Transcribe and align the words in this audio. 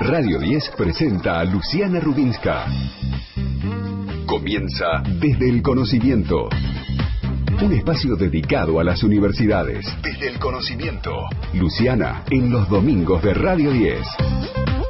Radio 0.00 0.38
10 0.38 0.70
presenta 0.76 1.38
a 1.38 1.44
Luciana 1.44 2.00
Rubinska. 2.00 2.66
Comienza 4.26 5.02
desde 5.20 5.50
el 5.50 5.62
conocimiento. 5.62 6.48
Un 7.62 7.72
espacio 7.72 8.16
dedicado 8.16 8.80
a 8.80 8.84
las 8.84 9.02
universidades. 9.02 9.86
Desde 10.02 10.28
el 10.28 10.38
conocimiento. 10.38 11.12
Luciana, 11.52 12.24
en 12.30 12.50
los 12.50 12.68
domingos 12.68 13.22
de 13.22 13.34
Radio 13.34 13.70
10. 13.70 14.81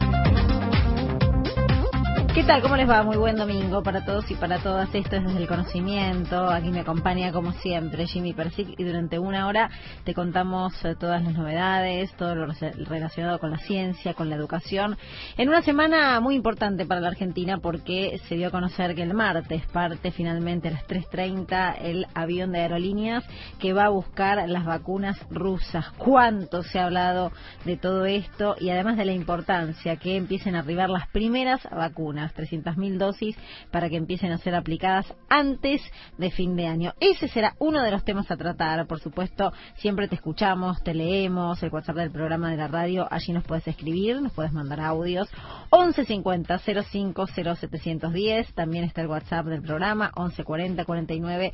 ¿Qué? 2.46 2.60
¿Cómo 2.60 2.76
les 2.76 2.88
va? 2.88 3.04
Muy 3.04 3.16
buen 3.16 3.36
domingo 3.36 3.84
para 3.84 4.04
todos 4.04 4.28
y 4.30 4.34
para 4.34 4.58
todas. 4.58 4.92
Esto 4.92 5.16
es 5.16 5.24
desde 5.24 5.38
el 5.38 5.46
conocimiento. 5.46 6.50
Aquí 6.50 6.70
me 6.70 6.80
acompaña, 6.80 7.32
como 7.32 7.52
siempre, 7.52 8.06
Jimmy 8.06 8.32
Persic 8.32 8.78
y 8.78 8.82
durante 8.82 9.18
una 9.20 9.46
hora 9.46 9.70
te 10.04 10.12
contamos 10.12 10.72
eh, 10.84 10.96
todas 10.98 11.22
las 11.22 11.34
novedades, 11.34 12.12
todo 12.16 12.34
lo 12.34 12.52
relacionado 12.88 13.38
con 13.38 13.52
la 13.52 13.58
ciencia, 13.58 14.14
con 14.14 14.28
la 14.28 14.34
educación. 14.34 14.98
En 15.36 15.48
una 15.50 15.62
semana 15.62 16.18
muy 16.20 16.34
importante 16.34 16.84
para 16.84 17.00
la 17.00 17.08
Argentina 17.08 17.58
porque 17.58 18.20
se 18.28 18.34
dio 18.34 18.48
a 18.48 18.50
conocer 18.50 18.96
que 18.96 19.02
el 19.02 19.14
martes 19.14 19.64
parte 19.68 20.10
finalmente 20.10 20.68
a 20.68 20.72
las 20.72 20.86
3.30 20.88 21.76
el 21.80 22.06
avión 22.12 22.50
de 22.50 22.60
aerolíneas 22.60 23.24
que 23.60 23.72
va 23.72 23.84
a 23.84 23.90
buscar 23.90 24.48
las 24.48 24.64
vacunas 24.64 25.16
rusas. 25.30 25.90
¿Cuánto 25.96 26.64
se 26.64 26.80
ha 26.80 26.86
hablado 26.86 27.30
de 27.64 27.76
todo 27.76 28.04
esto 28.04 28.56
y 28.58 28.70
además 28.70 28.96
de 28.96 29.04
la 29.04 29.12
importancia 29.12 29.96
que 29.96 30.16
empiecen 30.16 30.56
a 30.56 30.60
arribar 30.60 30.90
las 30.90 31.06
primeras 31.08 31.62
vacunas? 31.70 32.31
300.000 32.34 32.98
dosis 32.98 33.36
para 33.70 33.88
que 33.88 33.96
empiecen 33.96 34.32
a 34.32 34.38
ser 34.38 34.54
aplicadas 34.54 35.06
antes 35.28 35.82
de 36.18 36.30
fin 36.30 36.56
de 36.56 36.66
año. 36.66 36.94
Ese 37.00 37.28
será 37.28 37.54
uno 37.58 37.82
de 37.82 37.90
los 37.90 38.04
temas 38.04 38.30
a 38.30 38.36
tratar. 38.36 38.86
Por 38.86 39.00
supuesto, 39.00 39.52
siempre 39.76 40.08
te 40.08 40.16
escuchamos, 40.16 40.82
te 40.82 40.94
leemos, 40.94 41.62
el 41.62 41.70
WhatsApp 41.70 41.96
del 41.96 42.10
programa 42.10 42.50
de 42.50 42.56
la 42.56 42.68
radio, 42.68 43.06
allí 43.10 43.32
nos 43.32 43.44
puedes 43.44 43.66
escribir, 43.68 44.20
nos 44.20 44.32
puedes 44.32 44.52
mandar 44.52 44.80
audios. 44.80 45.28
1150 45.72 46.58
05 46.58 47.26
0710, 47.26 48.54
también 48.54 48.84
está 48.84 49.02
el 49.02 49.08
WhatsApp 49.08 49.46
del 49.46 49.62
programa, 49.62 50.12
1140 50.16 50.84
49 50.84 51.52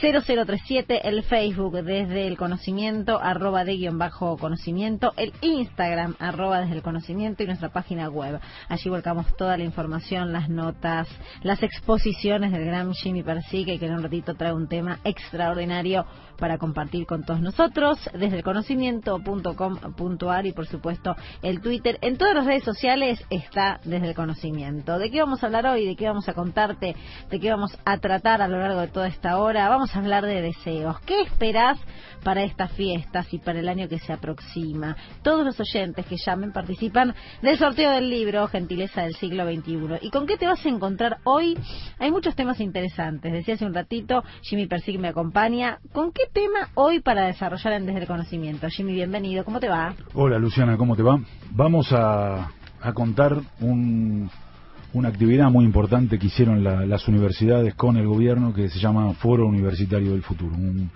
0037, 0.00 1.08
el 1.08 1.22
Facebook 1.24 1.82
desde 1.82 2.26
el 2.26 2.36
conocimiento, 2.36 3.18
arroba 3.20 3.64
de 3.64 3.76
guion 3.76 3.98
bajo 3.98 4.36
conocimiento, 4.36 5.12
el 5.16 5.32
Instagram, 5.40 6.16
arroba 6.18 6.60
desde 6.60 6.74
el 6.74 6.82
conocimiento 6.82 7.42
y 7.42 7.46
nuestra 7.46 7.70
página 7.70 8.08
web. 8.08 8.40
Allí 8.68 8.90
volcamos 8.90 9.26
toda 9.36 9.56
la 9.56 9.64
información 9.64 10.09
las 10.18 10.48
notas, 10.48 11.08
las 11.42 11.62
exposiciones 11.62 12.50
del 12.52 12.64
gran 12.64 12.92
Jimmy 12.94 13.22
Persique, 13.22 13.78
que 13.78 13.86
en 13.86 13.94
un 13.94 14.02
ratito 14.02 14.34
trae 14.34 14.52
un 14.52 14.68
tema 14.68 14.98
extraordinario 15.04 16.04
para 16.40 16.58
compartir 16.58 17.06
con 17.06 17.22
todos 17.22 17.40
nosotros 17.40 17.98
desde 18.14 18.38
el 18.38 18.42
conocimiento.com.ar 18.42 20.46
y 20.46 20.52
por 20.52 20.66
supuesto 20.66 21.14
el 21.42 21.60
Twitter. 21.60 21.98
En 22.00 22.16
todas 22.16 22.34
las 22.34 22.46
redes 22.46 22.64
sociales 22.64 23.22
está 23.30 23.80
desde 23.84 24.08
el 24.08 24.14
conocimiento. 24.14 24.98
¿De 24.98 25.10
qué 25.10 25.20
vamos 25.20 25.42
a 25.42 25.46
hablar 25.46 25.66
hoy? 25.66 25.86
¿De 25.86 25.96
qué 25.96 26.08
vamos 26.08 26.28
a 26.28 26.34
contarte? 26.34 26.96
¿De 27.30 27.38
qué 27.38 27.50
vamos 27.50 27.78
a 27.84 27.98
tratar 27.98 28.42
a 28.42 28.48
lo 28.48 28.58
largo 28.58 28.80
de 28.80 28.88
toda 28.88 29.06
esta 29.06 29.38
hora? 29.38 29.68
Vamos 29.68 29.94
a 29.94 29.98
hablar 29.98 30.24
de 30.24 30.40
deseos. 30.40 30.98
¿Qué 31.00 31.20
esperás 31.20 31.78
para 32.24 32.42
estas 32.42 32.72
fiestas 32.72 33.32
y 33.32 33.38
para 33.38 33.60
el 33.60 33.68
año 33.68 33.88
que 33.88 33.98
se 33.98 34.12
aproxima? 34.12 34.96
Todos 35.22 35.44
los 35.44 35.60
oyentes 35.60 36.06
que 36.06 36.16
llamen 36.16 36.52
participan 36.52 37.14
del 37.42 37.58
sorteo 37.58 37.92
del 37.92 38.08
libro 38.08 38.48
Gentileza 38.48 39.02
del 39.02 39.14
siglo 39.14 39.44
XXI. 39.44 39.98
¿Y 40.00 40.10
con 40.10 40.26
qué 40.26 40.36
te 40.36 40.46
vas 40.46 40.64
a 40.64 40.68
encontrar 40.68 41.18
hoy? 41.24 41.58
Hay 41.98 42.10
muchos 42.10 42.34
temas 42.34 42.60
interesantes. 42.60 43.32
Decía 43.32 43.54
hace 43.54 43.66
un 43.66 43.74
ratito, 43.74 44.22
Jimmy 44.42 44.66
Persig 44.66 44.98
me 44.98 45.08
acompaña. 45.08 45.78
¿Con 45.92 46.12
qué 46.12 46.24
tema 46.32 46.68
hoy 46.74 47.00
para 47.00 47.26
desarrollar 47.26 47.72
en 47.74 47.86
Desde 47.86 48.00
el 48.00 48.06
Conocimiento? 48.06 48.68
Jimmy, 48.68 48.92
bienvenido. 48.92 49.44
¿Cómo 49.44 49.60
te 49.60 49.68
va? 49.68 49.94
Hola, 50.14 50.38
Luciana, 50.38 50.76
¿cómo 50.76 50.96
te 50.96 51.02
va? 51.02 51.20
Vamos 51.50 51.88
a, 51.92 52.50
contar 52.94 53.36
una 53.60 55.08
actividad 55.08 55.50
muy 55.50 55.64
importante 55.64 56.18
que 56.18 56.26
hicieron 56.26 56.62
las 56.62 57.08
universidades 57.08 57.74
con 57.74 57.96
el 57.96 58.06
gobierno 58.06 58.54
que 58.54 58.68
se 58.68 58.78
llama 58.78 59.12
Foro 59.14 59.46
Universitario 59.46 60.12
del 60.12 60.22
Futuro. 60.22 60.54
Un, 60.56 60.90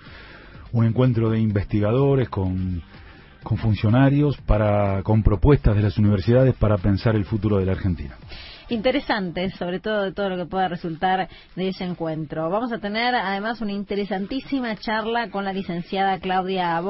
encuentro 0.84 1.30
de 1.30 1.38
investigadores 1.38 2.28
con, 2.28 2.82
con 3.42 3.58
funcionarios 3.58 4.36
para, 4.38 5.02
con 5.02 5.22
propuestas 5.22 5.76
de 5.76 5.82
las 5.82 5.98
universidades 5.98 6.54
para 6.54 6.78
pensar 6.78 7.14
el 7.14 7.24
futuro 7.24 7.58
de 7.58 7.66
la 7.66 7.72
Argentina 7.72 8.16
interesantes, 8.68 9.54
sobre 9.54 9.80
todo 9.80 10.02
de 10.02 10.12
todo 10.12 10.28
lo 10.28 10.36
que 10.36 10.46
pueda 10.46 10.68
resultar 10.68 11.28
de 11.56 11.68
ese 11.68 11.84
encuentro. 11.84 12.48
Vamos 12.50 12.72
a 12.72 12.78
tener 12.78 13.14
además 13.14 13.60
una 13.60 13.72
interesantísima 13.72 14.76
charla 14.76 15.30
con 15.30 15.44
la 15.44 15.52
licenciada 15.52 16.18
Claudia 16.18 16.80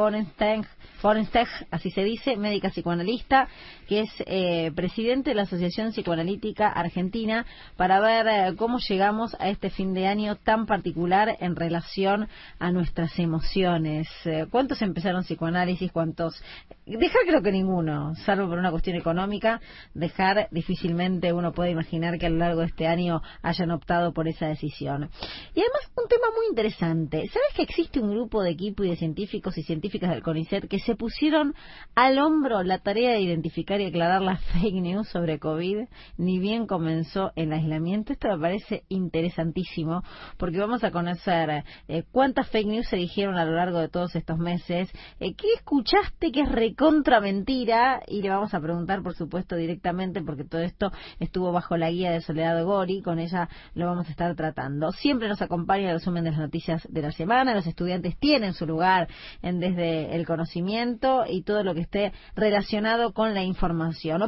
Forenstech, 1.00 1.48
así 1.70 1.90
se 1.90 2.02
dice, 2.02 2.36
médica 2.36 2.70
psicoanalista, 2.70 3.48
que 3.84 4.00
es 4.00 4.10
eh, 4.26 4.72
presidente 4.74 5.30
de 5.30 5.36
la 5.36 5.42
Asociación 5.42 5.92
Psicoanalítica 5.92 6.68
Argentina, 6.68 7.46
para 7.76 8.00
ver 8.00 8.26
eh, 8.26 8.56
cómo 8.56 8.78
llegamos 8.78 9.36
a 9.38 9.48
este 9.48 9.70
fin 9.70 9.94
de 9.94 10.06
año 10.06 10.36
tan 10.36 10.66
particular 10.66 11.36
en 11.40 11.56
relación 11.56 12.28
a 12.58 12.72
nuestras 12.72 13.18
emociones. 13.18 14.08
Eh, 14.24 14.46
¿Cuántos 14.50 14.82
empezaron 14.82 15.24
psicoanálisis? 15.24 15.92
¿Cuántos? 15.92 16.42
Dejar 16.86 17.22
creo 17.26 17.42
que 17.42 17.52
ninguno, 17.52 18.14
salvo 18.16 18.48
por 18.48 18.58
una 18.58 18.70
cuestión 18.70 18.96
económica, 18.96 19.60
dejar 19.94 20.48
difícilmente 20.50 21.32
uno 21.32 21.52
puede 21.52 21.70
imaginar 21.70 22.18
que 22.18 22.26
a 22.26 22.30
lo 22.30 22.36
largo 22.36 22.60
de 22.60 22.66
este 22.66 22.86
año 22.86 23.22
hayan 23.42 23.70
optado 23.70 24.12
por 24.12 24.28
esa 24.28 24.46
decisión. 24.46 25.10
Y 25.54 25.60
además 25.60 25.90
un 25.96 26.08
tema 26.08 26.26
muy 26.36 26.46
interesante. 26.50 27.28
¿Sabes 27.28 27.54
que 27.54 27.62
existe 27.62 28.00
un 28.00 28.10
grupo 28.10 28.42
de 28.42 28.50
equipo 28.50 28.84
y 28.84 28.90
de 28.90 28.96
científicos 28.96 29.56
y 29.56 29.62
científicas 29.62 30.10
del 30.10 30.22
CONICET 30.22 30.68
que 30.68 30.78
se 30.80 30.96
pusieron 30.96 31.54
al 31.94 32.18
hombro 32.18 32.62
la 32.62 32.78
tarea 32.78 33.12
de 33.12 33.20
identificar 33.20 33.73
y 33.80 33.86
aclarar 33.86 34.22
las 34.22 34.42
fake 34.52 34.74
news 34.74 35.08
sobre 35.08 35.38
COVID, 35.38 35.86
ni 36.16 36.38
bien 36.38 36.66
comenzó 36.66 37.32
el 37.36 37.52
aislamiento. 37.52 38.12
Esto 38.12 38.28
me 38.28 38.38
parece 38.38 38.84
interesantísimo 38.88 40.02
porque 40.36 40.58
vamos 40.58 40.84
a 40.84 40.90
conocer 40.90 41.64
eh, 41.88 42.04
cuántas 42.12 42.48
fake 42.50 42.66
news 42.66 42.88
se 42.88 42.96
dijeron 42.96 43.36
a 43.36 43.44
lo 43.44 43.52
largo 43.52 43.78
de 43.78 43.88
todos 43.88 44.14
estos 44.16 44.38
meses, 44.38 44.90
eh, 45.20 45.34
qué 45.34 45.48
escuchaste 45.56 46.30
que 46.32 46.42
es 46.42 46.48
recontra 46.50 47.20
mentira 47.20 48.02
y 48.06 48.22
le 48.22 48.30
vamos 48.30 48.54
a 48.54 48.60
preguntar, 48.60 49.02
por 49.02 49.14
supuesto, 49.14 49.56
directamente 49.56 50.22
porque 50.22 50.44
todo 50.44 50.60
esto 50.60 50.92
estuvo 51.18 51.52
bajo 51.52 51.76
la 51.76 51.90
guía 51.90 52.10
de 52.10 52.20
Soledad 52.20 52.62
Gori, 52.64 53.02
con 53.02 53.18
ella 53.18 53.48
lo 53.74 53.86
vamos 53.86 54.06
a 54.08 54.10
estar 54.10 54.34
tratando. 54.34 54.92
Siempre 54.92 55.28
nos 55.28 55.42
acompaña 55.42 55.88
el 55.88 55.94
resumen 55.98 56.24
de 56.24 56.30
las 56.30 56.40
noticias 56.40 56.86
de 56.88 57.02
la 57.02 57.12
semana, 57.12 57.54
los 57.54 57.66
estudiantes 57.66 58.16
tienen 58.18 58.54
su 58.54 58.66
lugar 58.66 59.08
en 59.42 59.60
desde 59.60 60.14
el 60.14 60.26
conocimiento 60.26 61.24
y 61.28 61.42
todo 61.42 61.62
lo 61.62 61.74
que 61.74 61.80
esté 61.80 62.12
relacionado 62.34 63.12
con 63.12 63.34
la 63.34 63.42
información. 63.42 63.63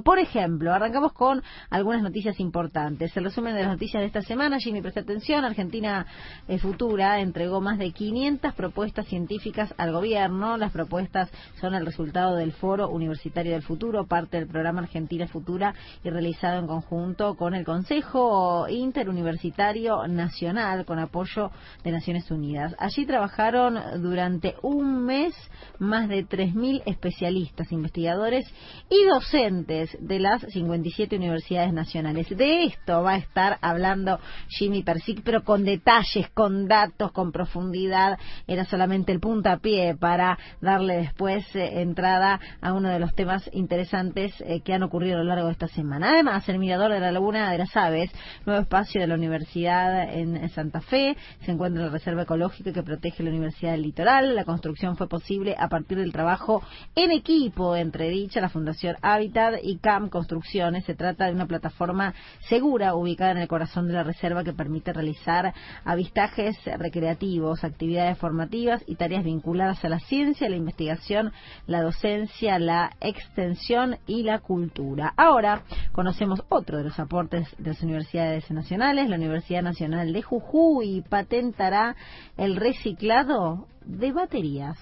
Por 0.02 0.18
ejemplo, 0.18 0.72
arrancamos 0.72 1.12
con 1.12 1.42
algunas 1.68 2.02
noticias 2.02 2.40
importantes. 2.40 3.14
El 3.16 3.24
resumen 3.24 3.54
de 3.54 3.60
las 3.60 3.72
noticias 3.72 4.00
de 4.00 4.06
esta 4.06 4.22
semana, 4.22 4.58
Jimmy, 4.58 4.80
presta 4.80 5.00
atención, 5.00 5.44
Argentina 5.44 6.06
eh, 6.48 6.58
Futura 6.58 7.20
entregó 7.20 7.60
más 7.60 7.78
de 7.78 7.92
500 7.92 8.54
propuestas 8.54 9.06
científicas 9.08 9.74
al 9.76 9.92
gobierno. 9.92 10.56
Las 10.56 10.72
propuestas 10.72 11.30
son 11.60 11.74
el 11.74 11.84
resultado 11.84 12.36
del 12.36 12.52
Foro 12.52 12.88
Universitario 12.88 13.52
del 13.52 13.62
Futuro, 13.62 14.06
parte 14.06 14.38
del 14.38 14.48
programa 14.48 14.80
Argentina 14.80 15.28
Futura 15.28 15.74
y 16.02 16.08
realizado 16.08 16.58
en 16.58 16.66
conjunto 16.66 17.34
con 17.34 17.54
el 17.54 17.66
Consejo 17.66 18.66
Interuniversitario 18.70 20.06
Nacional 20.08 20.86
con 20.86 20.98
apoyo 20.98 21.50
de 21.84 21.92
Naciones 21.92 22.30
Unidas. 22.30 22.74
Allí 22.78 23.04
trabajaron 23.04 23.78
durante 24.02 24.54
un 24.62 25.04
mes 25.04 25.34
más 25.78 26.08
de 26.08 26.26
3.000 26.26 26.84
especialistas, 26.86 27.70
investigadores 27.70 28.50
y 28.88 29.04
docentes 29.04 29.25
de 29.32 30.20
las 30.20 30.42
57 30.42 31.16
universidades 31.16 31.72
nacionales. 31.72 32.28
De 32.28 32.64
esto 32.64 33.02
va 33.02 33.14
a 33.14 33.16
estar 33.16 33.58
hablando 33.60 34.20
Jimmy 34.48 34.82
Persic, 34.82 35.22
pero 35.24 35.42
con 35.42 35.64
detalles, 35.64 36.28
con 36.32 36.68
datos, 36.68 37.10
con 37.12 37.32
profundidad. 37.32 38.18
Era 38.46 38.64
solamente 38.64 39.12
el 39.12 39.20
puntapié 39.20 39.96
para 39.96 40.38
darle 40.60 40.98
después 40.98 41.44
eh, 41.56 41.80
entrada 41.80 42.38
a 42.60 42.72
uno 42.72 42.88
de 42.88 43.00
los 43.00 43.14
temas 43.14 43.48
interesantes 43.52 44.32
eh, 44.40 44.60
que 44.60 44.72
han 44.72 44.84
ocurrido 44.84 45.16
a 45.16 45.18
lo 45.18 45.24
largo 45.24 45.46
de 45.46 45.52
esta 45.52 45.68
semana. 45.68 46.10
Además, 46.10 46.48
el 46.48 46.58
Mirador 46.58 46.92
de 46.92 47.00
la 47.00 47.10
Laguna 47.10 47.50
de 47.50 47.58
las 47.58 47.76
Aves, 47.76 48.10
nuevo 48.44 48.62
espacio 48.62 49.00
de 49.00 49.08
la 49.08 49.14
Universidad 49.14 50.14
en 50.14 50.48
Santa 50.50 50.80
Fe, 50.80 51.16
se 51.40 51.50
encuentra 51.50 51.82
en 51.82 51.86
la 51.88 51.92
Reserva 51.92 52.22
Ecológica 52.22 52.72
que 52.72 52.82
protege 52.82 53.22
la 53.22 53.30
Universidad 53.30 53.72
del 53.72 53.82
Litoral. 53.82 54.34
La 54.36 54.44
construcción 54.44 54.96
fue 54.96 55.08
posible 55.08 55.56
a 55.58 55.68
partir 55.68 55.98
del 55.98 56.12
trabajo 56.12 56.62
en 56.94 57.10
equipo 57.10 57.74
entre 57.74 58.08
dicha, 58.08 58.40
la 58.40 58.48
Fundación 58.48 58.96
Habitat 59.16 59.54
y 59.62 59.78
CAM 59.78 60.08
Construcciones. 60.08 60.84
Se 60.84 60.94
trata 60.94 61.26
de 61.26 61.32
una 61.32 61.46
plataforma 61.46 62.14
segura 62.48 62.94
ubicada 62.94 63.32
en 63.32 63.38
el 63.38 63.48
corazón 63.48 63.88
de 63.88 63.94
la 63.94 64.02
reserva 64.02 64.44
que 64.44 64.52
permite 64.52 64.92
realizar 64.92 65.52
avistajes 65.84 66.56
recreativos, 66.78 67.64
actividades 67.64 68.18
formativas 68.18 68.82
y 68.86 68.96
tareas 68.96 69.24
vinculadas 69.24 69.84
a 69.84 69.88
la 69.88 70.00
ciencia, 70.00 70.48
la 70.48 70.56
investigación, 70.56 71.32
la 71.66 71.82
docencia, 71.82 72.58
la 72.58 72.92
extensión 73.00 73.96
y 74.06 74.22
la 74.22 74.40
cultura. 74.40 75.14
Ahora 75.16 75.62
conocemos 75.92 76.42
otro 76.48 76.78
de 76.78 76.84
los 76.84 76.98
aportes 76.98 77.48
de 77.58 77.70
las 77.70 77.82
universidades 77.82 78.50
nacionales. 78.50 79.08
La 79.08 79.16
Universidad 79.16 79.62
Nacional 79.62 80.12
de 80.12 80.22
Jujuy 80.22 81.02
patentará 81.08 81.96
el 82.36 82.56
reciclado 82.56 83.66
de 83.84 84.12
baterías. 84.12 84.78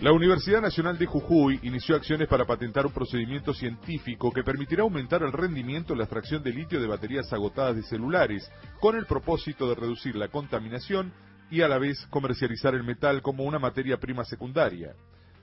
La 0.00 0.12
Universidad 0.12 0.62
Nacional 0.62 0.96
de 0.96 1.06
Jujuy 1.06 1.58
inició 1.64 1.96
acciones 1.96 2.28
para 2.28 2.44
patentar 2.44 2.86
un 2.86 2.92
procedimiento 2.92 3.52
científico 3.52 4.30
que 4.30 4.44
permitirá 4.44 4.84
aumentar 4.84 5.24
el 5.24 5.32
rendimiento 5.32 5.92
en 5.92 5.98
la 5.98 6.04
extracción 6.04 6.40
de 6.40 6.52
litio 6.52 6.80
de 6.80 6.86
baterías 6.86 7.32
agotadas 7.32 7.74
de 7.74 7.82
celulares, 7.82 8.48
con 8.78 8.94
el 8.94 9.06
propósito 9.06 9.68
de 9.68 9.74
reducir 9.74 10.14
la 10.14 10.28
contaminación 10.28 11.12
y 11.50 11.62
a 11.62 11.68
la 11.68 11.78
vez 11.78 12.06
comercializar 12.10 12.76
el 12.76 12.84
metal 12.84 13.22
como 13.22 13.42
una 13.42 13.58
materia 13.58 13.96
prima 13.96 14.24
secundaria. 14.24 14.94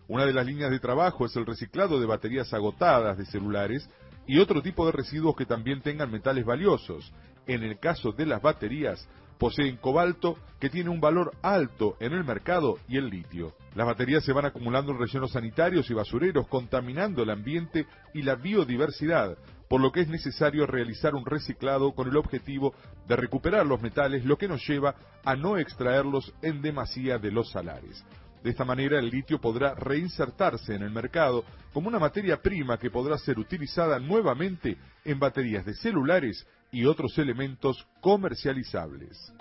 Una 0.07 0.25
de 0.25 0.31
las 0.31 0.45
líneas 0.45 0.71
de 0.71 0.79
trabajo 0.79 1.25
es 1.25 1.35
el 1.35 1.45
reciclado 1.45 1.99
de 1.99 2.05
baterías 2.05 2.53
agotadas 2.53 3.17
de 3.17 3.25
celulares 3.25 3.89
y 4.25 4.39
otro 4.39 4.61
tipo 4.61 4.85
de 4.85 4.93
residuos 4.93 5.35
que 5.35 5.45
también 5.45 5.81
tengan 5.81 6.09
metales 6.09 6.45
valiosos. 6.45 7.11
En 7.45 7.61
el 7.61 7.77
caso 7.77 8.13
de 8.13 8.25
las 8.25 8.41
baterías, 8.41 9.05
poseen 9.37 9.75
cobalto 9.75 10.37
que 10.61 10.69
tiene 10.69 10.91
un 10.91 11.01
valor 11.01 11.33
alto 11.41 11.97
en 11.99 12.13
el 12.13 12.23
mercado 12.23 12.79
y 12.87 12.95
el 12.95 13.09
litio. 13.09 13.53
Las 13.75 13.85
baterías 13.85 14.23
se 14.23 14.31
van 14.31 14.45
acumulando 14.45 14.93
en 14.93 14.99
rellenos 14.99 15.33
sanitarios 15.33 15.89
y 15.89 15.93
basureros, 15.93 16.47
contaminando 16.47 17.23
el 17.23 17.29
ambiente 17.29 17.85
y 18.13 18.21
la 18.21 18.35
biodiversidad, 18.35 19.37
por 19.67 19.81
lo 19.81 19.91
que 19.91 19.99
es 19.99 20.07
necesario 20.07 20.65
realizar 20.65 21.13
un 21.13 21.25
reciclado 21.25 21.93
con 21.93 22.07
el 22.07 22.15
objetivo 22.15 22.73
de 23.05 23.17
recuperar 23.17 23.65
los 23.65 23.81
metales, 23.81 24.23
lo 24.23 24.37
que 24.37 24.47
nos 24.47 24.65
lleva 24.65 24.95
a 25.25 25.35
no 25.35 25.57
extraerlos 25.57 26.33
en 26.41 26.61
demasía 26.61 27.17
de 27.17 27.31
los 27.31 27.51
salares. 27.51 28.01
De 28.45 28.51
esta 28.51 28.63
manera 28.63 28.97
el 28.97 29.09
litio 29.09 29.41
podrá 29.41 29.73
reinsertarse 29.73 30.75
en 30.75 30.83
el 30.83 30.91
mercado 30.91 31.43
como 31.73 31.89
una 31.89 31.99
materia 31.99 32.41
prima 32.41 32.77
que 32.77 32.91
podrá 32.91 33.17
ser 33.17 33.37
utilizada 33.39 33.99
nuevamente 33.99 34.77
en 35.03 35.19
baterías 35.19 35.65
de 35.65 35.73
celulares 35.73 36.47
y 36.75 36.85
otros 36.85 37.17
elementos 37.17 37.87
comercializables. 38.01 39.31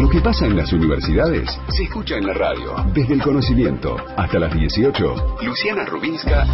Lo 0.00 0.08
que 0.08 0.22
pasa 0.22 0.46
en 0.46 0.56
las 0.56 0.72
universidades 0.72 1.50
se 1.68 1.82
escucha 1.82 2.16
en 2.16 2.26
la 2.26 2.32
radio. 2.32 2.74
Desde 2.94 3.12
el 3.12 3.22
conocimiento 3.22 3.96
hasta 4.16 4.38
las 4.38 4.54
18. 4.54 5.36
Luciana 5.42 5.84
Rubinska 5.84 6.46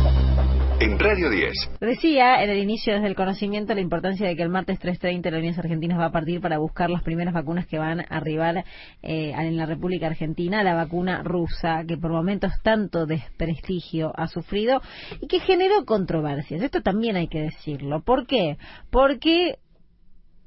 en 0.80 0.98
Radio 0.98 1.30
10. 1.30 1.52
Decía 1.80 2.42
en 2.42 2.50
el 2.50 2.58
inicio 2.58 2.94
desde 2.94 3.06
el 3.06 3.14
conocimiento 3.14 3.72
la 3.72 3.82
importancia 3.82 4.26
de 4.26 4.34
que 4.34 4.42
el 4.42 4.48
martes 4.48 4.80
3.30 4.80 5.30
la 5.30 5.38
Unión 5.38 5.54
Argentina 5.56 5.96
va 5.96 6.06
a 6.06 6.12
partir 6.12 6.40
para 6.40 6.58
buscar 6.58 6.90
las 6.90 7.04
primeras 7.04 7.32
vacunas 7.32 7.68
que 7.68 7.78
van 7.78 8.00
a 8.00 8.04
arribar 8.04 8.64
eh, 9.02 9.32
en 9.36 9.56
la 9.56 9.66
República 9.66 10.08
Argentina, 10.08 10.64
la 10.64 10.74
vacuna 10.74 11.22
rusa, 11.22 11.84
que 11.86 11.96
por 11.96 12.10
momentos 12.10 12.50
tanto 12.64 13.06
desprestigio 13.06 14.12
ha 14.16 14.26
sufrido 14.26 14.80
y 15.20 15.28
que 15.28 15.38
generó 15.38 15.84
controversias. 15.84 16.62
Esto 16.62 16.80
también 16.80 17.14
hay 17.14 17.28
que 17.28 17.42
decirlo. 17.42 18.00
¿Por 18.00 18.26
qué? 18.26 18.56
Porque 18.90 19.58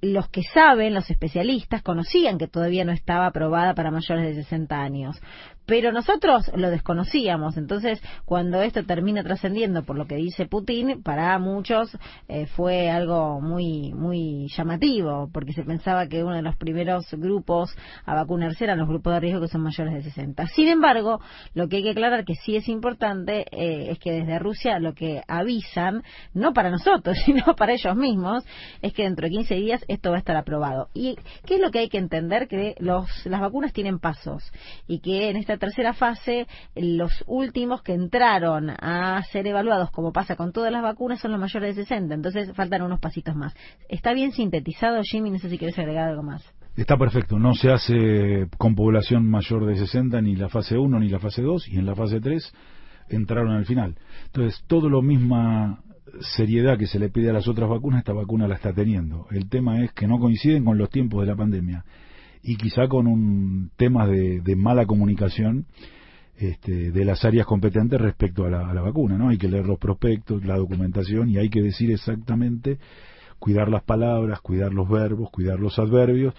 los 0.04 0.28
que 0.30 0.44
saben, 0.44 0.94
los 0.94 1.10
especialistas, 1.10 1.82
conocían 1.82 2.38
que 2.38 2.48
todavía 2.48 2.84
no 2.84 2.92
estaba 2.92 3.28
aprobada 3.28 3.74
para 3.74 3.90
mayores 3.90 4.36
de 4.36 4.44
60 4.44 4.76
años 4.76 5.22
pero 5.66 5.92
nosotros 5.92 6.52
lo 6.56 6.70
desconocíamos. 6.70 7.58
Entonces, 7.58 8.02
cuando 8.26 8.62
esto 8.62 8.84
termina 8.86 9.24
trascendiendo 9.24 9.84
por 9.84 9.98
lo 9.98 10.06
que 10.06 10.16
dice 10.16 10.46
Putin, 10.46 11.02
para 11.04 11.38
muchos 11.40 11.98
eh, 12.28 12.46
fue 12.48 12.90
algo 12.90 13.42
muy 13.42 13.94
muy 13.94 14.48
llamativo, 14.56 15.30
porque 15.34 15.54
se 15.54 15.64
pensaba 15.64 16.08
que 16.08 16.24
uno 16.24 16.36
de 16.36 16.42
los 16.42 16.56
primeros 16.56 17.06
grupos 17.14 17.76
a 18.06 18.16
vacunarse 18.16 18.64
eran 18.64 18.80
los 18.80 18.88
grupos 18.88 19.14
de 19.14 19.20
riesgo 19.20 19.42
que 19.42 19.48
son 19.48 19.62
mayores 19.62 19.94
de 19.94 20.04
60. 20.04 20.48
Sin 20.48 20.68
embargo, 20.68 21.20
lo 21.54 21.68
que 21.68 21.78
hay 21.78 21.84
que 21.84 21.92
aclarar 21.92 22.26
que 22.26 22.36
sí 22.36 22.56
es 22.56 22.68
importante 22.68 23.46
eh, 23.52 23.92
es 23.92 24.00
que 24.00 24.12
desde 24.12 24.40
Rusia 24.40 24.80
lo 24.80 24.94
que 24.94 25.22
avisan, 25.28 26.04
no 26.34 26.54
para 26.54 26.70
nosotros, 26.70 27.18
sino 27.26 27.56
para 27.56 27.74
ellos 27.74 27.96
mismos, 27.96 28.44
es 28.82 28.94
que 28.94 29.04
dentro 29.04 29.28
de 29.28 29.32
15 29.32 29.56
días 29.56 29.86
esto 29.88 30.10
va 30.10 30.18
a 30.18 30.20
estar 30.20 30.36
aprobado. 30.36 30.90
¿Y 30.94 31.16
qué 31.46 31.56
es 31.56 31.62
lo 31.62 31.72
que 31.72 31.80
hay 31.80 31.90
que 31.90 31.98
entender? 31.98 32.48
Que 32.48 32.76
los, 32.80 33.08
las 33.26 33.42
vacunas 33.42 33.74
tienen 33.74 34.00
pasos 34.00 34.44
y 34.88 35.00
que 35.00 35.30
en 35.30 35.38
esta 35.38 35.53
tercera 35.58 35.94
fase, 35.94 36.48
los 36.76 37.24
últimos 37.28 37.82
que 37.82 37.94
entraron 37.94 38.70
a 38.70 39.22
ser 39.32 39.48
evaluados, 39.48 39.92
como 39.92 40.12
pasa 40.12 40.36
con 40.36 40.52
todas 40.52 40.72
las 40.72 40.84
vacunas, 40.84 41.20
son 41.20 41.32
los 41.32 41.40
mayores 41.40 41.76
de 41.76 41.84
60. 41.84 42.14
Entonces 42.14 42.52
faltan 42.54 42.82
unos 42.82 43.00
pasitos 43.00 43.36
más. 43.36 43.54
¿Está 43.90 44.14
bien 44.14 44.32
sintetizado, 44.32 45.02
Jimmy? 45.04 45.32
No 45.32 45.40
sé 45.40 45.50
si 45.50 45.58
quieres 45.58 45.78
agregar 45.78 46.10
algo 46.10 46.24
más. 46.24 46.44
Está 46.76 46.98
perfecto, 46.98 47.38
no 47.38 47.54
se 47.54 47.72
hace 47.72 48.48
con 48.58 48.74
población 48.74 49.30
mayor 49.30 49.68
de 49.68 49.76
60 49.76 50.20
ni 50.22 50.36
la 50.36 50.50
fase 50.50 50.76
1 50.76 51.00
ni 51.00 51.08
la 51.08 51.20
fase 51.20 51.44
2 51.44 51.68
y 51.68 51.78
en 51.78 51.86
la 51.86 51.94
fase 51.94 52.20
3 52.20 52.52
entraron 53.10 53.52
al 53.52 53.66
final. 53.66 53.96
Entonces, 54.26 54.64
todo 54.66 54.90
lo 54.90 55.04
misma 55.04 55.84
seriedad 56.36 56.78
que 56.78 56.88
se 56.88 57.00
le 57.00 57.10
pide 57.10 57.30
a 57.30 57.34
las 57.34 57.48
otras 57.48 57.70
vacunas, 57.70 58.00
esta 58.00 58.14
vacuna 58.14 58.48
la 58.48 58.56
está 58.56 58.74
teniendo. 58.74 59.28
El 59.32 59.50
tema 59.50 59.84
es 59.84 59.92
que 59.94 60.08
no 60.08 60.20
coinciden 60.20 60.66
con 60.66 60.78
los 60.78 60.90
tiempos 60.90 61.22
de 61.22 61.28
la 61.28 61.36
pandemia 61.36 61.86
y 62.44 62.58
quizá 62.58 62.88
con 62.88 63.08
un 63.08 63.72
tema 63.78 64.06
de, 64.06 64.56
mala 64.56 64.86
comunicación 64.86 65.66
este, 66.38 66.92
de 66.92 67.06
las 67.06 67.24
áreas 67.24 67.46
competentes 67.46 68.00
respecto 68.00 68.46
a 68.46 68.50
la, 68.50 68.70
a 68.70 68.74
la, 68.74 68.82
vacuna, 68.82 69.18
¿no? 69.18 69.30
Hay 69.30 69.38
que 69.38 69.48
leer 69.48 69.66
los 69.66 69.80
prospectos, 69.80 70.46
la 70.46 70.58
documentación 70.58 71.30
y 71.30 71.38
hay 71.38 71.50
que 71.50 71.62
decir 71.62 71.92
exactamente, 71.92 72.80
cuidar 73.40 73.70
las 73.70 73.84
palabras, 73.84 74.42
cuidar 74.42 74.74
los 74.74 74.90
verbos, 74.90 75.30
cuidar 75.32 75.60
los 75.60 75.80
adverbios 75.80 76.34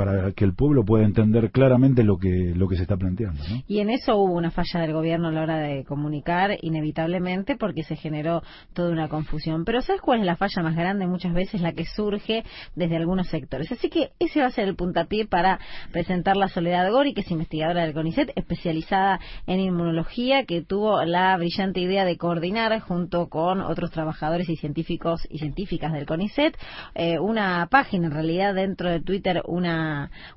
para 0.00 0.32
que 0.32 0.46
el 0.46 0.54
pueblo 0.54 0.82
pueda 0.82 1.04
entender 1.04 1.50
claramente 1.50 2.02
lo 2.02 2.16
que 2.16 2.54
lo 2.56 2.68
que 2.68 2.76
se 2.76 2.82
está 2.82 2.96
planteando. 2.96 3.42
Y 3.68 3.80
en 3.80 3.90
eso 3.90 4.16
hubo 4.16 4.32
una 4.32 4.50
falla 4.50 4.80
del 4.80 4.94
gobierno 4.94 5.28
a 5.28 5.32
la 5.32 5.42
hora 5.42 5.58
de 5.58 5.84
comunicar, 5.84 6.56
inevitablemente, 6.62 7.56
porque 7.56 7.82
se 7.82 7.96
generó 7.96 8.42
toda 8.72 8.92
una 8.92 9.08
confusión. 9.08 9.66
Pero 9.66 9.82
¿sabes 9.82 10.00
cuál 10.00 10.20
es 10.20 10.26
la 10.26 10.36
falla 10.36 10.62
más 10.62 10.74
grande? 10.74 11.06
Muchas 11.06 11.34
veces 11.34 11.60
la 11.60 11.72
que 11.72 11.84
surge 11.84 12.44
desde 12.74 12.96
algunos 12.96 13.28
sectores. 13.28 13.70
Así 13.70 13.90
que 13.90 14.12
ese 14.18 14.40
va 14.40 14.46
a 14.46 14.50
ser 14.50 14.68
el 14.68 14.74
puntapié 14.74 15.26
para 15.26 15.58
presentar 15.92 16.36
la 16.36 16.48
Soledad 16.48 16.90
Gori, 16.90 17.12
que 17.12 17.20
es 17.20 17.30
investigadora 17.30 17.82
del 17.82 17.92
CONICET, 17.92 18.32
especializada 18.36 19.20
en 19.46 19.60
inmunología, 19.60 20.46
que 20.46 20.62
tuvo 20.62 21.04
la 21.04 21.36
brillante 21.36 21.80
idea 21.80 22.06
de 22.06 22.16
coordinar 22.16 22.78
junto 22.80 23.28
con 23.28 23.60
otros 23.60 23.90
trabajadores 23.90 24.48
y 24.48 24.56
científicos 24.56 25.26
y 25.28 25.38
científicas 25.38 25.92
del 25.92 26.06
CONICET 26.06 26.56
eh, 26.94 27.18
una 27.18 27.66
página, 27.70 28.06
en 28.06 28.12
realidad 28.12 28.54
dentro 28.54 28.88
de 28.90 29.00
Twitter, 29.00 29.42
una 29.46 29.89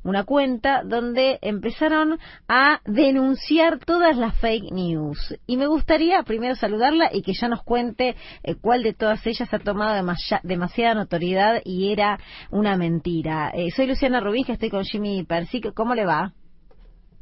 una, 0.03 0.23
cuenta 0.23 0.83
donde 0.83 1.39
empezaron 1.41 2.19
a 2.47 2.81
denunciar 2.85 3.79
todas 3.79 4.17
las 4.17 4.37
fake 4.39 4.71
news. 4.71 5.35
Y 5.47 5.57
me 5.57 5.67
gustaría 5.67 6.23
primero 6.23 6.55
saludarla 6.55 7.09
y 7.11 7.21
que 7.21 7.33
ya 7.33 7.47
nos 7.47 7.63
cuente 7.63 8.15
eh, 8.43 8.55
cuál 8.55 8.83
de 8.83 8.93
todas 8.93 9.25
ellas 9.25 9.53
ha 9.53 9.59
tomado 9.59 9.95
demasiada 10.43 10.93
notoriedad 10.93 11.61
y 11.63 11.91
era 11.91 12.19
una 12.51 12.77
mentira. 12.77 13.51
Eh, 13.53 13.71
soy 13.71 13.87
Luciana 13.87 14.19
Rubín, 14.19 14.45
que 14.45 14.53
estoy 14.53 14.69
con 14.69 14.83
Jimmy 14.83 15.23
Persic. 15.23 15.73
¿Cómo 15.73 15.95
le 15.95 16.05
va? 16.05 16.33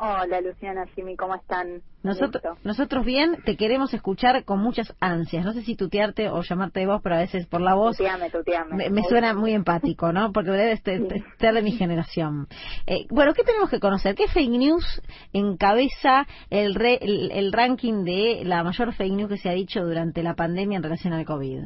Hola 0.03 0.41
Luciana, 0.41 0.87
Jimmy, 0.95 1.15
¿cómo 1.15 1.35
están? 1.35 1.83
Nosotros, 2.01 2.57
nosotros 2.63 3.05
bien, 3.05 3.37
te 3.45 3.55
queremos 3.55 3.93
escuchar 3.93 4.43
con 4.45 4.59
muchas 4.59 4.95
ansias. 4.99 5.45
No 5.45 5.53
sé 5.53 5.61
si 5.61 5.75
tutearte 5.75 6.27
o 6.27 6.41
llamarte 6.41 6.79
de 6.79 6.87
voz, 6.87 7.03
pero 7.03 7.13
a 7.13 7.19
veces 7.19 7.45
por 7.45 7.61
la 7.61 7.75
voz 7.75 7.97
tuteame, 7.97 8.31
tuteame. 8.31 8.89
Me, 8.89 9.03
suena 9.03 9.35
muy 9.35 9.53
empático, 9.53 10.11
¿no? 10.11 10.31
Porque 10.31 10.49
debe 10.49 10.77
ser 10.77 11.53
de 11.53 11.61
mi 11.61 11.73
generación. 11.73 12.47
Eh, 12.87 13.05
bueno, 13.11 13.35
¿qué 13.35 13.43
tenemos 13.43 13.69
que 13.69 13.79
conocer? 13.79 14.15
¿Qué 14.15 14.27
fake 14.27 14.49
news 14.49 15.03
encabeza 15.33 16.25
el, 16.49 16.81
el 16.81 17.53
ranking 17.53 18.03
de 18.03 18.41
la 18.43 18.63
mayor 18.63 18.95
fake 18.95 19.13
news 19.13 19.29
que 19.29 19.37
se 19.37 19.49
ha 19.49 19.53
dicho 19.53 19.83
durante 19.83 20.23
la 20.23 20.33
pandemia 20.33 20.77
en 20.77 20.83
relación 20.83 21.13
al 21.13 21.25
COVID? 21.25 21.65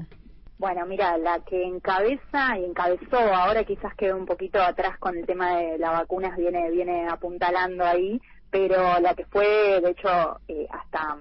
Bueno, 0.57 0.85
mira, 0.85 1.17
la 1.17 1.39
que 1.41 1.63
encabeza 1.63 2.57
y 2.57 2.63
encabezó, 2.63 3.17
ahora 3.17 3.65
quizás 3.65 3.93
quedó 3.95 4.15
un 4.15 4.25
poquito 4.25 4.61
atrás 4.61 4.97
con 4.99 5.17
el 5.17 5.25
tema 5.25 5.57
de 5.57 5.77
las 5.77 5.91
vacunas, 5.91 6.37
viene, 6.37 6.71
viene 6.71 7.07
apuntalando 7.09 7.83
ahí, 7.83 8.21
pero 8.49 8.99
la 9.01 9.13
que 9.15 9.25
fue, 9.25 9.81
de 9.81 9.89
hecho, 9.89 10.39
eh, 10.47 10.65
hasta 10.71 11.17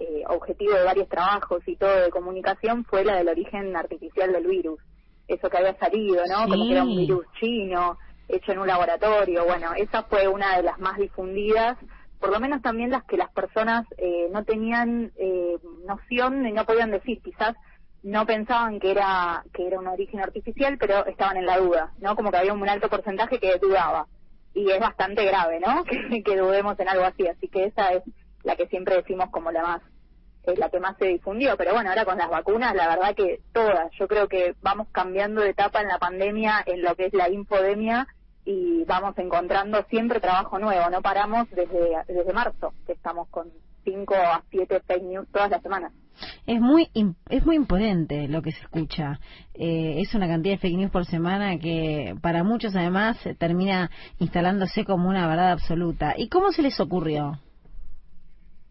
eh, 0.00 0.24
objetivo 0.26 0.74
de 0.74 0.84
varios 0.84 1.08
trabajos 1.08 1.62
y 1.66 1.76
todo 1.76 2.00
de 2.00 2.10
comunicación 2.10 2.84
fue 2.84 3.04
la 3.04 3.16
del 3.16 3.28
origen 3.28 3.76
artificial 3.76 4.32
del 4.32 4.46
virus. 4.46 4.80
Eso 5.28 5.48
que 5.48 5.56
había 5.56 5.78
salido, 5.78 6.22
¿no? 6.28 6.48
Como 6.48 6.66
que 6.66 6.72
era 6.72 6.82
un 6.82 6.96
virus 6.96 7.26
chino, 7.40 7.96
hecho 8.28 8.52
en 8.52 8.58
un 8.58 8.66
laboratorio. 8.66 9.44
Bueno, 9.44 9.72
esa 9.76 10.02
fue 10.02 10.26
una 10.26 10.56
de 10.56 10.64
las 10.64 10.78
más 10.80 10.96
difundidas, 10.98 11.78
por 12.18 12.30
lo 12.30 12.40
menos 12.40 12.62
también 12.62 12.90
las 12.90 13.04
que 13.04 13.16
las 13.16 13.30
personas 13.32 13.86
eh, 13.98 14.28
no 14.32 14.44
tenían 14.44 15.12
eh, 15.16 15.58
noción 15.86 16.46
y 16.46 16.52
no 16.52 16.64
podían 16.64 16.90
decir, 16.90 17.20
quizás 17.22 17.54
no 18.04 18.26
pensaban 18.26 18.78
que 18.80 18.90
era 18.90 19.42
que 19.52 19.66
era 19.66 19.80
un 19.80 19.86
origen 19.86 20.20
artificial, 20.20 20.76
pero 20.78 21.06
estaban 21.06 21.38
en 21.38 21.46
la 21.46 21.58
duda, 21.58 21.94
¿no? 21.98 22.14
Como 22.14 22.30
que 22.30 22.36
había 22.36 22.52
un 22.52 22.68
alto 22.68 22.90
porcentaje 22.90 23.40
que 23.40 23.58
dudaba. 23.58 24.06
Y 24.52 24.70
es 24.70 24.78
bastante 24.78 25.24
grave, 25.24 25.58
¿no? 25.58 25.84
Que, 26.24 26.36
dudemos 26.36 26.78
en 26.78 26.88
algo 26.88 27.04
así. 27.04 27.26
Así 27.26 27.48
que 27.48 27.64
esa 27.64 27.94
es 27.94 28.02
la 28.42 28.56
que 28.56 28.66
siempre 28.68 28.96
decimos 28.96 29.30
como 29.30 29.50
la 29.50 29.62
más 29.62 29.82
es 30.42 30.58
la 30.58 30.68
que 30.68 30.78
más 30.78 30.94
se 30.98 31.06
difundió, 31.06 31.56
pero 31.56 31.72
bueno, 31.72 31.88
ahora 31.88 32.04
con 32.04 32.18
las 32.18 32.28
vacunas, 32.28 32.74
la 32.74 32.88
verdad 32.88 33.14
que 33.14 33.40
todas, 33.54 33.90
yo 33.98 34.06
creo 34.06 34.28
que 34.28 34.54
vamos 34.60 34.88
cambiando 34.92 35.40
de 35.40 35.48
etapa 35.48 35.80
en 35.80 35.88
la 35.88 35.98
pandemia, 35.98 36.62
en 36.66 36.82
lo 36.82 36.94
que 36.96 37.06
es 37.06 37.14
la 37.14 37.30
infodemia, 37.30 38.06
y 38.44 38.84
vamos 38.84 39.16
encontrando 39.16 39.82
siempre 39.88 40.20
trabajo 40.20 40.58
nuevo, 40.58 40.90
no 40.90 41.00
paramos 41.00 41.48
desde, 41.48 41.96
desde 42.08 42.32
marzo, 42.34 42.74
que 42.86 42.92
estamos 42.92 43.26
con 43.28 43.50
5 43.84 44.14
a 44.14 44.42
7 44.50 44.82
fake 44.86 45.04
news 45.04 45.26
todas 45.32 45.50
las 45.50 45.62
semanas. 45.62 45.94
Es 46.46 46.60
muy 46.60 46.90
es 47.28 47.44
muy 47.44 47.56
imponente 47.56 48.28
lo 48.28 48.42
que 48.42 48.52
se 48.52 48.60
escucha. 48.60 49.18
Eh, 49.54 50.00
es 50.00 50.14
una 50.14 50.26
cantidad 50.28 50.54
de 50.54 50.58
fake 50.58 50.76
news 50.76 50.90
por 50.90 51.04
semana 51.06 51.58
que 51.58 52.14
para 52.20 52.44
muchos 52.44 52.74
además 52.76 53.18
termina 53.38 53.90
instalándose 54.18 54.84
como 54.84 55.08
una 55.08 55.26
verdad 55.26 55.52
absoluta. 55.52 56.14
¿Y 56.16 56.28
cómo 56.28 56.52
se 56.52 56.62
les 56.62 56.78
ocurrió? 56.80 57.38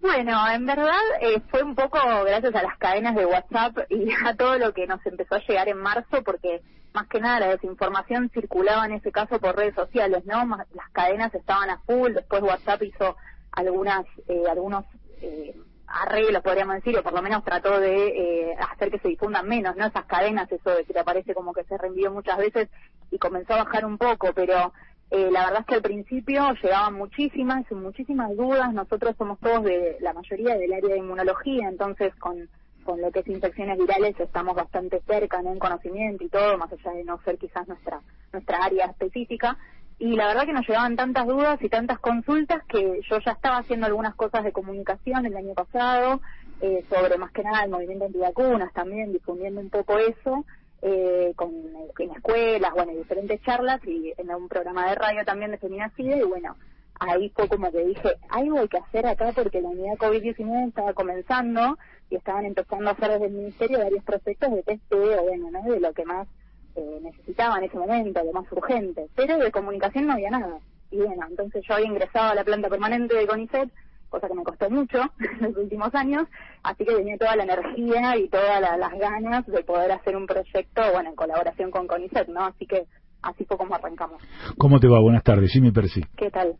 Bueno, 0.03 0.37
en 0.49 0.65
verdad 0.65 0.99
eh, 1.21 1.39
fue 1.49 1.63
un 1.63 1.75
poco 1.75 1.97
gracias 2.25 2.53
a 2.55 2.61
las 2.61 2.77
cadenas 2.77 3.15
de 3.15 3.25
WhatsApp 3.25 3.77
y 3.89 4.09
a 4.25 4.35
todo 4.35 4.57
lo 4.57 4.73
que 4.73 4.85
nos 4.85 5.03
empezó 5.05 5.35
a 5.35 5.39
llegar 5.47 5.69
en 5.69 5.77
marzo, 5.77 6.21
porque 6.25 6.61
más 6.93 7.07
que 7.07 7.21
nada 7.21 7.39
la 7.39 7.47
desinformación 7.47 8.29
circulaba 8.29 8.85
en 8.85 8.93
ese 8.93 9.13
caso 9.13 9.39
por 9.39 9.55
redes 9.55 9.75
sociales, 9.75 10.25
¿no? 10.25 10.45
las 10.45 10.89
cadenas 10.91 11.33
estaban 11.33 11.69
a 11.69 11.79
full, 11.85 12.13
después 12.13 12.43
WhatsApp 12.43 12.83
hizo 12.83 13.15
algunas, 13.53 14.05
eh, 14.27 14.43
algunos 14.51 14.83
eh, 15.21 15.55
arreglos, 15.93 16.41
podríamos 16.41 16.75
decir, 16.75 16.97
o 16.97 17.03
por 17.03 17.13
lo 17.13 17.21
menos 17.21 17.43
trató 17.43 17.79
de 17.79 18.07
eh, 18.07 18.55
hacer 18.71 18.91
que 18.91 18.99
se 18.99 19.09
difundan 19.09 19.47
menos, 19.47 19.75
¿no? 19.75 19.85
Esas 19.85 20.05
cadenas, 20.05 20.51
eso 20.51 20.71
de 20.71 20.83
que 20.85 20.93
te 20.93 21.03
parece 21.03 21.33
como 21.33 21.53
que 21.53 21.63
se 21.63 21.77
reenvió 21.77 22.11
muchas 22.11 22.37
veces 22.37 22.69
y 23.11 23.17
comenzó 23.17 23.53
a 23.53 23.63
bajar 23.63 23.85
un 23.85 23.97
poco, 23.97 24.33
pero 24.33 24.73
eh, 25.11 25.29
la 25.31 25.45
verdad 25.45 25.61
es 25.61 25.65
que 25.67 25.75
al 25.75 25.81
principio 25.83 26.53
llegaban 26.61 26.95
muchísimas, 26.95 27.71
muchísimas 27.71 28.35
dudas. 28.35 28.73
Nosotros 28.73 29.15
somos 29.17 29.39
todos 29.39 29.63
de 29.63 29.97
la 29.99 30.13
mayoría 30.13 30.55
del 30.55 30.73
área 30.73 30.89
de 30.89 30.97
inmunología, 30.97 31.69
entonces 31.69 32.15
con, 32.15 32.49
con 32.83 32.99
lo 32.99 33.11
que 33.11 33.19
es 33.19 33.27
infecciones 33.27 33.77
virales 33.77 34.19
estamos 34.19 34.55
bastante 34.55 35.01
cerca 35.05 35.39
en 35.39 35.59
conocimiento 35.59 36.23
y 36.23 36.29
todo, 36.29 36.57
más 36.57 36.71
allá 36.71 36.91
de 36.91 37.03
no 37.03 37.21
ser 37.23 37.37
quizás 37.37 37.67
nuestra, 37.67 38.01
nuestra 38.31 38.57
área 38.63 38.87
específica. 38.87 39.57
Y 39.99 40.15
la 40.15 40.27
verdad 40.27 40.45
que 40.45 40.53
nos 40.53 40.67
llegaban 40.67 40.95
tantas 40.95 41.27
dudas 41.27 41.61
y 41.61 41.69
tantas 41.69 41.99
consultas 41.99 42.63
que 42.67 43.01
yo 43.09 43.19
ya 43.19 43.31
estaba 43.31 43.57
haciendo 43.57 43.85
algunas 43.85 44.15
cosas 44.15 44.43
de 44.43 44.51
comunicación 44.51 45.25
el 45.25 45.37
año 45.37 45.53
pasado, 45.53 46.21
eh, 46.61 46.83
sobre 46.89 47.17
más 47.17 47.31
que 47.31 47.43
nada 47.43 47.63
el 47.63 47.71
movimiento 47.71 48.05
antivacunas 48.05 48.73
también, 48.73 49.11
difundiendo 49.11 49.61
un 49.61 49.69
poco 49.69 49.97
eso 49.97 50.45
eh, 50.81 51.33
con, 51.35 51.51
en 51.97 52.11
escuelas, 52.11 52.73
bueno, 52.73 52.91
en 52.91 52.97
diferentes 52.97 53.41
charlas 53.43 53.79
y 53.85 54.13
en 54.17 54.29
un 54.31 54.49
programa 54.49 54.89
de 54.89 54.95
radio 54.95 55.23
también 55.23 55.51
de 55.51 55.57
Feminacide 55.57 56.17
y 56.17 56.23
bueno, 56.23 56.57
ahí 56.99 57.29
fue 57.29 57.47
como 57.47 57.71
que 57.71 57.85
dije, 57.85 58.17
algo 58.29 58.59
hay 58.59 58.67
que 58.67 58.79
hacer 58.79 59.05
acá 59.05 59.31
porque 59.33 59.61
la 59.61 59.69
unidad 59.69 59.97
COVID-19 59.97 60.67
estaba 60.67 60.93
comenzando 60.93 61.77
y 62.09 62.15
estaban 62.15 62.45
empezando 62.45 62.89
a 62.89 62.93
hacer 62.93 63.11
desde 63.11 63.27
el 63.27 63.33
Ministerio 63.33 63.79
varios 63.79 64.03
proyectos 64.03 64.51
de 64.51 64.63
testeo, 64.63 65.23
bueno, 65.23 65.51
¿no? 65.51 65.63
De 65.63 65.79
lo 65.79 65.93
que 65.93 66.03
más 66.03 66.27
eh, 66.75 66.99
necesitaba 67.01 67.57
en 67.57 67.65
ese 67.65 67.77
momento, 67.77 68.23
lo 68.23 68.33
más 68.33 68.51
urgente, 68.51 69.07
pero 69.15 69.37
de 69.37 69.51
comunicación 69.51 70.07
no 70.07 70.13
había 70.13 70.29
nada. 70.29 70.59
Y 70.91 70.97
bueno, 70.97 71.25
entonces 71.29 71.63
yo 71.67 71.75
había 71.75 71.87
ingresado 71.87 72.31
a 72.31 72.35
la 72.35 72.43
planta 72.43 72.69
permanente 72.69 73.15
de 73.15 73.27
CONICET 73.27 73.69
cosa 74.13 74.27
que 74.27 74.35
me 74.35 74.43
costó 74.43 74.69
mucho 74.69 74.99
en 75.39 75.41
los 75.41 75.57
últimos 75.57 75.93
años, 75.95 76.27
así 76.61 76.85
que 76.85 76.93
tenía 76.93 77.17
toda 77.17 77.35
la 77.35 77.43
energía 77.43 78.15
y 78.17 78.29
todas 78.29 78.61
las 78.61 78.93
ganas 78.99 79.45
de 79.47 79.63
poder 79.63 79.91
hacer 79.91 80.15
un 80.15 80.27
proyecto, 80.27 80.81
bueno, 80.93 81.09
en 81.09 81.15
colaboración 81.15 81.71
con 81.71 81.87
CONICET, 81.87 82.27
¿no? 82.27 82.45
Así 82.45 82.67
que 82.67 82.85
así 83.23 83.43
fue 83.45 83.57
como 83.57 83.73
arrancamos. 83.73 84.21
¿Cómo 84.57 84.79
te 84.79 84.87
va? 84.87 84.99
Buenas 84.99 85.23
tardes, 85.23 85.51
Jimmy 85.51 85.71
Percy. 85.71 86.01
¿Qué 86.15 86.29
tal? 86.29 86.55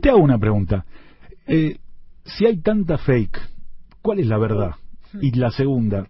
Te 0.00 0.08
hago 0.08 0.20
una 0.20 0.38
pregunta. 0.38 0.86
Eh, 1.46 1.76
si 2.24 2.46
hay 2.46 2.62
tanta 2.62 2.96
fake, 2.96 3.38
¿cuál 4.00 4.20
es 4.20 4.26
la 4.26 4.38
verdad? 4.38 4.70
Y 5.20 5.38
la 5.38 5.50
segunda, 5.50 6.06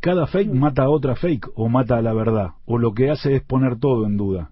¿cada 0.00 0.26
fake 0.26 0.52
mata 0.52 0.84
a 0.84 0.90
otra 0.90 1.14
fake 1.14 1.50
o 1.54 1.68
mata 1.68 1.96
a 1.96 2.02
la 2.02 2.12
verdad? 2.12 2.50
¿O 2.66 2.78
lo 2.78 2.92
que 2.92 3.10
hace 3.10 3.36
es 3.36 3.42
poner 3.42 3.78
todo 3.78 4.06
en 4.06 4.16
duda? 4.16 4.50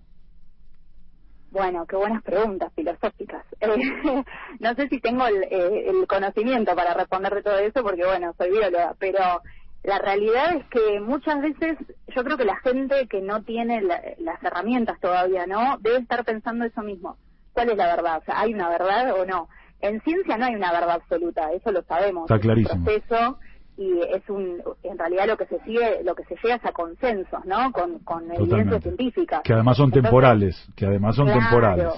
Bueno, 1.51 1.87
qué 1.87 1.97
buenas 1.97 2.23
preguntas 2.23 2.73
filosóficas. 2.75 3.45
Eh, 3.61 4.25
no 4.61 4.75
sé 4.75 4.89
si 4.89 5.01
tengo 5.01 5.27
eh, 5.27 5.89
el, 5.89 6.07
conocimiento 6.07 6.77
para 6.77 6.95
responder 6.95 7.35
de 7.35 7.43
todo 7.43 7.59
eso, 7.59 7.83
porque 7.83 8.05
bueno, 8.05 8.33
soy 8.39 8.51
bióloga, 8.51 8.95
pero 9.01 9.43
la 9.83 9.99
realidad 9.99 10.55
es 10.55 10.65
que 10.67 11.01
muchas 11.01 11.41
veces 11.41 11.77
yo 12.15 12.23
creo 12.23 12.37
que 12.37 12.45
la 12.45 12.57
gente 12.61 13.09
que 13.09 13.21
no 13.21 13.43
tiene 13.43 13.83
las 13.83 14.43
herramientas 14.45 15.01
todavía, 15.01 15.47
¿no? 15.47 15.77
Debe 15.81 15.99
estar 15.99 16.25
pensando 16.25 16.65
eso 16.65 16.83
mismo. 16.83 17.17
¿Cuál 17.53 17.71
es 17.71 17.77
la 17.77 17.87
verdad? 17.87 18.19
O 18.19 18.25
sea, 18.25 18.41
¿hay 18.41 18.55
una 18.55 18.69
verdad 18.69 19.21
o 19.21 19.27
no? 19.27 19.49
En 19.81 20.01
ciencia 20.03 20.37
no 20.37 20.47
hay 20.47 20.55
una 20.55 20.71
verdad 20.71 20.97
absoluta, 20.97 21.51
eso 21.53 21.73
lo 21.73 21.83
sabemos. 21.83 22.31
Está 22.31 22.39
clarísimo. 22.39 22.85
proceso 22.85 23.39
y 23.79 24.01
es 24.01 24.29
un 24.29 24.61
en 24.83 24.99
realidad 24.99 25.29
lo 25.29 25.37
que 25.37 25.47
se 25.47 25.61
sigue 25.61 26.03
lo 26.03 26.15
que 26.17 26.25
se 26.25 26.35
llega 26.43 26.57
es 26.57 26.65
a 26.65 26.73
consensos 26.73 27.45
no 27.45 27.71
con, 27.71 28.01
con 28.01 28.31
evidencia 28.33 28.81
científica 28.81 29.41
que 29.45 29.53
además 29.53 29.77
son 29.77 29.93
temporales 29.93 30.69
que 30.75 30.85
además 30.85 31.15
son 31.15 31.29
temporales. 31.29 31.93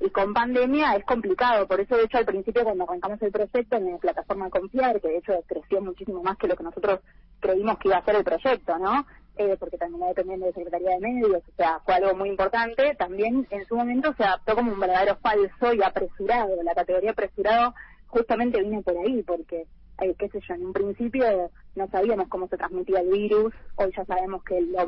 y 0.00 0.08
con 0.08 0.32
pandemia 0.32 0.96
es 0.96 1.04
complicado 1.04 1.68
por 1.68 1.80
eso 1.80 1.96
de 1.96 2.04
hecho 2.04 2.16
al 2.16 2.24
principio 2.24 2.64
cuando 2.64 2.84
arrancamos 2.84 3.20
el 3.20 3.30
proyecto 3.30 3.76
en 3.76 3.92
la 3.92 3.98
plataforma 3.98 4.48
Confiar 4.48 5.00
que 5.02 5.08
de 5.08 5.18
hecho 5.18 5.34
creció 5.46 5.82
muchísimo 5.82 6.22
más 6.22 6.38
que 6.38 6.48
lo 6.48 6.56
que 6.56 6.64
nosotros 6.64 7.00
creímos 7.40 7.78
que 7.78 7.88
iba 7.88 7.98
a 7.98 8.04
ser 8.04 8.16
el 8.16 8.24
proyecto 8.24 8.78
no 8.78 9.06
eh, 9.36 9.56
porque 9.60 9.76
también 9.76 10.08
dependiendo 10.08 10.46
de 10.46 10.54
Secretaría 10.54 10.92
de 10.92 11.00
Medios 11.00 11.42
o 11.46 11.56
sea 11.58 11.80
fue 11.84 11.94
algo 11.94 12.14
muy 12.14 12.30
importante 12.30 12.94
también 12.94 13.46
en 13.50 13.66
su 13.66 13.76
momento 13.76 14.14
se 14.14 14.24
adaptó 14.24 14.54
como 14.54 14.72
un 14.72 14.80
verdadero 14.80 15.16
falso 15.16 15.74
y 15.74 15.82
apresurado 15.82 16.62
la 16.62 16.74
categoría 16.74 17.10
apresurado 17.10 17.74
justamente 18.06 18.62
vino 18.62 18.80
por 18.80 18.96
ahí 18.96 19.22
porque 19.22 19.66
eh, 20.00 20.14
qué 20.18 20.28
sé 20.28 20.40
yo, 20.46 20.54
en 20.54 20.66
un 20.66 20.72
principio 20.72 21.50
no 21.74 21.88
sabíamos 21.88 22.28
cómo 22.28 22.48
se 22.48 22.56
transmitía 22.56 23.00
el 23.00 23.10
virus, 23.10 23.52
hoy 23.76 23.92
ya 23.96 24.04
sabemos 24.04 24.42
que 24.44 24.60
la, 24.60 24.86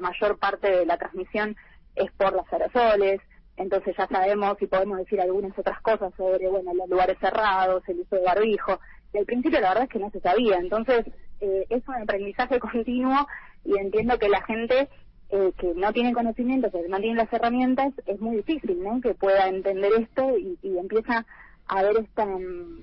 mayor 0.00 0.38
parte 0.38 0.70
de 0.70 0.86
la 0.86 0.98
transmisión 0.98 1.56
es 1.94 2.10
por 2.12 2.32
los 2.32 2.50
aerosoles, 2.52 3.20
entonces 3.56 3.94
ya 3.96 4.06
sabemos 4.08 4.60
y 4.60 4.66
podemos 4.66 4.98
decir 4.98 5.20
algunas 5.20 5.58
otras 5.58 5.80
cosas 5.82 6.12
sobre, 6.16 6.48
bueno, 6.48 6.72
los 6.74 6.88
lugares 6.88 7.18
cerrados, 7.20 7.82
el 7.88 8.00
uso 8.00 8.16
de 8.16 8.22
barbijo, 8.22 8.78
y 9.12 9.18
al 9.18 9.26
principio 9.26 9.60
la 9.60 9.70
verdad 9.70 9.84
es 9.84 9.90
que 9.90 9.98
no 9.98 10.10
se 10.10 10.20
sabía, 10.20 10.56
entonces 10.56 11.06
eh, 11.40 11.66
es 11.68 11.86
un 11.88 11.94
aprendizaje 11.94 12.58
continuo 12.60 13.26
y 13.64 13.78
entiendo 13.78 14.18
que 14.18 14.28
la 14.28 14.42
gente 14.42 14.88
eh, 15.30 15.52
que 15.58 15.72
no 15.74 15.92
tiene 15.94 16.12
conocimiento, 16.12 16.70
que 16.70 16.86
no 16.88 16.98
tiene 16.98 17.16
las 17.16 17.32
herramientas, 17.32 17.94
es 18.04 18.20
muy 18.20 18.36
difícil, 18.36 18.82
¿no? 18.82 19.00
Que 19.00 19.14
pueda 19.14 19.48
entender 19.48 19.90
esto 19.98 20.36
y, 20.36 20.58
empieza 20.78 21.24
a 21.68 21.82
ver 21.82 21.96
esta... 21.96 22.26
Mm, 22.26 22.82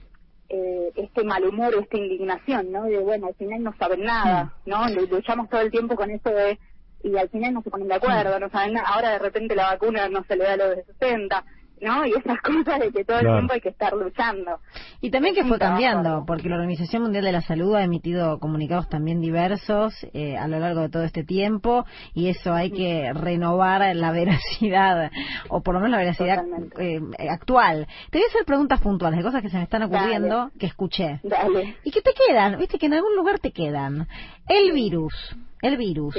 eh, 0.50 0.92
este 0.96 1.24
mal 1.24 1.44
humor, 1.46 1.76
esta 1.80 1.98
indignación, 1.98 2.72
¿no? 2.72 2.84
De, 2.84 2.98
bueno, 3.00 3.28
al 3.28 3.36
final 3.36 3.64
no 3.64 3.74
saben 3.78 4.04
nada, 4.04 4.54
¿no? 4.66 4.88
Luchamos 4.90 5.50
todo 5.50 5.62
el 5.62 5.72
tiempo 5.72 5.96
con 5.96 6.10
eso 6.10 6.30
de, 6.30 6.60
y 7.04 7.16
al 7.16 7.30
final 7.30 7.54
no 7.54 7.62
se 7.62 7.70
ponen 7.70 7.88
de 7.88 7.96
acuerdo, 7.96 8.40
no 8.40 8.50
saben 8.50 8.74
nada, 8.74 8.88
ahora 8.88 9.12
de 9.12 9.20
repente 9.20 9.56
la 9.56 9.72
vacuna 9.72 10.10
no 10.10 10.24
se 10.24 10.36
le 10.36 10.44
da 10.44 10.54
a 10.54 10.58
los 10.58 10.76
de 10.76 10.84
60, 10.86 11.46
¿no? 11.82 12.06
Y 12.06 12.12
esas 12.12 12.40
cosas 12.44 12.80
de 12.80 12.92
que 12.92 13.04
todo 13.04 13.20
el 13.20 13.26
tiempo 13.26 13.54
hay 13.54 13.62
que 13.62 13.70
estar 13.70 13.94
luchando. 13.94 14.60
Y 15.02 15.12
también 15.12 15.36
que 15.36 15.46
fue 15.46 15.58
cambiando, 15.60 16.24
porque 16.26 16.50
la 16.50 16.56
Organización 16.56 17.04
Mundial 17.04 17.24
de 17.24 17.32
la 17.32 17.42
Salud 17.42 17.76
ha 17.76 17.84
emitido 17.84 18.40
comunicados 18.40 18.90
también 18.90 19.22
diversos 19.22 19.94
eh, 20.14 20.38
a 20.38 20.48
lo 20.48 20.60
largo 20.60 20.82
de 20.82 20.90
todo 20.90 21.04
este 21.04 21.24
tiempo 21.24 21.86
y 22.14 22.30
eso 22.30 22.54
hay 22.54 22.72
que 22.72 23.12
renovar 23.14 23.96
la 23.96 24.12
veracidad, 24.20 25.12
o 25.50 25.62
por 25.62 25.76
lo 25.76 25.80
menos 25.80 25.92
la 25.92 25.98
veracidad 26.00 26.44
eh, 26.80 27.00
actual. 27.30 27.88
Te 28.10 28.18
voy 28.18 28.26
a 28.26 28.30
hacer 28.30 28.46
preguntas 28.46 28.82
puntuales 28.82 29.18
de 29.18 29.24
cosas 29.24 29.42
que 29.42 29.50
se 29.50 29.58
me 29.58 29.64
están 29.64 29.84
ocurriendo 29.84 30.52
que 30.60 30.66
escuché. 30.66 31.20
Dale. 31.24 31.78
Y 31.84 31.92
que 31.92 32.02
te 32.02 32.12
quedan, 32.14 32.58
viste 32.58 32.78
que 32.78 32.88
en 32.88 32.94
algún 32.94 33.16
lugar 33.16 33.40
te 33.40 33.52
quedan. 33.52 34.08
El 34.48 34.72
virus, 34.72 35.14
el 35.62 35.78
virus. 35.78 36.16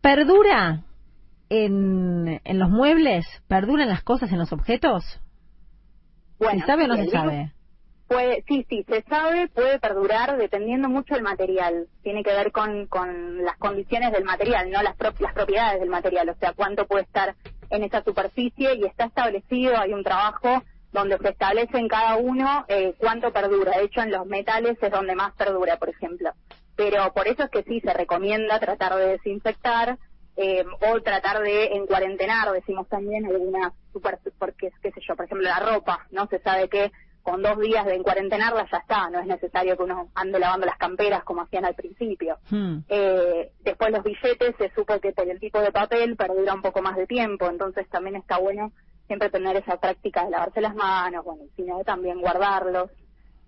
¿Perdura 0.00 0.84
en, 1.48 2.40
en 2.44 2.58
los 2.58 2.70
muebles? 2.70 3.26
¿Perduran 3.48 3.88
las 3.88 4.02
cosas 4.02 4.30
en 4.32 4.38
los 4.38 4.52
objetos? 4.52 5.04
Bueno, 6.38 6.60
¿Se 6.60 6.66
sabe 6.66 6.84
o 6.84 6.88
no 6.88 6.96
se 6.96 7.10
sabe? 7.10 7.52
Puede, 8.06 8.42
sí, 8.48 8.64
sí, 8.70 8.84
se 8.88 9.02
sabe, 9.02 9.48
puede 9.48 9.78
perdurar 9.78 10.38
dependiendo 10.38 10.88
mucho 10.88 11.14
del 11.14 11.22
material. 11.22 11.88
Tiene 12.02 12.22
que 12.22 12.30
ver 12.30 12.52
con, 12.52 12.86
con 12.86 13.44
las 13.44 13.58
condiciones 13.58 14.12
del 14.12 14.24
material, 14.24 14.70
no 14.70 14.82
las, 14.82 14.94
las 15.20 15.34
propiedades 15.34 15.80
del 15.80 15.90
material, 15.90 16.28
o 16.30 16.34
sea, 16.36 16.54
cuánto 16.54 16.86
puede 16.86 17.04
estar 17.04 17.34
en 17.70 17.84
esa 17.84 18.02
superficie 18.02 18.76
y 18.76 18.84
está 18.84 19.06
establecido, 19.06 19.76
hay 19.76 19.92
un 19.92 20.04
trabajo 20.04 20.62
donde 20.92 21.18
se 21.18 21.28
establece 21.28 21.76
en 21.76 21.88
cada 21.88 22.16
uno 22.16 22.64
eh, 22.68 22.94
cuánto 22.98 23.30
perdura. 23.32 23.72
De 23.76 23.84
hecho, 23.84 24.00
en 24.00 24.10
los 24.10 24.26
metales 24.26 24.78
es 24.80 24.90
donde 24.90 25.14
más 25.14 25.34
perdura, 25.34 25.76
por 25.76 25.90
ejemplo. 25.90 26.30
Pero 26.76 27.12
por 27.12 27.28
eso 27.28 27.42
es 27.42 27.50
que 27.50 27.62
sí 27.64 27.80
se 27.80 27.92
recomienda 27.92 28.58
tratar 28.58 28.94
de 28.94 29.08
desinfectar, 29.08 29.98
eh, 30.40 30.64
o 30.88 31.00
tratar 31.00 31.42
de 31.42 31.64
encuarentenar, 31.74 32.52
decimos 32.52 32.88
también, 32.88 33.26
alguna 33.26 33.72
super, 33.92 34.20
porque, 34.38 34.70
qué 34.80 34.92
sé 34.92 35.00
yo, 35.06 35.16
por 35.16 35.24
ejemplo, 35.24 35.48
la 35.48 35.58
ropa, 35.58 36.06
¿no? 36.12 36.28
Se 36.28 36.38
sabe 36.38 36.68
que 36.68 36.92
con 37.22 37.42
dos 37.42 37.58
días 37.58 37.84
de 37.84 37.96
encuarentenarla 37.96 38.68
ya 38.70 38.78
está, 38.78 39.10
no 39.10 39.18
es 39.18 39.26
necesario 39.26 39.76
que 39.76 39.82
uno 39.82 40.10
ande 40.14 40.38
lavando 40.38 40.64
las 40.64 40.78
camperas 40.78 41.24
como 41.24 41.42
hacían 41.42 41.64
al 41.64 41.74
principio. 41.74 42.38
Hmm. 42.50 42.78
Eh, 42.88 43.50
después 43.64 43.90
los 43.90 44.04
billetes, 44.04 44.54
se 44.56 44.72
supo 44.76 45.00
que 45.00 45.12
por 45.12 45.28
el 45.28 45.40
tipo 45.40 45.60
de 45.60 45.72
papel 45.72 46.16
perdura 46.16 46.54
un 46.54 46.62
poco 46.62 46.82
más 46.82 46.96
de 46.96 47.08
tiempo, 47.08 47.48
entonces 47.48 47.88
también 47.88 48.14
está 48.14 48.38
bueno 48.38 48.70
siempre 49.08 49.30
tener 49.30 49.56
esa 49.56 49.80
práctica 49.80 50.24
de 50.24 50.30
lavarse 50.30 50.60
las 50.60 50.76
manos, 50.76 51.24
bueno, 51.24 51.42
sino 51.56 51.82
también 51.82 52.20
guardarlos 52.20 52.92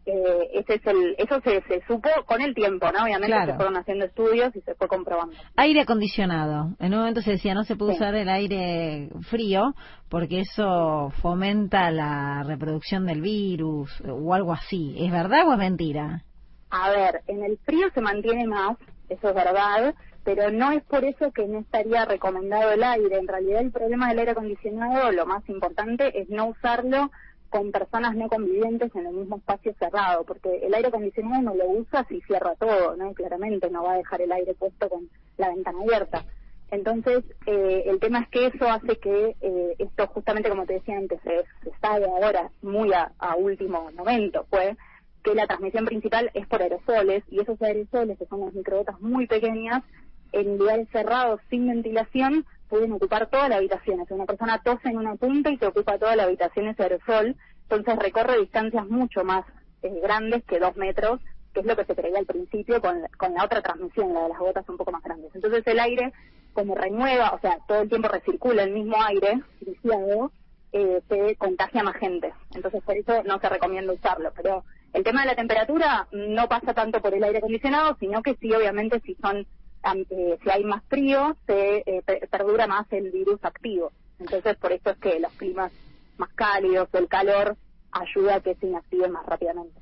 eh, 0.06 0.50
ese 0.54 0.74
es 0.74 0.86
el, 0.86 1.14
eso 1.18 1.40
se, 1.42 1.62
se, 1.68 1.84
supo 1.86 2.08
con 2.26 2.40
el 2.40 2.54
tiempo, 2.54 2.90
¿no? 2.90 3.04
Obviamente 3.04 3.46
se 3.46 3.54
fueron 3.54 3.76
haciendo 3.76 4.06
estudios 4.06 4.54
y 4.56 4.60
se 4.62 4.74
fue 4.74 4.88
comprobando. 4.88 5.34
Aire 5.56 5.82
acondicionado. 5.82 6.74
En 6.78 6.94
un 6.94 7.00
momento 7.00 7.20
se 7.20 7.32
decía 7.32 7.54
no 7.54 7.64
se 7.64 7.76
puede 7.76 7.92
usar 7.92 8.14
el 8.14 8.28
aire 8.28 9.10
frío 9.28 9.74
porque 10.08 10.40
eso 10.40 11.12
fomenta 11.20 11.90
la 11.90 12.42
reproducción 12.44 13.06
del 13.06 13.20
virus 13.20 13.90
o 14.08 14.34
algo 14.34 14.52
así. 14.52 14.96
¿Es 14.98 15.12
verdad 15.12 15.46
o 15.46 15.52
es 15.52 15.58
mentira? 15.58 16.22
A 16.70 16.90
ver, 16.90 17.22
en 17.26 17.44
el 17.44 17.58
frío 17.58 17.88
se 17.92 18.00
mantiene 18.00 18.46
más, 18.46 18.76
eso 19.08 19.28
es 19.28 19.34
verdad, 19.34 19.94
pero 20.24 20.50
no 20.50 20.70
es 20.70 20.82
por 20.84 21.04
eso 21.04 21.32
que 21.32 21.46
no 21.46 21.60
estaría 21.60 22.04
recomendado 22.04 22.70
el 22.70 22.82
aire. 22.84 23.18
En 23.18 23.28
realidad 23.28 23.60
el 23.60 23.72
problema 23.72 24.08
del 24.08 24.20
aire 24.20 24.30
acondicionado, 24.32 25.10
lo 25.12 25.26
más 25.26 25.46
importante, 25.48 26.20
es 26.20 26.28
no 26.28 26.46
usarlo 26.46 27.10
con 27.50 27.72
personas 27.72 28.16
no 28.16 28.28
convivientes 28.28 28.94
en 28.94 29.06
el 29.06 29.14
mismo 29.14 29.36
espacio 29.36 29.74
cerrado, 29.78 30.24
porque 30.24 30.60
el 30.62 30.72
aire 30.72 30.88
acondicionado 30.88 31.42
no 31.42 31.54
lo 31.54 31.68
usa 31.68 32.06
si 32.08 32.20
cierra 32.22 32.54
todo, 32.54 32.96
¿no? 32.96 33.12
Claramente 33.12 33.68
no 33.70 33.82
va 33.82 33.94
a 33.94 33.98
dejar 33.98 34.22
el 34.22 34.32
aire 34.32 34.54
puesto 34.54 34.88
con 34.88 35.10
la 35.36 35.48
ventana 35.48 35.80
abierta. 35.80 36.24
Entonces, 36.70 37.24
eh, 37.46 37.82
el 37.86 37.98
tema 37.98 38.20
es 38.20 38.28
que 38.28 38.46
eso 38.46 38.68
hace 38.68 38.96
que 38.98 39.36
eh, 39.40 39.74
esto, 39.78 40.06
justamente 40.08 40.48
como 40.48 40.66
te 40.66 40.74
decía 40.74 40.96
antes, 40.96 41.20
se, 41.22 41.44
se 41.64 41.76
sabe 41.80 42.06
ahora 42.06 42.50
muy 42.62 42.92
a, 42.92 43.10
último 43.36 43.90
momento, 43.96 44.46
fue 44.48 44.76
que 45.24 45.34
la 45.34 45.46
transmisión 45.46 45.84
principal 45.84 46.30
es 46.32 46.46
por 46.46 46.62
aerosoles, 46.62 47.24
y 47.28 47.40
esos 47.40 47.60
aerosoles, 47.60 48.16
que 48.18 48.26
son 48.26 48.40
las 48.40 48.54
microgotas 48.54 49.00
muy 49.00 49.26
pequeñas, 49.26 49.82
en 50.32 50.58
lugares 50.58 50.88
cerrados 50.92 51.40
sin 51.50 51.66
ventilación, 51.66 52.46
pueden 52.70 52.92
ocupar 52.92 53.26
toda 53.26 53.48
la 53.48 53.56
habitación. 53.56 54.00
O 54.00 54.14
una 54.14 54.24
persona 54.24 54.62
tose 54.62 54.88
en 54.88 54.96
una 54.96 55.16
punta 55.16 55.50
y 55.50 55.58
se 55.58 55.66
ocupa 55.66 55.98
toda 55.98 56.16
la 56.16 56.22
habitación 56.22 56.68
ese 56.68 56.84
aerosol, 56.84 57.36
entonces 57.68 57.96
recorre 57.98 58.38
distancias 58.38 58.86
mucho 58.88 59.24
más 59.24 59.44
eh, 59.82 60.00
grandes 60.02 60.44
que 60.44 60.58
dos 60.58 60.76
metros, 60.76 61.20
que 61.52 61.60
es 61.60 61.66
lo 61.66 61.76
que 61.76 61.84
se 61.84 61.94
creía 61.94 62.18
al 62.18 62.26
principio 62.26 62.80
con, 62.80 63.02
con 63.18 63.34
la 63.34 63.44
otra 63.44 63.60
transmisión, 63.60 64.14
la 64.14 64.22
de 64.22 64.28
las 64.30 64.38
gotas 64.38 64.68
un 64.68 64.76
poco 64.76 64.92
más 64.92 65.02
grandes. 65.02 65.34
Entonces 65.34 65.66
el 65.66 65.80
aire, 65.80 66.12
como 66.52 66.74
renueva, 66.74 67.30
o 67.30 67.40
sea, 67.40 67.58
todo 67.66 67.82
el 67.82 67.88
tiempo 67.88 68.08
recircula 68.08 68.62
el 68.62 68.72
mismo 68.72 68.96
aire 69.02 69.42
viciado, 69.60 70.32
eh, 70.72 71.02
se 71.08 71.36
contagia 71.36 71.82
más 71.82 71.96
gente. 71.96 72.32
Entonces 72.54 72.82
por 72.84 72.96
eso 72.96 73.22
no 73.24 73.40
se 73.40 73.48
recomienda 73.48 73.92
usarlo. 73.92 74.32
Pero 74.36 74.64
el 74.92 75.02
tema 75.02 75.22
de 75.22 75.28
la 75.28 75.34
temperatura 75.34 76.06
no 76.12 76.48
pasa 76.48 76.72
tanto 76.74 77.00
por 77.00 77.14
el 77.14 77.24
aire 77.24 77.38
acondicionado, 77.38 77.96
sino 77.98 78.22
que 78.22 78.36
sí, 78.36 78.52
obviamente, 78.52 79.00
si 79.00 79.16
son 79.16 79.46
eh, 79.84 80.38
si 80.42 80.50
hay 80.50 80.64
más 80.64 80.82
frío, 80.84 81.36
se 81.46 81.82
eh, 81.86 82.02
perdura 82.30 82.66
más 82.66 82.86
el 82.92 83.10
virus 83.10 83.42
activo. 83.44 83.92
Entonces, 84.18 84.56
por 84.58 84.72
eso 84.72 84.90
es 84.90 84.98
que 84.98 85.18
los 85.20 85.32
climas 85.32 85.72
más 86.18 86.30
cálidos 86.34 86.88
o 86.92 86.98
el 86.98 87.08
calor 87.08 87.56
ayuda 87.92 88.36
a 88.36 88.40
que 88.40 88.54
se 88.56 88.66
inactive 88.66 89.08
más 89.08 89.24
rápidamente. 89.26 89.80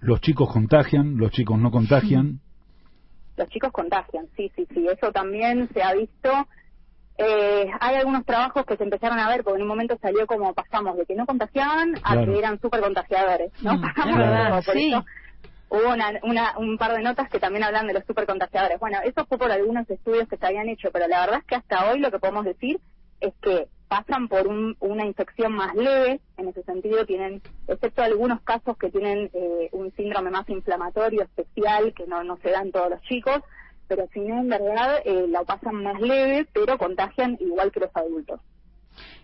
Los 0.00 0.20
chicos 0.20 0.48
contagian, 0.52 1.16
los 1.18 1.30
chicos 1.32 1.58
no 1.58 1.70
contagian. 1.70 2.40
Los 3.36 3.48
chicos 3.48 3.72
contagian, 3.72 4.28
sí, 4.36 4.50
sí, 4.54 4.66
sí. 4.72 4.86
Eso 4.86 5.12
también 5.12 5.68
se 5.74 5.82
ha 5.82 5.94
visto. 5.94 6.30
Eh, 7.18 7.66
hay 7.80 7.96
algunos 7.96 8.24
trabajos 8.24 8.64
que 8.64 8.76
se 8.76 8.84
empezaron 8.84 9.18
a 9.18 9.28
ver, 9.28 9.42
porque 9.44 9.56
en 9.56 9.62
un 9.62 9.68
momento 9.68 9.98
salió 10.00 10.26
como 10.26 10.54
pasamos 10.54 10.96
de 10.96 11.04
que 11.04 11.14
no 11.14 11.26
contagiaban 11.26 11.94
a 12.02 12.24
que 12.24 12.38
eran 12.38 12.58
súper 12.60 12.80
contagiadores, 12.80 13.52
¿no? 13.62 13.74
Mm, 13.74 13.82
pasamos 13.82 14.64
por 14.64 14.76
eso 14.76 15.04
hubo 15.70 15.94
una, 16.22 16.58
un 16.58 16.76
par 16.76 16.92
de 16.92 17.02
notas 17.02 17.30
que 17.30 17.38
también 17.38 17.64
hablan 17.64 17.86
de 17.86 17.94
los 17.94 18.04
supercontagiadores. 18.04 18.78
Bueno, 18.78 18.98
eso 19.04 19.24
fue 19.26 19.38
por 19.38 19.50
algunos 19.50 19.88
estudios 19.88 20.28
que 20.28 20.36
se 20.36 20.46
habían 20.46 20.68
hecho, 20.68 20.90
pero 20.92 21.06
la 21.08 21.20
verdad 21.20 21.38
es 21.38 21.44
que 21.46 21.54
hasta 21.54 21.90
hoy 21.90 22.00
lo 22.00 22.10
que 22.10 22.18
podemos 22.18 22.44
decir 22.44 22.80
es 23.20 23.32
que 23.40 23.68
pasan 23.88 24.28
por 24.28 24.46
una 24.46 25.04
infección 25.04 25.52
más 25.52 25.74
leve, 25.74 26.20
en 26.36 26.48
ese 26.48 26.62
sentido 26.62 27.06
tienen, 27.06 27.42
excepto 27.66 28.02
algunos 28.02 28.40
casos 28.42 28.76
que 28.76 28.90
tienen 28.90 29.30
eh, 29.32 29.68
un 29.72 29.92
síndrome 29.96 30.30
más 30.30 30.48
inflamatorio 30.48 31.22
especial, 31.22 31.92
que 31.94 32.06
no, 32.06 32.22
no 32.22 32.36
se 32.38 32.50
dan 32.50 32.70
todos 32.70 32.90
los 32.90 33.02
chicos, 33.02 33.40
pero 33.88 34.06
si 34.12 34.20
no, 34.20 34.38
en 34.38 34.48
verdad, 34.48 35.00
eh, 35.04 35.26
la 35.28 35.42
pasan 35.42 35.82
más 35.82 36.00
leve, 36.00 36.46
pero 36.52 36.78
contagian 36.78 37.36
igual 37.40 37.72
que 37.72 37.80
los 37.80 37.90
adultos. 37.94 38.40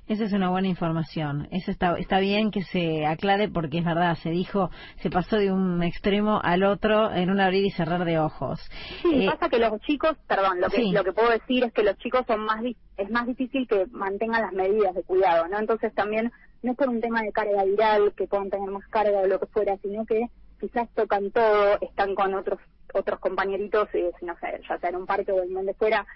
Esa 0.08 0.24
es 0.24 0.32
una 0.32 0.50
buena 0.50 0.68
información. 0.68 1.48
Eso 1.50 1.72
está, 1.72 1.98
está 1.98 2.20
bien 2.20 2.52
que 2.52 2.62
se 2.62 3.04
aclare 3.06 3.48
porque 3.48 3.78
es 3.78 3.84
verdad, 3.84 4.14
se 4.22 4.30
dijo, 4.30 4.70
se 5.02 5.10
pasó 5.10 5.36
de 5.36 5.50
un 5.50 5.82
extremo 5.82 6.40
al 6.42 6.62
otro 6.62 7.12
en 7.12 7.28
un 7.30 7.40
abrir 7.40 7.64
y 7.64 7.70
cerrar 7.70 8.04
de 8.04 8.18
ojos. 8.18 8.60
Sí, 9.02 9.24
eh, 9.24 9.26
pasa 9.26 9.48
que 9.48 9.58
los 9.58 9.80
chicos, 9.80 10.16
perdón, 10.28 10.60
lo 10.60 10.68
que, 10.68 10.84
lo 10.92 11.02
que 11.02 11.12
puedo 11.12 11.30
decir 11.30 11.64
es 11.64 11.72
que 11.72 11.82
los 11.82 11.96
chicos 11.98 12.24
son 12.26 12.44
más, 12.44 12.62
es 12.96 13.10
más 13.10 13.26
difícil 13.26 13.66
que 13.66 13.86
mantengan 13.90 14.42
las 14.42 14.52
medidas 14.52 14.94
de 14.94 15.02
cuidado, 15.02 15.48
¿no? 15.48 15.58
Entonces 15.58 15.92
también 15.94 16.30
no 16.62 16.72
es 16.72 16.78
por 16.78 16.88
un 16.88 17.00
tema 17.00 17.22
de 17.22 17.32
carga 17.32 17.64
viral, 17.64 18.12
que 18.16 18.28
puedan 18.28 18.50
tener 18.50 18.70
más 18.70 18.86
carga 18.88 19.18
o 19.18 19.26
lo 19.26 19.40
que 19.40 19.46
fuera, 19.46 19.76
sino 19.78 20.06
que 20.06 20.26
quizás 20.60 20.88
tocan 20.94 21.32
todo, 21.32 21.78
están 21.80 22.14
con 22.14 22.32
otros 22.34 22.60
otros 22.94 23.20
compañeritos, 23.20 23.88
eh, 23.94 24.10
no 24.22 24.36
sé, 24.38 24.60
ya 24.68 24.78
sea 24.78 24.90
en 24.90 24.96
un 24.96 25.06
parque 25.06 25.32
o 25.32 25.42
en 25.42 25.52
donde 25.52 25.74
fuera, 25.74 26.06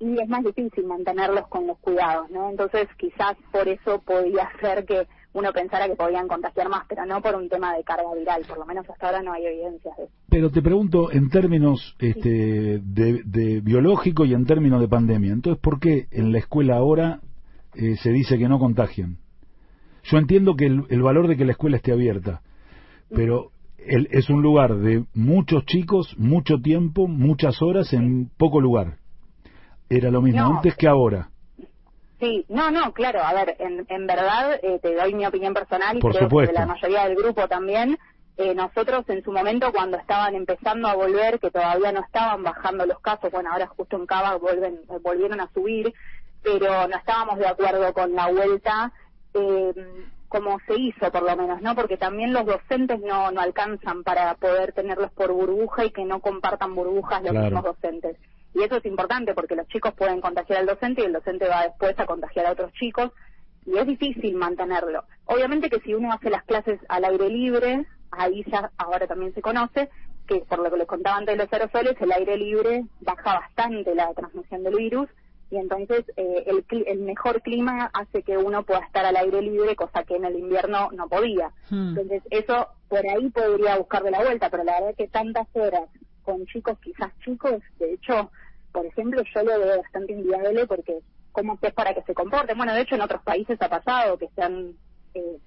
y 0.00 0.18
es 0.18 0.28
más 0.28 0.42
difícil 0.42 0.86
mantenerlos 0.86 1.46
con 1.48 1.66
los 1.66 1.78
cuidados, 1.78 2.30
¿no? 2.30 2.48
Entonces 2.48 2.88
quizás 2.96 3.36
por 3.52 3.68
eso 3.68 4.00
podía 4.00 4.50
ser 4.58 4.86
que 4.86 5.06
uno 5.34 5.52
pensara 5.52 5.86
que 5.86 5.94
podían 5.94 6.26
contagiar 6.26 6.70
más, 6.70 6.86
pero 6.88 7.04
no 7.04 7.20
por 7.20 7.36
un 7.36 7.48
tema 7.48 7.76
de 7.76 7.84
carga 7.84 8.12
viral, 8.16 8.42
por 8.48 8.58
lo 8.58 8.66
menos 8.66 8.88
hasta 8.88 9.06
ahora 9.06 9.22
no 9.22 9.32
hay 9.32 9.46
evidencias 9.46 9.96
de 9.98 10.04
eso. 10.04 10.12
Pero 10.30 10.50
te 10.50 10.62
pregunto 10.62 11.12
en 11.12 11.28
términos 11.28 11.94
este, 11.98 12.80
de, 12.82 13.60
biológico 13.62 14.24
y 14.24 14.32
en 14.32 14.46
términos 14.46 14.80
de 14.80 14.88
pandemia, 14.88 15.32
entonces 15.32 15.60
¿por 15.60 15.78
qué 15.78 16.08
en 16.10 16.32
la 16.32 16.38
escuela 16.38 16.76
ahora 16.76 17.20
eh, 17.74 17.96
se 17.96 18.10
dice 18.10 18.38
que 18.38 18.48
no 18.48 18.58
contagian? 18.58 19.18
Yo 20.04 20.16
entiendo 20.16 20.56
que 20.56 20.64
el, 20.64 21.02
valor 21.02 21.28
de 21.28 21.36
que 21.36 21.44
la 21.44 21.52
escuela 21.52 21.76
esté 21.76 21.92
abierta, 21.92 22.40
pero 23.10 23.50
es 23.78 24.30
un 24.30 24.40
lugar 24.40 24.76
de 24.78 25.04
muchos 25.14 25.66
chicos, 25.66 26.16
mucho 26.16 26.58
tiempo, 26.60 27.06
muchas 27.06 27.60
horas 27.60 27.92
en 27.92 28.30
poco 28.38 28.62
lugar 28.62 29.00
era 29.90 30.10
lo 30.10 30.22
mismo 30.22 30.46
antes 30.46 30.76
que 30.76 30.86
ahora. 30.88 31.28
Sí, 32.20 32.44
no, 32.48 32.70
no, 32.70 32.92
claro, 32.92 33.22
a 33.22 33.32
ver, 33.32 33.56
en, 33.58 33.86
en 33.88 34.06
verdad 34.06 34.58
eh, 34.62 34.78
te 34.80 34.94
doy 34.94 35.14
mi 35.14 35.26
opinión 35.26 35.52
personal 35.54 35.96
y 35.96 36.00
Por 36.00 36.12
creo 36.12 36.28
supuesto. 36.28 36.54
que 36.54 36.60
la 36.60 36.66
mayoría 36.66 37.04
del 37.08 37.16
grupo 37.16 37.48
también. 37.48 37.98
Eh, 38.36 38.54
nosotros 38.54 39.04
en 39.08 39.22
su 39.22 39.32
momento 39.32 39.70
cuando 39.72 39.98
estaban 39.98 40.34
empezando 40.34 40.88
a 40.88 40.94
volver, 40.94 41.38
que 41.40 41.50
todavía 41.50 41.92
no 41.92 42.00
estaban 42.00 42.42
bajando 42.42 42.86
los 42.86 42.98
casos, 43.00 43.30
bueno, 43.30 43.50
ahora 43.52 43.66
justo 43.66 43.96
en 43.96 44.06
Cava 44.06 44.36
vuelven, 44.36 44.80
volvieron 45.02 45.40
a 45.40 45.50
subir, 45.52 45.92
pero 46.42 46.88
no 46.88 46.96
estábamos 46.96 47.38
de 47.38 47.46
acuerdo 47.48 47.92
con 47.92 48.14
la 48.14 48.28
vuelta 48.28 48.92
eh, 49.34 49.74
como 50.28 50.58
se 50.60 50.74
hizo 50.78 51.10
por 51.10 51.22
lo 51.22 51.36
menos, 51.36 51.60
¿no? 51.60 51.74
Porque 51.74 51.96
también 51.96 52.32
los 52.32 52.46
docentes 52.46 53.00
no, 53.00 53.30
no 53.32 53.40
alcanzan 53.40 54.04
para 54.04 54.34
poder 54.34 54.72
tenerlos 54.72 55.10
por 55.12 55.32
burbuja 55.32 55.84
y 55.84 55.90
que 55.90 56.04
no 56.04 56.20
compartan 56.20 56.74
burbujas 56.74 57.22
los 57.22 57.34
mismos 57.34 57.64
docentes. 57.64 58.16
Y 58.54 58.62
eso 58.62 58.76
es 58.76 58.84
importante 58.84 59.34
porque 59.34 59.54
los 59.54 59.68
chicos 59.68 59.94
pueden 59.94 60.20
contagiar 60.20 60.60
al 60.60 60.66
docente 60.66 61.02
y 61.02 61.04
el 61.04 61.12
docente 61.12 61.48
va 61.48 61.62
después 61.62 61.98
a 61.98 62.06
contagiar 62.06 62.46
a 62.46 62.52
otros 62.52 62.72
chicos 62.72 63.12
y 63.66 63.76
es 63.78 63.86
difícil 63.86 64.34
mantenerlo. 64.34 65.04
Obviamente 65.26 65.70
que 65.70 65.80
si 65.80 65.94
uno 65.94 66.12
hace 66.12 66.30
las 66.30 66.44
clases 66.44 66.80
al 66.88 67.04
aire 67.04 67.28
libre, 67.28 67.86
ahí 68.10 68.44
ya 68.50 68.70
ahora 68.76 69.06
también 69.06 69.34
se 69.34 69.42
conoce 69.42 69.88
que 70.26 70.40
por 70.40 70.60
lo 70.60 70.70
que 70.70 70.78
les 70.78 70.86
contaba 70.86 71.16
antes 71.16 71.36
de 71.36 71.44
los 71.44 71.52
aerosoles, 71.52 72.00
el 72.00 72.12
aire 72.12 72.36
libre 72.36 72.84
baja 73.00 73.40
bastante 73.40 73.94
la 73.94 74.12
transmisión 74.14 74.62
del 74.62 74.76
virus 74.76 75.08
y 75.50 75.56
entonces 75.56 76.04
eh, 76.16 76.44
el, 76.46 76.64
el 76.86 77.00
mejor 77.00 77.42
clima 77.42 77.90
hace 77.92 78.22
que 78.22 78.38
uno 78.38 78.62
pueda 78.62 78.80
estar 78.80 79.04
al 79.04 79.16
aire 79.16 79.42
libre, 79.42 79.74
cosa 79.74 80.04
que 80.04 80.14
en 80.14 80.24
el 80.24 80.36
invierno 80.38 80.90
no 80.92 81.08
podía. 81.08 81.50
Hmm. 81.68 81.88
Entonces 81.88 82.22
eso 82.30 82.68
por 82.88 83.04
ahí 83.06 83.28
podría 83.30 83.76
buscar 83.76 84.04
de 84.04 84.12
la 84.12 84.20
vuelta, 84.20 84.48
pero 84.48 84.62
la 84.62 84.74
verdad 84.74 84.90
es 84.90 84.96
que 84.96 85.08
tantas 85.08 85.48
horas 85.54 85.88
con 86.22 86.46
chicos, 86.46 86.78
quizás 86.80 87.10
chicos, 87.24 87.62
de 87.78 87.94
hecho, 87.94 88.30
por 88.72 88.86
ejemplo, 88.86 89.22
yo 89.22 89.42
lo 89.42 89.58
veo 89.58 89.78
bastante 89.78 90.12
inviable 90.12 90.66
porque 90.66 91.00
cómo 91.32 91.58
es 91.60 91.72
para 91.74 91.94
que 91.94 92.02
se 92.02 92.14
comporten. 92.14 92.56
Bueno, 92.56 92.74
de 92.74 92.82
hecho 92.82 92.94
en 92.94 93.02
otros 93.02 93.22
países 93.22 93.60
ha 93.60 93.68
pasado 93.68 94.18
que 94.18 94.28
se 94.34 94.42
han, 94.42 94.74
eh, 95.14 95.38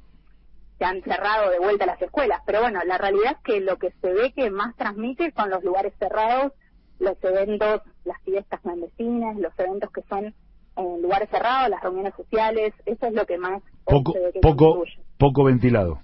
se 0.78 0.86
han 0.86 1.02
cerrado 1.04 1.50
de 1.50 1.60
vuelta 1.60 1.86
las 1.86 2.02
escuelas, 2.02 2.42
pero 2.46 2.62
bueno, 2.62 2.80
la 2.86 2.98
realidad 2.98 3.34
es 3.34 3.44
que 3.44 3.60
lo 3.62 3.78
que 3.78 3.92
se 4.02 4.14
ve 4.14 4.34
que 4.34 4.50
más 4.50 4.76
transmite 4.76 5.32
son 5.36 5.50
los 5.50 5.64
lugares 5.64 5.94
cerrados, 6.00 6.54
los 7.00 7.18
eventos, 7.24 7.82
las 8.06 8.22
fiestas 8.22 8.62
clandestinas, 8.62 9.38
los 9.38 9.58
eventos 9.58 9.92
que 9.92 10.04
son 10.04 10.34
en 10.76 11.02
lugares 11.02 11.30
cerrados, 11.30 11.70
las 11.70 11.84
reuniones 11.84 12.14
sociales, 12.16 12.74
eso 12.86 13.06
es 13.06 13.14
lo 13.14 13.26
que 13.26 13.38
más 13.38 13.62
poco, 13.86 14.14
poco, 14.42 14.84
poco 15.18 15.44
ventilado 15.44 16.00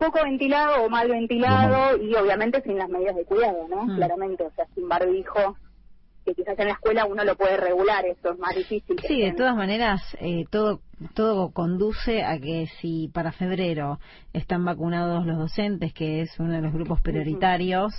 poco 0.00 0.24
ventilado 0.24 0.82
o 0.82 0.88
mal 0.88 1.08
ventilado 1.08 2.02
y 2.02 2.14
obviamente 2.14 2.62
sin 2.62 2.78
las 2.78 2.88
medidas 2.88 3.14
de 3.14 3.26
cuidado, 3.26 3.68
¿no? 3.68 3.84
Mm. 3.84 3.96
Claramente, 3.96 4.44
o 4.44 4.50
sea, 4.52 4.66
sin 4.74 4.88
barbijo, 4.88 5.56
que 6.24 6.34
quizás 6.34 6.58
en 6.58 6.68
la 6.68 6.72
escuela 6.72 7.04
uno 7.04 7.22
lo 7.22 7.36
puede 7.36 7.58
regular, 7.58 8.06
eso 8.06 8.32
es 8.32 8.38
más 8.38 8.54
difícil. 8.54 8.98
Sí, 9.06 9.20
de 9.20 9.32
todas 9.32 9.54
maneras, 9.54 10.00
eh, 10.20 10.44
todo 10.50 10.80
todo 11.14 11.50
conduce 11.52 12.22
a 12.22 12.38
que 12.38 12.66
si 12.80 13.08
para 13.08 13.32
febrero 13.32 13.98
están 14.32 14.64
vacunados 14.64 15.24
los 15.24 15.38
docentes, 15.38 15.94
que 15.94 16.20
es 16.20 16.38
uno 16.38 16.52
de 16.52 16.60
los 16.60 16.72
grupos 16.72 17.00
prioritarios, 17.00 17.92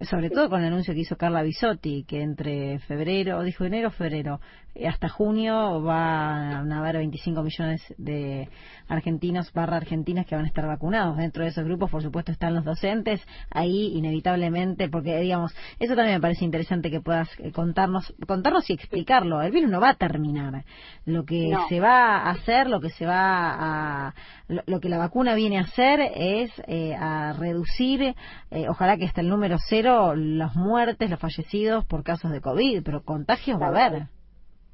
sobre 0.00 0.30
todo 0.30 0.48
con 0.48 0.60
el 0.60 0.68
anuncio 0.68 0.94
que 0.94 1.00
hizo 1.00 1.16
Carla 1.16 1.42
Bisotti, 1.42 2.04
que 2.04 2.22
entre 2.22 2.78
febrero, 2.80 3.42
dijo 3.42 3.64
enero 3.64 3.88
o 3.88 3.92
febrero, 3.92 4.40
hasta 4.86 5.08
junio 5.08 5.80
van 5.82 6.72
a 6.72 6.78
haber 6.78 6.96
25 6.96 7.42
millones 7.42 7.82
de 7.98 8.48
argentinos 8.88 9.52
barra 9.52 9.76
argentinas 9.76 10.26
que 10.26 10.34
van 10.34 10.44
a 10.44 10.48
estar 10.48 10.66
vacunados. 10.66 11.16
Dentro 11.16 11.42
de 11.42 11.50
esos 11.50 11.64
grupos, 11.64 11.90
por 11.90 12.02
supuesto, 12.02 12.32
están 12.32 12.54
los 12.54 12.64
docentes, 12.64 13.20
ahí 13.50 13.96
inevitablemente, 13.96 14.88
porque 14.88 15.18
digamos, 15.18 15.54
eso 15.78 15.94
también 15.94 16.16
me 16.16 16.20
parece 16.20 16.44
interesante 16.44 16.90
que 16.90 17.00
puedas 17.00 17.28
eh, 17.38 17.52
contarnos, 17.52 18.14
contarnos 18.26 18.68
y 18.70 18.74
explicarlo. 18.74 19.42
El 19.42 19.52
virus 19.52 19.70
no 19.70 19.80
va 19.80 19.90
a 19.90 19.94
terminar. 19.94 20.64
Lo 21.04 21.24
que 21.24 21.52
se 21.68 21.80
va 21.80 22.18
a 22.18 22.30
hacer, 22.30 22.68
lo 22.68 22.80
que 22.80 22.90
se 22.90 23.06
va 23.06 24.08
a, 24.08 24.14
lo, 24.48 24.80
que 24.80 24.88
la 24.88 24.98
vacuna 24.98 25.34
viene 25.34 25.58
a 25.58 25.62
hacer 25.62 26.00
es 26.14 26.50
eh, 26.66 26.94
a 26.94 27.32
reducir, 27.32 28.14
eh, 28.50 28.66
ojalá 28.68 28.96
que 28.96 29.06
hasta 29.06 29.20
el 29.20 29.28
número 29.28 29.56
cero, 29.68 30.14
las 30.14 30.54
muertes, 30.56 31.10
los 31.10 31.20
fallecidos 31.20 31.84
por 31.84 32.02
casos 32.02 32.30
de 32.32 32.40
COVID, 32.40 32.82
pero 32.82 33.04
contagios 33.04 33.60
va 33.60 33.66
a 33.66 33.86
haber. 33.86 34.19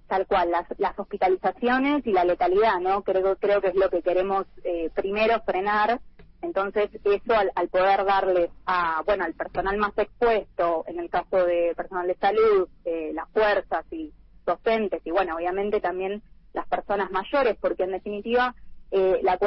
Tal 0.07 0.27
cual, 0.27 0.51
las, 0.51 0.67
las 0.79 0.99
hospitalizaciones 0.99 2.07
y 2.07 2.13
la 2.13 2.25
letalidad, 2.25 2.81
¿no? 2.81 3.03
Creo, 3.03 3.37
creo 3.37 3.61
que 3.61 3.69
es 3.69 3.75
lo 3.75 3.91
que 3.91 4.03
queremos 4.03 4.47
eh, 4.65 4.91
primero 4.95 5.41
frenar. 5.43 6.01
Entonces, 6.43 6.91
eso 7.05 7.35
al, 7.35 7.51
al, 7.55 7.69
poder 7.69 8.05
darles 8.05 8.51
a, 8.67 9.03
bueno, 9.05 9.25
al 9.25 9.35
personal 9.35 9.77
más 9.79 9.97
expuesto, 9.97 10.85
en 10.87 11.01
el 11.01 11.11
caso 11.11 11.45
de 11.45 11.73
personal 11.77 12.07
de 12.07 12.15
salud, 12.17 12.69
eh, 12.85 13.11
las 13.15 13.29
fuerzas 13.31 13.85
y 13.91 14.13
docentes, 14.45 15.01
y 15.05 15.11
bueno, 15.11 15.37
obviamente 15.37 15.81
también 15.81 16.23
las 16.53 16.67
personas 16.69 17.11
mayores, 17.11 17.57
porque 17.61 17.83
en 17.85 17.93
definitiva, 17.93 18.55
eh, 18.91 19.19
la 19.23 19.39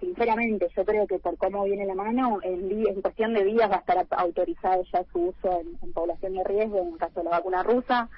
sinceramente, 0.00 0.68
yo 0.74 0.84
creo 0.84 1.06
que 1.06 1.18
por 1.18 1.36
cómo 1.36 1.64
viene 1.64 1.84
la 1.84 1.94
mano, 1.94 2.38
en, 2.42 2.70
en 2.70 3.02
cuestión 3.02 3.34
de 3.34 3.44
días 3.44 3.70
va 3.70 3.76
a 3.76 3.80
estar 3.80 4.06
autorizado 4.10 4.82
ya 4.92 5.04
su 5.12 5.28
uso 5.28 5.60
en, 5.82 5.92
población 5.92 6.34
de 6.34 6.44
riesgo, 6.44 6.78
en 6.78 6.92
el 6.94 6.98
caso 6.98 7.20
de 7.20 7.24
la 7.24 7.30
vacuna 7.30 7.62
rusa, 7.62 8.08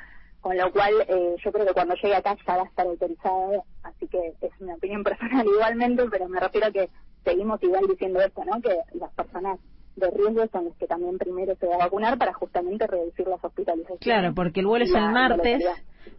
con 0.46 0.56
lo 0.56 0.70
cual 0.70 0.92
eh, 1.08 1.34
yo 1.44 1.50
creo 1.50 1.66
que 1.66 1.72
cuando 1.72 1.96
llegue 1.96 2.14
acá 2.14 2.36
ya 2.46 2.56
va 2.56 2.62
a 2.62 2.66
estar 2.66 2.86
autorizado, 2.86 3.64
así 3.82 4.06
que 4.06 4.32
es 4.40 4.52
una 4.60 4.74
opinión 4.74 5.02
personal 5.04 5.44
igualmente, 5.44 6.04
pero 6.08 6.28
me 6.28 6.38
refiero 6.38 6.68
a 6.68 6.70
que 6.70 6.88
seguimos 7.24 7.60
igual 7.64 7.84
diciendo 7.88 8.20
esto, 8.20 8.44
¿no? 8.44 8.62
Que 8.62 8.78
las 8.96 9.12
personas 9.14 9.58
de 9.96 10.08
riesgo 10.08 10.46
son 10.52 10.66
los 10.66 10.76
que 10.76 10.86
también 10.86 11.18
primero 11.18 11.56
se 11.56 11.66
va 11.66 11.74
a 11.74 11.78
vacunar 11.78 12.16
para 12.16 12.32
justamente 12.32 12.86
reducir 12.86 13.26
las 13.26 13.42
hospitalizaciones. 13.42 14.04
Claro, 14.04 14.34
porque 14.36 14.60
el 14.60 14.66
vuelo 14.68 14.84
es 14.84 14.94
el 14.94 15.10
martes, 15.10 15.64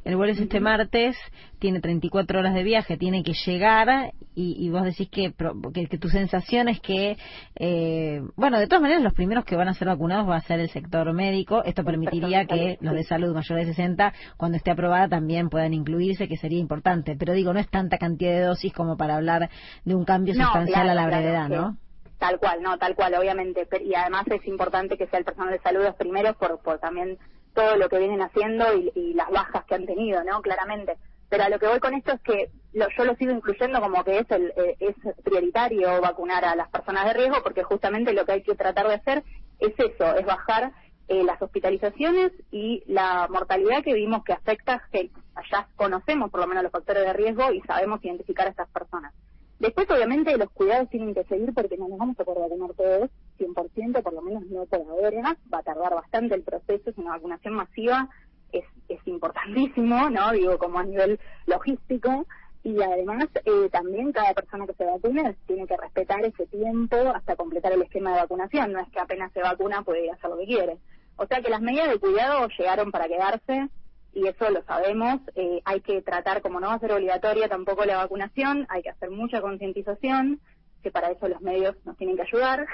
el 0.04 0.16
vuelo 0.16 0.32
es 0.32 0.40
este 0.40 0.60
martes, 0.60 1.18
tiene 1.60 1.82
34 1.82 2.40
horas 2.40 2.54
de 2.54 2.64
viaje, 2.64 2.98
tiene 2.98 3.24
que 3.24 3.34
llegar 3.34 4.14
y, 4.36 4.70
vos 4.70 4.84
decís 4.84 5.10
que, 5.10 5.34
que, 5.74 5.98
tu 5.98 6.10
sensación 6.10 6.70
es 6.70 6.80
que, 6.80 7.18
eh, 7.56 8.22
bueno, 8.36 8.60
de 8.60 8.68
todas 8.68 8.82
maneras 8.82 9.04
los 9.04 9.14
primeros 9.14 9.44
que 9.44 9.56
van 9.56 9.68
a 9.68 9.74
ser 9.74 9.88
vacunados 9.88 10.30
va 10.30 10.38
a 10.38 10.42
ser 10.42 10.60
el 10.60 10.70
sector 10.70 11.12
médico. 11.12 11.64
Esto 11.64 11.84
permitiría 11.84 12.46
que 12.46 12.78
los 12.80 12.94
de 12.94 13.04
salud 13.04 13.34
mayores 13.34 13.68
de 13.68 13.74
60, 13.74 14.14
cuando 14.38 14.58
esté 14.58 14.72
aprobada, 14.72 15.10
también 15.10 15.50
puedan 15.50 15.74
incluirse, 15.74 16.28
que 16.28 16.38
sería 16.38 16.60
importante. 16.60 17.16
Pero 17.18 17.34
digo, 17.34 17.52
no 17.52 17.60
es 17.60 17.70
tanta 17.70 17.98
cantidad 17.98 18.32
de 18.32 18.42
dosis 18.42 18.72
como 18.74 18.96
para 18.96 19.16
hablar 19.16 19.50
de 19.84 19.96
un 19.96 20.06
cambio 20.06 20.36
sustancial 20.36 20.88
a 20.90 20.94
la 20.94 21.08
brevedad, 21.08 21.50
¿no? 21.50 21.78
Tal 22.20 22.40
cual, 22.40 22.62
no, 22.62 22.78
tal 22.78 22.96
cual, 22.96 23.14
obviamente. 23.16 23.68
Y 23.84 23.94
además 23.94 24.26
es 24.28 24.46
importante 24.48 24.98
que 24.98 25.08
sea 25.08 25.20
el 25.20 25.26
personal 25.26 25.52
de 25.52 25.60
salud 25.60 25.84
los 25.84 25.96
primeros 25.96 26.36
por, 26.38 26.60
por 26.62 26.80
también 26.80 27.18
todo 27.58 27.76
lo 27.76 27.90
que 27.90 27.98
vienen 27.98 28.22
haciendo 28.22 28.66
y, 28.76 29.16
las 29.16 29.32
bajas 29.32 29.66
que 29.66 29.74
han 29.74 29.88
tenido, 29.88 30.24
¿no? 30.24 30.44
Claramente. 30.44 30.96
Pero 31.28 31.44
a 31.44 31.50
lo 31.50 31.58
que 31.58 31.66
voy 31.66 31.80
con 31.80 31.96
esto 31.96 32.14
es 32.14 32.22
que 32.22 32.52
yo 32.72 33.04
lo 33.04 33.16
sigo 33.16 33.32
incluyendo 33.32 33.82
como 33.82 34.04
que 34.04 34.20
es, 34.20 34.30
el, 34.30 34.54
eh, 34.56 34.78
es 34.80 34.96
prioritario 35.24 36.00
vacunar 36.00 36.46
a 36.46 36.56
las 36.56 36.70
personas 36.70 37.06
de 37.06 37.14
riesgo 37.14 37.42
porque 37.42 37.64
justamente 37.64 38.14
lo 38.14 38.26
que 38.26 38.34
hay 38.34 38.44
que 38.44 38.54
tratar 38.54 38.88
de 38.88 38.94
hacer 38.94 39.24
es 39.58 39.74
eso, 39.76 40.16
es 40.16 40.26
bajar 40.26 40.72
eh, 41.08 41.24
las 41.24 41.42
hospitalizaciones 41.42 42.32
y 42.52 42.84
la 42.86 43.28
mortalidad 43.28 43.84
que 43.84 43.96
vimos 43.96 44.24
que 44.24 44.34
afecta, 44.34 44.84
que 44.92 45.10
allá 45.34 45.68
conocemos 45.76 46.30
por 46.30 46.42
lo 46.42 46.48
menos 46.48 46.62
los 46.62 46.72
factores 46.72 47.06
de 47.06 47.14
riesgo 47.14 47.52
y 47.52 47.62
sabemos 47.62 48.06
identificar 48.06 48.46
a 48.46 48.52
estas 48.52 48.70
personas. 48.70 49.16
Después, 49.58 49.90
obviamente, 49.90 50.38
los 50.38 50.52
cuidados 50.52 50.90
tienen 50.92 51.16
que 51.16 51.24
seguir 51.24 51.52
porque 51.56 51.78
no 51.78 51.88
nos 51.88 51.98
vamos 51.98 52.20
a 52.20 52.24
poder 52.24 52.44
vacunar 52.44 52.76
todos, 52.76 53.10
100%, 53.38 54.02
por 54.02 54.14
lo 54.14 54.22
menos 54.22 54.46
no 54.48 54.66
por 54.66 54.82
ahora. 54.82 55.38
Va 55.54 55.60
a 55.60 55.64
tardar 55.64 55.94
bastante 55.94 56.36
el 56.36 56.44
proceso, 56.44 56.90
es 56.90 56.98
una 56.98 57.12
vacunación 57.12 57.54
masiva, 57.54 58.10
es, 58.52 58.66
es 58.90 59.00
importantísimo, 59.08 60.10
¿no? 60.10 60.32
Digo, 60.32 60.58
como 60.58 60.80
a 60.80 60.84
nivel 60.84 61.20
logístico. 61.46 62.26
Y 62.64 62.82
además, 62.82 63.28
eh, 63.46 63.70
también 63.72 64.12
cada 64.12 64.34
persona 64.34 64.68
que 64.68 64.74
se 64.74 64.86
vacune 64.86 65.36
tiene 65.46 65.68
que 65.68 65.78
respetar 65.78 66.26
ese 66.26 66.48
tiempo 66.48 66.98
hasta 67.16 67.36
completar 67.36 67.72
el 67.72 67.84
esquema 67.84 68.12
de 68.12 68.22
vacunación. 68.22 68.74
No 68.74 68.80
es 68.80 68.90
que 68.90 69.00
apenas 69.00 69.32
se 69.32 69.42
vacuna 69.42 69.84
puede 69.84 70.12
hacer 70.12 70.30
lo 70.30 70.38
que 70.38 70.46
quiere. 70.46 70.78
O 71.16 71.26
sea 71.28 71.42
que 71.42 71.50
las 71.50 71.62
medidas 71.62 71.90
de 71.90 72.00
cuidado 72.00 72.48
llegaron 72.58 72.92
para 72.92 73.08
quedarse 73.08 73.70
y 74.14 74.28
eso 74.28 74.50
lo 74.50 74.64
sabemos. 74.64 75.22
Eh, 75.36 75.62
hay 75.64 75.82
que 75.82 76.02
tratar, 76.02 76.42
como 76.42 76.60
no 76.60 76.68
va 76.68 76.74
a 76.74 76.80
ser 76.80 76.92
obligatoria 76.92 77.48
tampoco 77.48 77.86
la 77.86 77.98
vacunación, 77.98 78.66
hay 78.70 78.82
que 78.82 78.90
hacer 78.90 79.12
mucha 79.12 79.42
concientización, 79.42 80.42
que 80.82 80.92
para 80.92 81.12
eso 81.12 81.28
los 81.28 81.42
medios 81.42 81.76
nos 81.86 81.98
tienen 81.98 82.16
que 82.16 82.24
ayudar, 82.24 82.66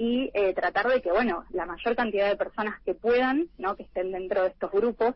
y 0.00 0.30
eh, 0.32 0.54
tratar 0.54 0.88
de 0.88 1.02
que, 1.02 1.12
bueno, 1.12 1.44
la 1.50 1.66
mayor 1.66 1.94
cantidad 1.94 2.26
de 2.26 2.36
personas 2.36 2.80
que 2.86 2.94
puedan, 2.94 3.50
¿no? 3.58 3.76
que 3.76 3.82
estén 3.82 4.12
dentro 4.12 4.40
de 4.40 4.48
estos 4.48 4.72
grupos, 4.72 5.14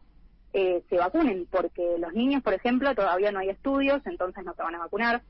eh, 0.53 0.83
se 0.91 0.99
vacunen, 0.99 1.49
porque 1.51 1.97
los 1.99 2.13
niños, 2.13 2.43
por 2.43 2.53
ejemplo, 2.53 2.95
todavía 2.95 3.33
no 3.33 3.39
hay 3.39 3.49
estudios, 3.49 4.03
entonces 4.05 4.45
no 4.45 4.53
se 4.53 4.63
van 4.63 4.75
a 4.75 4.81
vacunar, 4.81 5.23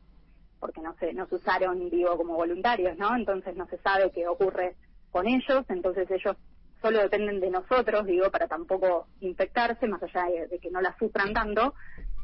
porque 0.59 0.81
no 0.81 0.97
se, 0.99 1.15
no 1.15 1.29
se 1.29 1.37
usaron, 1.37 1.89
digo, 1.89 2.17
como 2.17 2.35
voluntarios, 2.35 2.99
¿no? 2.99 3.15
Entonces 3.15 3.55
no 3.55 3.69
se 3.69 3.79
sabe 3.79 4.11
qué 4.11 4.27
ocurre 4.27 4.75
con 5.13 5.29
ellos, 5.29 5.65
entonces 5.69 6.11
ellos 6.11 6.37
solo 6.83 6.99
dependen 6.99 7.39
de 7.39 7.51
nosotros, 7.51 8.07
digo, 8.07 8.29
para 8.33 8.49
tampoco 8.49 9.07
infectarse, 9.21 9.87
más 9.87 10.03
allá 10.03 10.25
de, 10.51 10.59
que 10.59 10.71
no 10.73 10.81
la 10.81 10.99
sufran 10.99 11.33
tanto. 11.33 11.75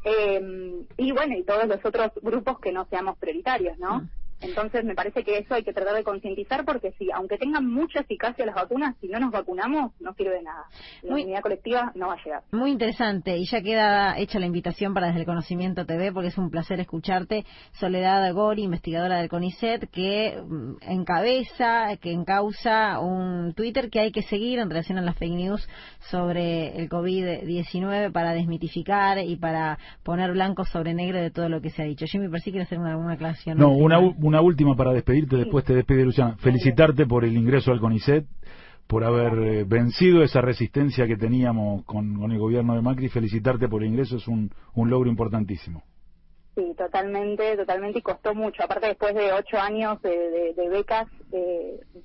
Eh, 0.03 0.85
y 0.97 1.13
bueno, 1.13 1.37
y 1.37 1.43
todos 1.43 1.65
los 1.65 1.79
otros 1.85 2.11
grupos 2.21 2.59
que 2.59 2.73
no 2.73 2.83
seamos 2.89 3.17
prioritarios, 3.17 3.77
¿no? 3.77 4.05
Entonces 4.41 4.83
me 4.83 4.95
parece 4.95 5.23
que 5.23 5.37
eso 5.37 5.53
hay 5.53 5.63
que 5.63 5.73
tratar 5.73 5.95
de 5.95 6.03
concientizar 6.03 6.65
porque 6.65 6.91
si, 6.97 7.09
aunque 7.11 7.37
tengan 7.37 7.65
mucha 7.67 8.01
eficacia 8.01 8.45
las 8.45 8.55
vacunas, 8.55 8.95
si 8.99 9.07
no 9.07 9.19
nos 9.19 9.31
vacunamos 9.31 9.91
no 9.99 10.13
sirve 10.13 10.35
de 10.35 10.43
nada. 10.43 10.65
La 11.03 11.13
unidad 11.13 11.41
colectiva 11.41 11.91
no 11.95 12.07
va 12.07 12.13
a 12.13 12.23
llegar. 12.23 12.43
Muy 12.51 12.71
interesante 12.71 13.37
y 13.37 13.45
ya 13.45 13.61
queda 13.61 14.17
hecha 14.17 14.39
la 14.39 14.45
invitación 14.45 14.93
para 14.93 15.07
Desde 15.07 15.21
el 15.21 15.25
Conocimiento 15.25 15.85
TV 15.85 16.11
porque 16.11 16.29
es 16.29 16.37
un 16.37 16.49
placer 16.49 16.79
escucharte. 16.79 17.45
Soledad 17.73 18.33
Gori, 18.33 18.63
investigadora 18.63 19.19
del 19.19 19.29
CONICET, 19.29 19.89
que 19.91 20.41
mm, 20.41 20.75
encabeza, 20.81 21.97
que 21.97 22.11
encausa 22.11 22.99
un 22.99 23.53
Twitter 23.53 23.89
que 23.89 23.99
hay 23.99 24.11
que 24.11 24.23
seguir 24.23 24.59
en 24.59 24.69
relación 24.69 24.97
a 24.97 25.01
las 25.01 25.17
fake 25.17 25.33
news 25.33 25.67
sobre 26.09 26.77
el 26.77 26.89
COVID-19 26.89 28.11
para 28.11 28.33
desmitificar 28.33 29.19
y 29.19 29.35
para 29.35 29.77
poner 30.03 30.31
blanco 30.31 30.65
sobre 30.65 30.93
negro 30.93 31.19
de 31.19 31.31
todo 31.31 31.49
lo 31.49 31.61
que 31.61 31.69
se 31.69 31.83
ha 31.83 31.85
dicho. 31.85 32.05
Jimmy, 32.05 32.29
por 32.29 32.39
si 32.39 32.51
quiere 32.51 32.63
hacer 32.63 32.79
una, 32.79 32.97
una 32.97 33.13
aclaración. 33.13 33.57
No, 33.57 33.71
una, 33.71 33.99
una 33.99 34.30
última 34.39 34.75
para 34.75 34.93
despedirte, 34.93 35.35
después 35.35 35.65
te 35.65 35.73
despide 35.73 36.05
Luciana. 36.05 36.37
Felicitarte 36.37 37.05
por 37.05 37.25
el 37.25 37.35
ingreso 37.35 37.71
al 37.71 37.81
CONICET, 37.81 38.25
por 38.87 39.03
haber 39.03 39.33
eh, 39.39 39.63
vencido 39.65 40.23
esa 40.23 40.39
resistencia 40.39 41.07
que 41.07 41.17
teníamos 41.17 41.83
con, 41.85 42.31
el 42.31 42.39
gobierno 42.39 42.75
de 42.75 42.81
Macri. 42.81 43.09
Felicitarte 43.09 43.67
por 43.67 43.83
el 43.83 43.89
ingreso, 43.89 44.17
es 44.17 44.27
un, 44.27 44.51
logro 44.75 45.09
importantísimo. 45.09 45.83
Sí, 46.55 46.73
totalmente, 46.77 47.57
totalmente, 47.57 47.99
y 47.99 48.01
costó 48.01 48.35
mucho. 48.35 48.63
Aparte, 48.63 48.87
después 48.87 49.15
de 49.15 49.33
ocho 49.33 49.57
años 49.57 50.01
de, 50.01 50.53
becas, 50.69 51.07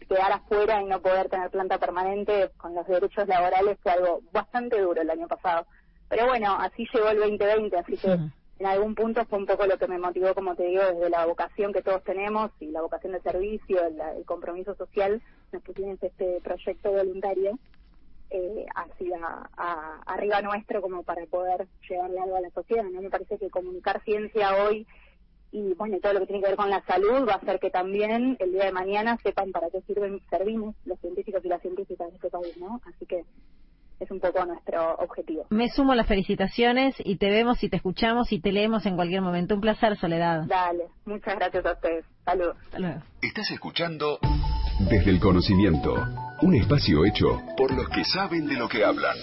quedar 0.09 0.33
afuera 0.33 0.83
y 0.83 0.87
no 0.87 1.01
poder 1.01 1.29
tener 1.29 1.51
planta 1.51 1.79
permanente 1.79 2.51
con 2.57 2.75
los 2.75 2.87
derechos 2.87 3.29
laborales 3.29 3.79
fue 3.83 3.93
algo 3.93 4.23
bastante 4.33 4.81
duro 4.81 5.03
el 5.03 5.11
año 5.11 5.29
pasado. 5.29 5.67
Pero 6.09 6.27
bueno, 6.27 6.57
así 6.59 6.87
llegó 6.93 7.09
el 7.09 7.19
2020, 7.19 7.77
así 7.77 7.97
que 7.97 8.17
en 8.59 8.67
algún 8.67 8.95
punto 8.95 9.25
fue 9.27 9.39
un 9.39 9.47
poco 9.47 9.67
lo 9.67 9.77
que 9.77 9.87
me 9.87 9.99
motivó, 9.99 10.35
como 10.35 10.55
te 10.55 10.65
digo, 10.65 10.83
desde 10.83 11.11
la 11.11 11.27
vocación 11.27 11.73
que 11.73 11.83
todos 11.83 12.03
tenemos 12.05 12.51
y 12.59 12.67
la 12.67 12.81
vocación 12.81 13.13
de 13.13 13.21
servicio, 13.21 13.81
el, 13.85 14.25
compromiso 14.25 14.75
social, 14.75 15.21
nos 15.53 15.63
pusimos 15.63 16.03
este 16.03 16.41
proyecto 16.43 16.91
voluntario 16.91 17.59
eh, 18.31 18.67
hacia 18.75 19.19
arriba 20.07 20.41
nuestro 20.41 20.81
como 20.81 21.03
para 21.03 21.25
poder 21.27 21.67
llevarle 21.89 22.19
algo 22.19 22.37
a 22.37 22.41
la 22.41 22.51
sociedad. 22.51 22.85
¿no? 22.85 23.03
Me 23.03 23.11
parece 23.11 23.39
que 23.39 23.51
comunicar 23.51 24.03
ciencia 24.05 24.65
hoy 24.65 24.87
y 25.53 25.75
bueno, 25.75 25.99
todo 26.01 26.15
lo 26.15 26.21
que 26.21 26.27
tiene 26.27 26.43
que 26.43 26.49
ver 26.49 26.57
con 26.57 26.71
la 26.71 26.85
salud 26.87 27.29
va 27.29 27.35
a 27.35 27.37
hacer 27.37 27.61
que 27.61 27.71
también 27.71 28.37
el 28.41 28.53
día 28.53 28.65
de 28.65 28.73
mañana 28.73 29.19
sepan 29.23 29.53
para 29.53 29.71
qué 29.71 29.81
sirven, 29.83 30.21
servimos 30.29 30.75
los 30.85 30.99
científicos 31.01 31.45
y 31.45 31.49
las 31.49 31.63
científicas 31.63 32.09
de 32.09 32.17
este 32.17 32.31
país, 32.31 32.57
¿no? 32.59 32.81
Así 32.87 33.07
que 33.07 33.25
es 34.01 34.11
un 34.11 34.21
poco 34.21 34.45
nuestro 34.45 34.95
objetivo. 34.97 35.47
Me 35.51 35.69
sumo 35.71 35.93
a 35.93 35.97
las 35.97 36.07
felicitaciones 36.07 36.95
y 36.99 37.17
te 37.17 37.31
vemos 37.31 37.63
y 37.63 37.69
te 37.69 37.77
escuchamos 37.77 38.33
y 38.33 38.41
te 38.41 38.53
leemos 38.53 38.85
en 38.87 38.97
cualquier 38.97 39.23
momento. 39.23 39.55
Un 39.55 39.61
placer, 39.61 39.97
Soledad. 39.97 40.45
Dale, 40.47 40.85
muchas 41.05 41.37
gracias 41.37 41.65
a 41.65 41.73
ustedes. 41.73 42.05
Saludos. 42.25 42.57
Estás 43.23 43.51
escuchando 43.51 44.19
Desde 44.81 45.11
el 45.11 45.21
Conocimiento, 45.21 45.95
un 46.43 46.55
espacio 46.55 47.05
hecho 47.05 47.41
por 47.57 47.73
los 47.73 47.89
que 47.89 48.05
saben 48.05 48.47
de 48.47 48.55
lo 48.55 48.69
que 48.69 48.85
hablan. 48.85 49.17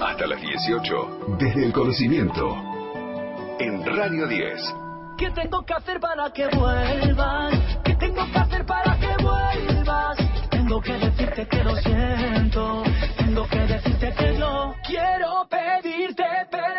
Hasta 0.00 0.26
las 0.26 0.40
18, 0.40 1.36
Desde 1.38 1.64
el 1.64 1.72
Conocimiento, 1.72 2.54
en 3.58 3.84
Radio 3.84 4.28
10. 4.28 4.74
¿Qué 5.18 5.30
tengo 5.30 5.64
que 5.64 5.72
hacer 5.72 5.98
para 5.98 6.30
que 6.30 6.46
vuelvas? 6.48 7.54
¿Qué 7.82 7.94
tengo 7.94 8.30
que 8.30 8.38
hacer 8.38 8.66
para 8.66 8.98
que 8.98 9.22
vuelvas? 9.22 10.18
Tengo 10.50 10.80
que 10.82 10.92
decirte 10.92 11.48
que 11.48 11.64
lo 11.64 11.74
siento 11.76 12.84
no 13.36 14.74
quiero 14.86 15.46
pedirte 15.50 16.24
perdón, 16.50 16.75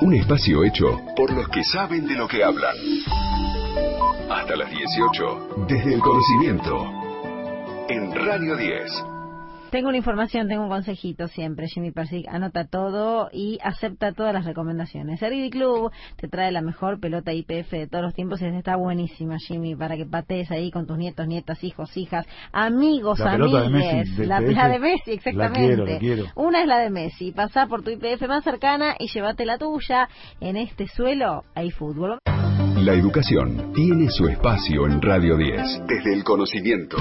Un 0.00 0.14
espacio 0.14 0.64
hecho 0.64 1.00
por 1.14 1.32
los 1.32 1.48
que 1.48 1.62
saben 1.62 2.06
de 2.06 2.14
lo 2.14 2.26
que 2.26 2.42
hablan. 2.42 2.74
Hasta 4.28 4.56
las 4.56 4.68
18, 4.68 5.66
Desde 5.68 5.94
el 5.94 6.00
Conocimiento, 6.00 6.90
en 7.88 8.12
Radio 8.12 8.56
10. 8.56 9.15
Tengo 9.70 9.88
una 9.88 9.98
información, 9.98 10.48
tengo 10.48 10.62
un 10.62 10.68
consejito 10.68 11.26
siempre. 11.28 11.66
Jimmy 11.66 11.90
Persic 11.90 12.26
anota 12.28 12.64
todo 12.66 13.28
y 13.32 13.58
acepta 13.62 14.12
todas 14.12 14.32
las 14.32 14.44
recomendaciones. 14.44 15.20
Eridi 15.20 15.50
Club 15.50 15.90
te 16.16 16.28
trae 16.28 16.52
la 16.52 16.62
mejor 16.62 17.00
pelota 17.00 17.32
IPF 17.32 17.70
de 17.72 17.86
todos 17.88 18.04
los 18.04 18.14
tiempos 18.14 18.40
y 18.40 18.46
esta 18.46 18.56
está 18.58 18.76
buenísima, 18.76 19.36
Jimmy, 19.38 19.74
para 19.74 19.96
que 19.96 20.06
patees 20.06 20.50
ahí 20.50 20.70
con 20.70 20.86
tus 20.86 20.96
nietos, 20.96 21.26
nietas, 21.26 21.62
hijos, 21.64 21.94
hijas, 21.96 22.24
amigos, 22.52 23.18
La 23.18 23.32
pelota 23.32 23.60
de 23.62 23.66
amigues. 23.66 23.94
Messi, 24.08 24.16
de 24.22 24.26
la, 24.26 24.40
IPF. 24.40 24.54
la 24.56 24.68
de 24.68 24.78
Messi, 24.78 25.10
La 25.10 25.14
exactamente. 25.14 25.58
quiero, 25.66 25.84
la 25.86 25.98
quiero. 25.98 26.24
Una 26.36 26.60
es 26.62 26.66
la 26.68 26.78
de 26.78 26.90
Messi. 26.90 27.32
Pasá 27.32 27.66
por 27.66 27.82
tu 27.82 27.90
IPF 27.90 28.22
más 28.28 28.44
cercana 28.44 28.94
y 28.98 29.08
llévate 29.12 29.44
la 29.44 29.58
tuya. 29.58 30.08
En 30.40 30.56
este 30.56 30.86
suelo 30.86 31.42
hay 31.54 31.70
fútbol. 31.70 32.18
La 32.78 32.92
educación 32.94 33.72
tiene 33.74 34.08
su 34.10 34.28
espacio 34.28 34.86
en 34.86 35.02
Radio 35.02 35.36
10, 35.36 35.82
Desde 35.88 36.14
el 36.14 36.22
Conocimiento. 36.24 36.96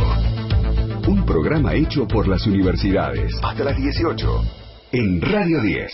Un 1.07 1.23
programa 1.23 1.75
hecho 1.75 2.07
por 2.07 2.27
las 2.27 2.47
universidades. 2.47 3.31
Hasta 3.43 3.63
las 3.63 3.77
18, 3.77 4.41
en 4.91 5.21
Radio 5.21 5.61
10. 5.61 5.91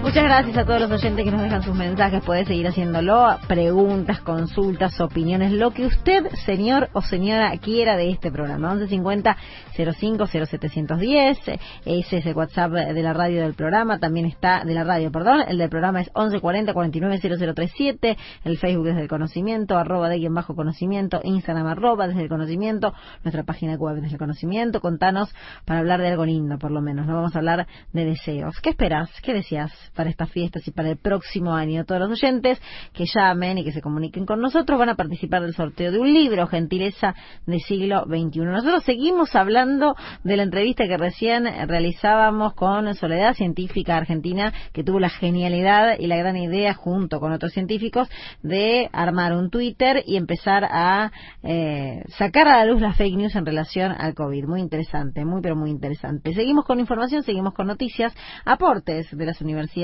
Muchas 0.00 0.22
gracias 0.22 0.56
a 0.56 0.64
todos 0.64 0.80
los 0.80 0.90
oyentes 0.92 1.24
que 1.24 1.30
nos 1.30 1.42
dejan 1.42 1.62
sus 1.62 1.74
mensajes. 1.74 2.22
Puede 2.22 2.44
seguir 2.44 2.68
haciéndolo. 2.68 3.36
Preguntas, 3.48 4.20
consultas, 4.20 5.00
opiniones, 5.00 5.52
lo 5.52 5.72
que 5.72 5.86
usted, 5.86 6.28
señor 6.46 6.88
o 6.92 7.02
señora, 7.02 7.50
quiera 7.58 7.96
de 7.96 8.10
este 8.10 8.30
programa. 8.30 8.74
1150 8.74 9.36
05 9.76 10.26
0710. 10.26 11.38
Ese 11.84 12.16
es 12.16 12.26
el 12.26 12.34
WhatsApp 12.34 12.70
de 12.70 13.02
la 13.02 13.12
radio 13.12 13.42
del 13.42 13.54
programa. 13.54 13.98
También 13.98 14.26
está 14.26 14.64
de 14.64 14.72
la 14.72 14.84
radio, 14.84 15.10
perdón. 15.10 15.42
El 15.48 15.58
del 15.58 15.68
programa 15.68 16.00
es 16.00 16.10
1140 16.14 16.72
49 16.72 17.18
0037. 17.20 18.16
El 18.44 18.58
Facebook 18.58 18.86
desde 18.86 19.02
el 19.02 19.08
conocimiento, 19.08 19.76
arroba 19.76 20.08
de 20.08 20.18
guion 20.18 20.34
bajo 20.34 20.54
conocimiento, 20.54 21.20
Instagram 21.24 21.66
arroba 21.66 22.06
desde 22.06 22.22
el 22.22 22.28
conocimiento, 22.28 22.94
nuestra 23.24 23.42
página 23.42 23.74
web 23.74 23.96
desde 23.96 24.12
el 24.12 24.18
conocimiento. 24.18 24.80
Contanos 24.80 25.34
para 25.64 25.80
hablar 25.80 26.00
de 26.00 26.08
algo 26.08 26.24
lindo, 26.24 26.56
por 26.58 26.70
lo 26.70 26.80
menos. 26.80 27.06
No 27.06 27.16
vamos 27.16 27.34
a 27.34 27.38
hablar 27.38 27.66
de 27.92 28.04
deseos. 28.04 28.60
¿Qué 28.60 28.70
esperas? 28.70 29.10
¿Qué 29.22 29.34
deseas 29.34 29.72
para 29.94 30.10
estas 30.10 30.30
fiestas 30.30 30.66
y 30.66 30.70
para 30.70 30.90
el 30.90 30.96
próximo 30.96 31.54
año? 31.54 31.84
Todos 31.84 32.00
los 32.00 32.10
oyentes 32.10 32.60
que 32.92 33.04
llamen 33.06 33.58
y 33.58 33.64
que 33.64 33.72
se 33.72 33.80
comuniquen 33.80 34.26
con 34.26 34.40
nosotros 34.40 34.78
van 34.78 34.88
a 34.88 34.94
participar 34.94 35.42
del 35.42 35.54
sorteo 35.54 35.92
de 35.92 35.98
un 35.98 36.12
libro, 36.12 36.46
Gentileza 36.46 37.14
del 37.46 37.60
siglo 37.60 38.04
XXI. 38.04 38.40
Nosotros 38.40 38.84
seguimos 38.84 39.34
hablando 39.34 39.94
de 40.24 40.36
la 40.36 40.42
entrevista 40.42 40.86
que 40.86 40.96
recién 40.96 41.44
realizábamos 41.66 42.54
con 42.54 42.94
Soledad 42.94 43.34
Científica 43.34 43.96
Argentina, 43.96 44.52
que 44.72 44.84
tuvo 44.84 45.00
la 45.00 45.08
genialidad 45.08 45.98
y 45.98 46.06
la 46.06 46.16
gran 46.16 46.36
idea, 46.36 46.74
junto 46.74 47.20
con 47.20 47.32
otros 47.32 47.52
científicos, 47.52 48.08
de 48.42 48.88
armar 48.92 49.34
un 49.34 49.50
Twitter 49.50 50.02
y 50.06 50.16
empezar 50.16 50.64
a 50.64 51.10
eh, 51.42 52.02
sacar 52.16 52.48
a 52.48 52.58
la 52.58 52.64
luz 52.66 52.80
las 52.80 52.96
fake 52.96 53.16
news 53.16 53.36
en 53.36 53.46
relación 53.46 53.92
al 53.92 54.14
COVID. 54.14 54.44
Muy 54.46 54.60
interesante, 54.60 55.24
muy 55.24 55.40
pero 55.40 55.56
muy 55.56 55.70
interesante. 55.70 56.34
Seguimos 56.34 56.64
con 56.64 56.80
información, 56.80 57.22
seguimos 57.22 57.54
con 57.54 57.66
noticias, 57.66 58.14
aportes 58.44 59.08
de 59.16 59.26
las 59.26 59.40
universidades 59.40 59.77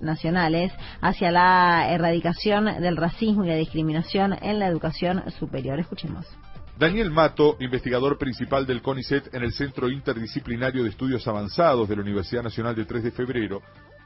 nacionales 0.00 0.72
hacia 1.00 1.30
la 1.30 1.90
erradicación 1.90 2.64
del 2.64 2.96
racismo 2.96 3.44
y 3.44 3.48
la 3.48 3.56
discriminación 3.56 4.36
en 4.40 4.58
la 4.58 4.66
educación 4.66 5.22
superior. 5.38 5.78
Escuchemos. 5.78 6.26
Daniel 6.78 7.10
Mato, 7.10 7.56
investigador 7.60 8.16
principal 8.16 8.66
del 8.66 8.80
CONICET 8.80 9.34
en 9.34 9.42
el 9.42 9.52
Centro 9.52 9.90
Interdisciplinario 9.90 10.82
de 10.82 10.88
Estudios 10.88 11.28
Avanzados 11.28 11.86
de 11.88 11.96
la 11.96 12.00
Universidad 12.00 12.42
Nacional 12.42 12.74
de 12.74 12.86
3 12.86 13.04
de 13.04 13.10
Febrero, 13.10 13.60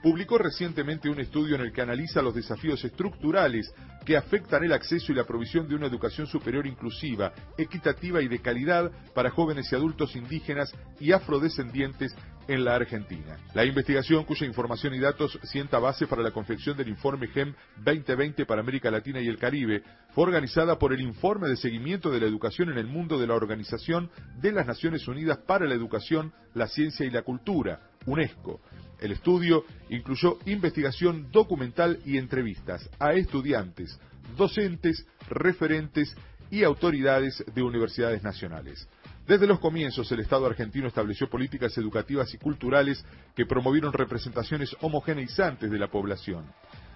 publicó 0.04 0.36
recientemente 0.36 1.08
un 1.08 1.18
estudio 1.18 1.54
en 1.54 1.62
el 1.62 1.72
que 1.72 1.80
analiza 1.80 2.20
los 2.20 2.34
desafíos 2.34 2.84
estructurales 2.84 3.72
que 4.04 4.18
afectan 4.18 4.62
el 4.62 4.74
acceso 4.74 5.10
y 5.10 5.14
la 5.14 5.24
provisión 5.24 5.66
de 5.66 5.74
una 5.74 5.86
educación 5.86 6.26
superior 6.26 6.66
inclusiva, 6.66 7.32
equitativa 7.56 8.20
y 8.20 8.28
de 8.28 8.40
calidad 8.40 8.92
para 9.14 9.30
jóvenes 9.30 9.72
y 9.72 9.74
adultos 9.74 10.14
indígenas 10.14 10.70
y 11.00 11.12
afrodescendientes 11.12 12.14
en 12.48 12.66
la 12.66 12.74
Argentina. 12.74 13.38
La 13.54 13.64
investigación, 13.64 14.24
cuya 14.24 14.46
información 14.46 14.92
y 14.92 14.98
datos 14.98 15.38
sienta 15.42 15.78
base 15.78 16.06
para 16.06 16.20
la 16.20 16.32
confección 16.32 16.76
del 16.76 16.90
informe 16.90 17.28
GEM 17.28 17.54
2020 17.78 18.44
para 18.44 18.60
América 18.60 18.90
Latina 18.90 19.22
y 19.22 19.28
el 19.28 19.38
Caribe, 19.38 19.84
fue 20.10 20.24
organizada 20.24 20.78
por 20.78 20.92
el 20.92 21.00
Informe 21.00 21.48
de 21.48 21.56
Seguimiento 21.56 22.10
de 22.10 22.20
la 22.20 22.26
Educación 22.26 22.68
en 22.68 22.76
el 22.76 22.88
Mundo 22.88 23.18
de 23.18 23.26
la 23.26 23.36
Organización 23.36 24.10
de 24.36 24.52
las 24.52 24.66
Naciones 24.66 25.08
Unidas 25.08 25.38
para 25.46 25.64
la 25.64 25.74
Educación, 25.74 26.34
la 26.52 26.68
Ciencia 26.68 27.06
y 27.06 27.10
la 27.10 27.22
Cultura, 27.22 27.80
UNESCO. 28.04 28.60
El 29.00 29.12
estudio 29.12 29.64
incluyó 29.88 30.38
investigación 30.46 31.30
documental 31.30 31.98
y 32.04 32.18
entrevistas 32.18 32.88
a 32.98 33.12
estudiantes, 33.14 33.98
docentes, 34.36 35.06
referentes 35.28 36.16
y 36.50 36.64
autoridades 36.64 37.44
de 37.54 37.62
universidades 37.62 38.22
nacionales. 38.22 38.88
Desde 39.26 39.46
los 39.46 39.58
comienzos, 39.58 40.10
el 40.12 40.20
Estado 40.20 40.46
argentino 40.46 40.86
estableció 40.86 41.30
políticas 41.30 41.76
educativas 41.78 42.32
y 42.34 42.38
culturales 42.38 43.04
que 43.34 43.46
promovieron 43.46 43.92
representaciones 43.92 44.76
homogeneizantes 44.82 45.70
de 45.70 45.78
la 45.78 45.88
población. 45.88 46.44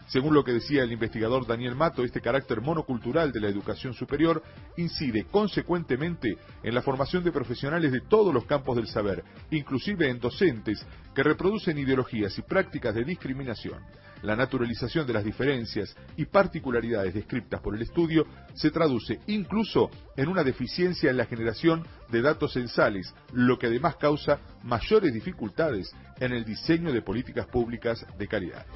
Según 0.09 0.33
lo 0.33 0.43
que 0.43 0.55
decía 0.55 0.85
el 0.85 0.93
investigador 0.93 1.47
Daniel 1.47 1.77
Mato, 1.77 2.03
este 2.03 2.23
carácter 2.23 2.63
monocultural 2.63 3.31
de 3.31 3.41
la 3.41 3.49
educación 3.49 3.93
superior 3.93 4.43
incide 4.79 5.27
consecuentemente 5.27 6.39
en 6.63 6.75
la 6.75 6.81
formación 6.81 7.23
de 7.25 7.33
profesionales 7.33 7.93
de 7.93 8.01
todos 8.01 8.33
los 8.33 8.47
campos 8.47 8.77
del 8.77 8.87
saber, 8.87 9.23
inclusive 9.51 10.09
en 10.09 10.19
docentes 10.19 10.85
que 11.15 11.23
reproducen 11.23 11.77
ideologías 11.77 12.39
y 12.39 12.43
prácticas 12.43 12.95
de 12.95 13.05
discriminación. 13.05 13.83
La 14.23 14.35
naturalización 14.35 15.07
de 15.07 15.13
las 15.13 15.25
diferencias 15.25 15.95
y 16.17 16.25
particularidades 16.25 17.15
descritas 17.15 17.61
por 17.61 17.77
el 17.77 17.83
estudio 17.83 18.27
se 18.55 18.71
traduce 18.71 19.21
incluso 19.27 19.91
en 20.17 20.29
una 20.29 20.43
deficiencia 20.43 21.11
en 21.11 21.19
la 21.19 21.27
generación 21.27 21.87
de 22.11 22.23
datos 22.23 22.55
censales, 22.55 23.15
lo 23.33 23.59
que 23.59 23.67
además 23.67 23.97
causa 23.97 24.41
mayores 24.65 25.13
dificultades 25.13 25.95
en 26.19 26.33
el 26.33 26.45
diseño 26.45 26.93
de 26.93 27.03
políticas 27.03 27.47
públicas 27.47 28.05
de 28.19 28.27
calidad. 28.27 28.67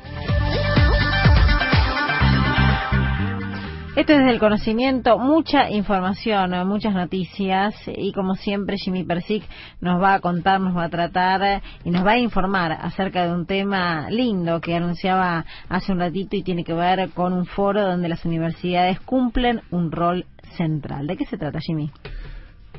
Esto 4.02 4.14
es 4.14 4.18
desde 4.18 4.32
el 4.32 4.40
conocimiento, 4.40 5.16
mucha 5.16 5.70
información, 5.70 6.50
muchas 6.66 6.92
noticias 6.92 7.72
y 7.86 8.12
como 8.12 8.34
siempre 8.34 8.76
Jimmy 8.76 9.04
Persic 9.04 9.44
nos 9.80 10.02
va 10.02 10.14
a 10.14 10.20
contar, 10.20 10.60
nos 10.60 10.76
va 10.76 10.86
a 10.86 10.88
tratar 10.88 11.62
y 11.84 11.90
nos 11.90 12.04
va 12.04 12.14
a 12.14 12.18
informar 12.18 12.72
acerca 12.72 13.24
de 13.24 13.32
un 13.32 13.46
tema 13.46 14.10
lindo 14.10 14.60
que 14.60 14.74
anunciaba 14.74 15.44
hace 15.68 15.92
un 15.92 16.00
ratito 16.00 16.34
y 16.34 16.42
tiene 16.42 16.64
que 16.64 16.74
ver 16.74 17.10
con 17.10 17.32
un 17.32 17.46
foro 17.46 17.80
donde 17.80 18.08
las 18.08 18.24
universidades 18.24 18.98
cumplen 18.98 19.60
un 19.70 19.92
rol 19.92 20.26
central. 20.56 21.06
¿De 21.06 21.16
qué 21.16 21.24
se 21.24 21.38
trata, 21.38 21.60
Jimmy? 21.60 21.88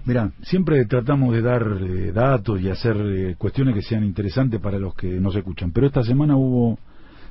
Mira, 0.03 0.29
siempre 0.41 0.83
tratamos 0.87 1.33
de 1.33 1.41
dar 1.41 1.61
eh, 1.61 2.11
datos 2.11 2.59
y 2.59 2.69
hacer 2.69 2.97
eh, 2.97 3.35
cuestiones 3.37 3.75
que 3.75 3.81
sean 3.81 4.03
interesantes 4.03 4.59
para 4.59 4.77
los 4.77 4.93
que 4.93 5.07
nos 5.21 5.33
escuchan, 5.37 5.71
pero 5.71 5.87
esta 5.87 6.03
semana 6.03 6.35
hubo, 6.35 6.77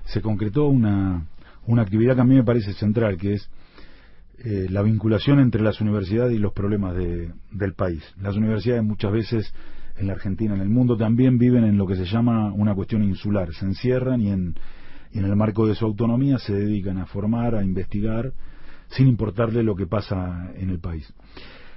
se 0.07 0.23
concretó 0.23 0.65
una, 0.65 1.27
una 1.67 1.83
actividad 1.83 2.15
que 2.15 2.23
a 2.23 2.25
mí 2.25 2.37
me 2.37 2.43
parece 2.43 2.73
central, 2.73 3.19
que 3.19 3.35
es 3.35 3.51
eh, 4.45 4.67
la 4.69 4.83
vinculación 4.83 5.39
entre 5.39 5.63
las 5.63 5.81
universidades 5.81 6.35
y 6.35 6.39
los 6.39 6.53
problemas 6.53 6.97
de, 6.97 7.31
del 7.53 7.75
país. 7.75 8.03
Las 8.21 8.37
universidades 8.37 8.83
muchas 8.83 9.13
veces 9.13 9.55
en 9.97 10.09
la 10.09 10.15
Argentina, 10.15 10.55
en 10.55 10.61
el 10.61 10.69
mundo, 10.69 10.97
también 10.97 11.39
viven 11.39 11.63
en 11.63 11.79
lo 11.79 11.87
que 11.87 11.95
se 11.95 12.07
llama 12.07 12.53
una 12.53 12.75
cuestión 12.75 13.05
insular. 13.05 13.53
Se 13.53 13.65
encierran 13.65 14.21
y 14.21 14.31
en, 14.31 14.57
el 15.13 15.37
marco 15.37 15.69
de 15.69 15.77
su 15.77 15.85
autonomía 15.85 16.39
se 16.39 16.55
dedican 16.55 16.99
a 16.99 17.07
formar, 17.07 17.55
a 17.55 17.63
investigar, 17.63 18.33
sin 18.89 19.07
importarle 19.07 19.63
lo 19.63 19.77
que 19.77 19.87
pasa 19.87 20.51
en 20.57 20.71
el 20.71 20.81
país. 20.81 21.13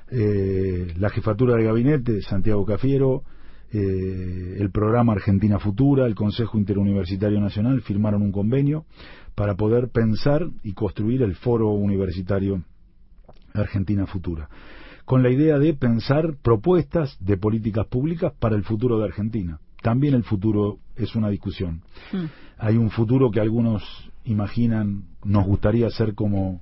Eh, 0.10 0.94
la 0.98 1.12
jefatura 1.12 1.56
de 1.58 1.66
gabinete, 1.66 2.24
Santiago 2.24 2.66
Cafiero, 2.66 3.22
eh, 3.72 4.58
el 4.60 4.72
programa 4.72 5.14
Argentina 5.14 5.60
Futura, 5.60 6.06
el 6.06 6.16
Consejo 6.16 6.58
Interuniversitario 6.58 7.40
Nacional 7.40 7.82
firmaron 7.82 8.22
un 8.22 8.32
convenio 8.32 8.86
para 9.36 9.56
poder 9.56 9.90
pensar 9.90 10.48
y 10.64 10.74
construir 10.74 11.22
el 11.22 11.36
foro 11.36 11.72
universitario 11.72 12.64
Argentina 13.54 14.06
Futura. 14.06 14.50
con 15.06 15.22
la 15.22 15.30
idea 15.30 15.60
de 15.60 15.76
pensar 15.76 16.36
propuestas 16.42 17.16
de 17.20 17.38
políticas 17.38 17.86
públicas 17.86 18.34
para 18.40 18.56
el 18.56 18.64
futuro 18.64 18.98
de 18.98 19.06
Argentina. 19.06 19.60
También 19.84 20.16
el 20.16 20.24
futuro 20.24 20.80
es 20.96 21.16
una 21.16 21.30
discusión. 21.30 21.84
Mm. 22.12 22.26
Hay 22.58 22.78
un 22.78 22.90
futuro 22.90 23.30
que 23.30 23.40
algunos 23.40 23.84
imaginan, 24.24 25.04
nos 25.24 25.46
gustaría 25.46 25.90
ser 25.92 26.16
como, 26.16 26.62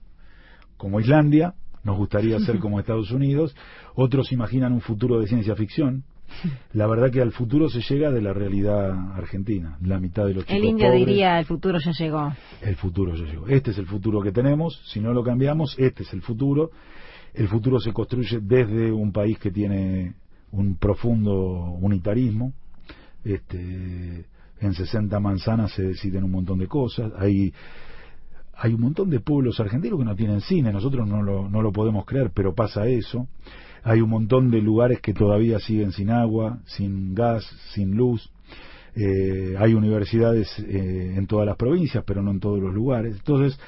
como 0.76 1.00
Islandia, 1.00 1.54
nos 1.84 1.98
gustaría 1.98 2.38
ser 2.42 2.60
como 2.64 2.80
Estados 2.80 3.12
Unidos, 3.12 3.56
otros 3.96 4.32
imaginan 4.34 4.74
un 4.74 4.82
futuro 4.82 5.22
de 5.22 5.28
ciencia 5.28 5.56
ficción. 5.56 6.04
La 6.74 6.88
verdad 6.88 7.12
que 7.12 7.22
al 7.22 7.32
futuro 7.32 7.70
se 7.70 7.82
llega 7.82 8.12
de 8.12 8.22
la 8.22 8.34
realidad 8.34 8.92
argentina. 9.16 9.78
La 9.82 10.00
mitad 10.00 10.26
de 10.26 10.34
los 10.34 10.46
chicos 10.46 10.58
El 10.58 10.66
indio 10.66 10.88
pobres, 10.88 11.06
diría, 11.06 11.40
el 11.40 11.46
futuro 11.46 11.78
ya 11.80 11.92
llegó. 11.92 12.34
el 12.62 12.76
futuro 12.76 13.16
ya 13.16 13.26
llegó. 13.26 13.48
Este 13.48 13.72
es 13.72 13.78
el 13.78 13.86
futuro 13.86 14.22
que 14.22 14.32
tenemos. 14.32 14.82
Si 14.86 15.00
no 15.00 15.14
lo 15.14 15.24
cambiamos, 15.24 15.76
este 15.78 16.04
es 16.04 16.14
el 16.14 16.22
futuro. 16.22 16.72
El 17.34 17.48
futuro 17.48 17.80
se 17.80 17.92
construye 17.94 18.40
desde 18.42 18.92
un 18.92 19.12
país 19.12 19.40
que 19.40 19.52
tiene 19.52 20.14
un 20.52 20.76
profundo 20.78 21.34
unitarismo. 21.82 22.54
Este, 23.24 24.26
en 24.60 24.74
60 24.74 25.20
manzanas 25.20 25.72
se 25.74 25.84
deciden 25.84 26.24
un 26.24 26.32
montón 26.32 26.60
de 26.60 26.68
cosas. 26.68 27.12
Hay, 27.18 27.54
hay 28.56 28.74
un 28.74 28.82
montón 28.82 29.10
de 29.10 29.20
pueblos 29.20 29.60
argentinos 29.60 30.00
que 30.00 30.06
no 30.06 30.16
tienen 30.16 30.42
cine. 30.42 30.72
Nosotros 30.72 31.08
no 31.08 31.22
lo, 31.22 31.50
no 31.50 31.62
lo 31.62 31.72
podemos 31.72 32.06
creer, 32.06 32.32
pero 32.34 32.54
pasa 32.54 32.86
eso. 32.86 33.28
Hay 33.84 34.02
un 34.02 34.10
montón 34.10 34.50
de 34.50 34.62
lugares 34.62 35.00
que 35.02 35.14
todavía 35.14 35.60
siguen 35.60 35.92
sin 35.92 36.10
agua, 36.10 36.60
sin 36.66 37.14
gas, 37.14 37.44
sin 37.74 37.96
luz. 37.96 38.30
Eh, 38.96 39.56
hay 39.58 39.74
universidades 39.74 40.48
eh, 40.60 41.16
en 41.18 41.26
todas 41.28 41.46
las 41.46 41.58
provincias, 41.58 42.04
pero 42.06 42.22
no 42.22 42.32
en 42.32 42.40
todos 42.40 42.60
los 42.60 42.74
lugares. 42.74 43.16
Entonces, 43.18 43.60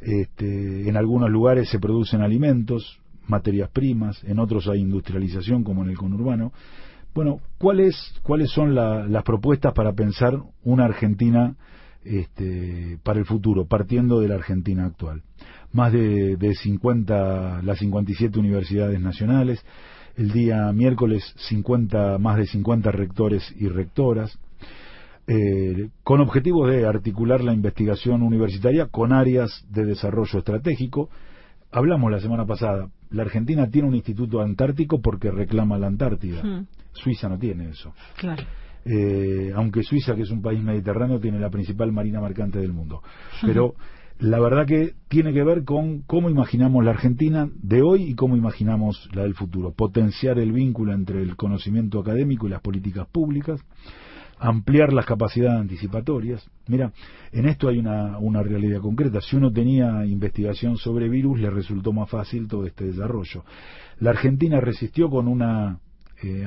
este, 0.00 0.88
en 0.88 0.96
algunos 0.96 1.30
lugares 1.30 1.68
se 1.68 1.78
producen 1.80 2.22
alimentos, 2.22 3.00
materias 3.26 3.70
primas, 3.70 4.22
en 4.24 4.38
otros 4.38 4.68
hay 4.68 4.80
industrialización, 4.80 5.64
como 5.64 5.82
en 5.84 5.90
el 5.90 5.98
conurbano. 5.98 6.52
Bueno, 7.14 7.40
¿cuáles, 7.58 7.96
cuáles 8.22 8.50
son 8.50 8.74
la- 8.74 9.06
las 9.06 9.24
propuestas 9.24 9.72
para 9.74 9.92
pensar 9.92 10.38
una 10.64 10.84
Argentina 10.84 11.56
este, 12.04 12.98
para 13.02 13.18
el 13.18 13.26
futuro, 13.26 13.66
partiendo 13.66 14.20
de 14.20 14.28
la 14.28 14.36
Argentina 14.36 14.86
actual? 14.86 15.22
Más 15.72 15.92
de, 15.92 16.36
de 16.36 16.54
50, 16.54 17.62
las 17.62 17.78
57 17.78 18.38
universidades 18.38 19.00
nacionales, 19.00 19.64
el 20.16 20.32
día 20.32 20.72
miércoles 20.72 21.34
50, 21.48 22.18
más 22.18 22.36
de 22.36 22.46
50 22.46 22.90
rectores 22.90 23.54
y 23.56 23.68
rectoras, 23.68 24.38
eh, 25.30 25.90
con 26.02 26.20
objetivos 26.20 26.70
de 26.70 26.86
articular 26.86 27.44
la 27.44 27.52
investigación 27.52 28.22
universitaria 28.22 28.86
con 28.86 29.12
áreas 29.12 29.64
de 29.70 29.84
desarrollo 29.84 30.38
estratégico. 30.38 31.10
Hablamos 31.70 32.10
la 32.10 32.18
semana 32.18 32.46
pasada, 32.46 32.88
la 33.10 33.22
Argentina 33.22 33.68
tiene 33.68 33.88
un 33.88 33.94
instituto 33.94 34.40
antártico 34.40 35.02
porque 35.02 35.30
reclama 35.30 35.76
la 35.76 35.86
Antártida. 35.86 36.42
Mm, 36.42 36.66
Suiza 36.92 37.28
no 37.28 37.38
tiene 37.38 37.68
eso. 37.68 37.92
claro. 38.16 38.42
Eh, 38.84 39.52
aunque 39.54 39.82
Suiza, 39.82 40.14
que 40.14 40.22
es 40.22 40.30
un 40.30 40.40
país 40.40 40.62
mediterráneo, 40.62 41.20
tiene 41.20 41.38
la 41.38 41.50
principal 41.50 41.92
marina 41.92 42.22
mercante 42.22 42.58
del 42.58 42.72
mundo. 42.72 43.02
Pero 43.42 43.74
la 44.18 44.40
verdad 44.40 44.66
que 44.66 44.94
tiene 45.08 45.32
que 45.32 45.44
ver 45.44 45.64
con 45.64 46.02
cómo 46.02 46.28
imaginamos 46.28 46.84
la 46.84 46.90
Argentina 46.90 47.48
de 47.54 47.82
hoy 47.82 48.02
y 48.02 48.14
cómo 48.14 48.36
imaginamos 48.36 49.08
la 49.14 49.22
del 49.22 49.34
futuro. 49.34 49.72
Potenciar 49.72 50.38
el 50.38 50.52
vínculo 50.52 50.92
entre 50.92 51.22
el 51.22 51.36
conocimiento 51.36 52.00
académico 52.00 52.46
y 52.46 52.50
las 52.50 52.60
políticas 52.60 53.06
públicas, 53.06 53.60
ampliar 54.40 54.92
las 54.92 55.06
capacidades 55.06 55.60
anticipatorias. 55.60 56.48
Mira, 56.66 56.92
en 57.32 57.46
esto 57.46 57.68
hay 57.68 57.78
una, 57.78 58.42
realidad 58.42 58.80
concreta. 58.80 59.20
Si 59.20 59.36
uno 59.36 59.52
tenía 59.52 60.04
investigación 60.04 60.76
sobre 60.76 61.08
virus, 61.08 61.38
le 61.38 61.50
resultó 61.50 61.92
más 61.92 62.10
fácil 62.10 62.48
todo 62.48 62.66
este 62.66 62.86
desarrollo. 62.86 63.44
La 64.00 64.10
Argentina 64.10 64.60
resistió 64.60 65.10
con 65.10 65.28
una 65.28 65.78
eh, 66.22 66.44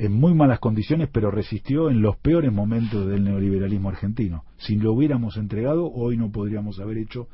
en 0.00 0.12
muy 0.12 0.32
malas 0.32 0.60
condiciones, 0.60 1.10
pero 1.12 1.30
resistió 1.30 1.90
en 1.90 2.00
los 2.00 2.16
peores 2.16 2.50
momentos 2.50 3.06
del 3.06 3.22
neoliberalismo 3.22 3.90
argentino. 3.90 4.44
Si 4.56 4.76
lo 4.76 4.94
hubiéramos 4.94 5.36
entregado, 5.36 5.92
hoy 5.92 6.16
no 6.16 6.32
podríamos 6.32 6.80
haber 6.80 6.96
hecho 6.96 7.28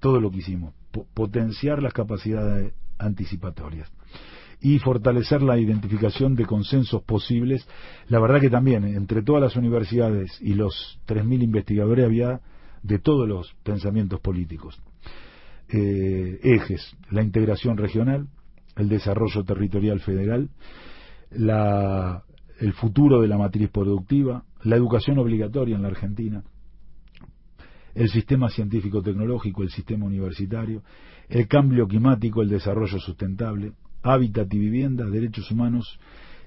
todo 0.00 0.20
lo 0.20 0.30
que 0.30 0.38
hicimos. 0.38 0.74
Po- 0.90 1.06
potenciar 1.14 1.82
las 1.82 1.94
capacidades 1.94 2.74
anticipatorias 2.98 3.90
y 4.60 4.78
fortalecer 4.80 5.40
la 5.40 5.58
identificación 5.58 6.34
de 6.34 6.44
consensos 6.44 7.02
posibles. 7.04 7.66
La 8.08 8.20
verdad 8.20 8.42
que 8.42 8.50
también 8.50 8.84
entre 8.84 9.22
todas 9.22 9.40
las 9.40 9.56
universidades 9.56 10.38
y 10.42 10.52
los 10.52 11.00
3.000 11.06 11.42
investigadores 11.42 12.04
había 12.04 12.42
de 12.82 12.98
todos 12.98 13.26
los 13.26 13.54
pensamientos 13.62 14.20
políticos. 14.20 14.78
Eh, 15.70 16.38
ejes, 16.42 16.94
la 17.10 17.22
integración 17.22 17.78
regional, 17.78 18.26
el 18.76 18.90
desarrollo 18.90 19.42
territorial 19.44 20.00
federal, 20.00 20.50
la- 21.30 22.22
el 22.58 22.72
futuro 22.74 23.20
de 23.20 23.28
la 23.28 23.38
matriz 23.38 23.70
productiva, 23.70 24.44
la 24.64 24.76
educación 24.76 25.18
obligatoria 25.18 25.76
en 25.76 25.82
la 25.82 25.88
Argentina, 25.88 26.42
el 27.94 28.08
sistema 28.08 28.50
científico-tecnológico, 28.50 29.62
el 29.62 29.70
sistema 29.70 30.06
universitario, 30.06 30.82
el 31.28 31.48
cambio 31.48 31.86
climático, 31.86 32.42
el 32.42 32.48
desarrollo 32.48 32.98
sustentable, 32.98 33.72
hábitat 34.02 34.52
y 34.52 34.58
vivienda, 34.58 35.04
derechos 35.06 35.50
humanos 35.50 35.98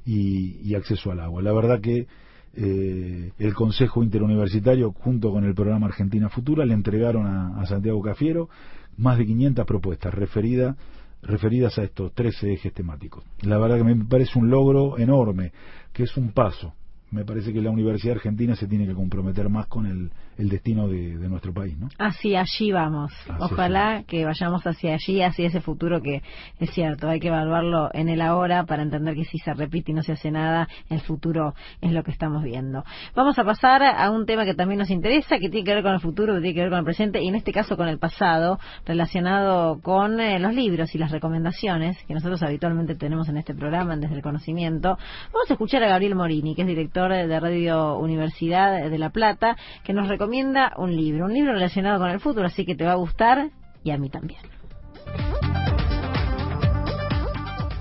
y, 0.06 0.74
acceso 0.76 1.12
al 1.12 1.20
agua. 1.20 1.42
La 1.42 1.54
verdad 1.54 1.82
que 1.82 2.08
eh, 2.56 3.32
el 3.38 3.54
Consejo 3.54 4.04
Interuniversitario, 4.04 4.92
junto 4.92 5.32
con 5.32 5.44
el 5.44 5.56
programa 5.56 5.88
Argentina 5.88 6.30
Futura, 6.30 6.66
le 6.66 6.74
entregaron 6.74 7.26
a 7.26 7.66
Santiago 7.66 8.02
Cafiero 8.02 8.50
más 8.98 9.18
de 9.18 9.26
500 9.26 9.66
propuestas 9.66 10.14
referidas 10.14 10.76
referidas 11.24 11.78
a 11.78 11.84
estos 11.84 12.14
13 12.14 12.54
ejes 12.54 12.74
temáticos. 12.74 13.24
La 13.42 13.58
verdad 13.58 13.78
que 13.78 13.84
me 13.84 14.06
parece 14.06 14.38
un 14.38 14.50
logro 14.50 14.98
enorme, 14.98 15.52
que 15.92 16.04
es 16.04 16.18
un 16.18 16.32
paso. 16.32 16.74
Me 17.12 17.26
parece 17.26 17.54
que 17.54 17.62
la 17.62 17.70
Universidad 17.70 18.16
Argentina 18.16 18.56
se 18.56 18.68
tiene 18.68 18.88
que 18.88 18.94
comprometer 18.94 19.48
más 19.50 19.68
con 19.68 19.86
el, 19.86 20.12
el 20.38 20.50
destino 20.50 20.88
de, 20.88 21.18
de 21.18 21.30
nuestro 21.30 21.54
país, 21.54 21.78
¿no? 21.78 21.90
Hacia 22.00 22.42
allí 22.42 22.72
vamos. 22.72 23.12
Así 23.28 23.38
Ojalá 23.40 24.04
que 24.08 24.26
vayamos 24.26 24.66
hacia 24.66 24.94
allí, 24.94 25.22
hacia 25.22 25.48
ese 25.48 25.62
futuro 25.62 26.02
que 26.02 26.22
es 26.60 26.70
cierto, 26.72 27.08
hay 27.10 27.20
que 27.20 27.28
evaluarlo 27.28 27.90
en 27.94 28.10
el 28.10 28.22
ahora 28.22 28.66
para 28.66 28.84
entender 28.84 29.16
que 29.16 29.26
si 29.26 29.38
se 29.38 29.54
repite 29.54 29.92
y 29.92 29.94
no 29.94 30.02
se 30.04 30.14
hace 30.14 30.32
nada, 30.32 30.68
el 30.90 31.02
futuro 31.02 31.54
es 31.82 31.92
lo 31.92 32.04
que 32.04 32.12
estamos 32.12 32.44
viendo. 32.44 32.84
Vamos 33.16 33.38
a 33.38 33.44
pasar 33.44 33.84
a 33.84 34.10
un 34.12 34.26
tema 34.26 34.46
que 34.46 34.56
también 34.56 34.80
nos 34.80 34.90
interesa, 34.90 35.38
que 35.40 35.50
tiene 35.50 35.64
que 35.64 35.74
ver 35.76 35.84
con 35.84 35.94
el 35.94 36.00
futuro, 36.00 36.34
que 36.36 36.42
tiene 36.42 36.56
que 36.56 36.62
ver 36.62 36.70
con 36.70 36.80
el 36.80 36.86
presente 36.86 37.22
y 37.22 37.28
en 37.28 37.36
este 37.36 37.52
caso 37.52 37.78
con 37.78 37.88
el 37.88 38.00
pasado, 38.00 38.60
relacionado 38.86 39.80
con 39.82 40.20
eh, 40.20 40.40
los 40.40 40.54
libros 40.54 40.94
y 40.96 40.98
las 40.98 41.12
recomendaciones 41.12 41.98
que 42.08 42.14
nosotros 42.14 42.42
habitualmente 42.44 42.96
tenemos 42.96 43.30
en 43.30 43.38
este 43.38 43.54
programa, 43.54 43.94
en 43.94 44.02
Desde 44.02 44.16
el 44.16 44.22
Conocimiento. 44.22 44.98
Vamos 45.32 45.50
a 45.50 45.54
escuchar 45.54 45.84
a 45.84 45.88
Gabriel 45.88 46.16
Morini, 46.16 46.56
que 46.56 46.62
es 46.64 46.68
director 46.68 47.12
de 47.12 47.40
Radio 47.40 47.98
Universidad 47.98 48.90
de 48.90 48.98
La 48.98 49.10
Plata, 49.10 49.56
que 49.84 49.94
nos 49.94 50.08
recomienda 50.08 50.23
un 50.26 50.96
libro, 50.96 51.26
un 51.26 51.34
libro 51.34 51.54
relacionado 51.54 52.00
con 52.00 52.10
el 52.10 52.20
futuro, 52.20 52.46
así 52.46 52.66
que 52.66 52.76
te 52.76 52.86
va 52.86 52.94
a 52.94 52.96
gustar 52.96 53.52
y 53.84 53.92
a 53.92 53.98
mí 53.98 54.10
también. 54.10 54.42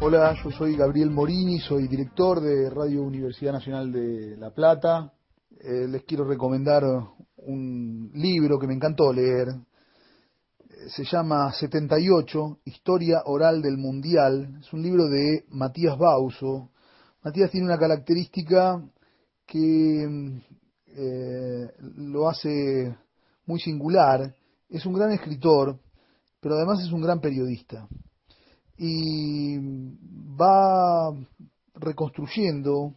Hola, 0.00 0.35
yo 0.42 0.50
soy 0.50 0.76
Gabriel 0.76 1.11
Morini, 1.11 1.61
soy 1.61 1.87
director 1.87 2.40
de 2.40 2.68
Radio 2.70 3.02
Universidad 3.05 3.52
Nacional 3.52 3.92
de 3.92 4.37
La 4.37 4.50
Plata. 4.50 5.12
Eh, 5.61 5.87
les 5.88 6.02
quiero 6.02 6.24
recomendar 6.24 6.83
un 7.37 8.11
libro 8.14 8.59
que 8.59 8.66
me 8.66 8.74
encantó 8.74 9.12
leer. 9.12 9.48
Eh, 9.48 10.88
Se 10.88 11.05
llama 11.05 11.52
78, 11.52 12.59
Historia 12.64 13.22
Oral 13.26 13.62
del 13.62 13.78
Mundial. 13.78 14.59
Es 14.61 14.72
un 14.72 14.83
libro 14.83 15.07
de 15.07 15.44
Matías 15.50 15.96
Bauso. 15.96 16.70
Matías 17.22 17.52
tiene 17.52 17.66
una 17.66 17.78
característica 17.78 18.83
que 19.46 20.42
eh, 20.96 21.70
lo 21.96 22.28
hace 22.28 22.96
muy 23.46 23.61
singular. 23.61 24.35
Es 24.68 24.87
un 24.87 24.94
gran 24.94 25.12
escritor, 25.12 25.78
pero 26.40 26.55
además 26.57 26.80
es 26.84 26.93
un 26.93 27.03
gran 27.03 27.20
periodista 27.20 27.86
y 28.78 29.59
va 30.40 31.14
reconstruyendo 31.74 32.95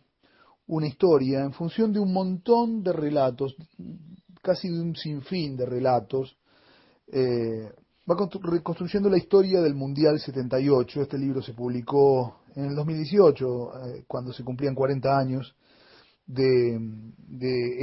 una 0.67 0.87
historia 0.87 1.41
en 1.41 1.53
función 1.53 1.93
de 1.93 1.99
un 1.99 2.11
montón 2.11 2.81
de 2.81 2.91
relatos, 2.91 3.55
casi 4.41 4.69
de 4.69 4.81
un 4.81 4.95
sinfín 4.95 5.55
de 5.55 5.65
relatos. 5.65 6.37
Eh, 7.07 7.71
va 8.09 8.15
constru- 8.15 8.49
reconstruyendo 8.49 9.09
la 9.09 9.17
historia 9.17 9.61
del 9.61 9.75
Mundial 9.75 10.19
78. 10.19 11.01
Este 11.01 11.17
libro 11.19 11.41
se 11.41 11.53
publicó 11.53 12.37
en 12.55 12.65
el 12.65 12.75
2018, 12.75 13.87
eh, 13.87 14.03
cuando 14.07 14.33
se 14.33 14.43
cumplían 14.43 14.73
40 14.73 15.17
años 15.17 15.55
de, 16.25 16.79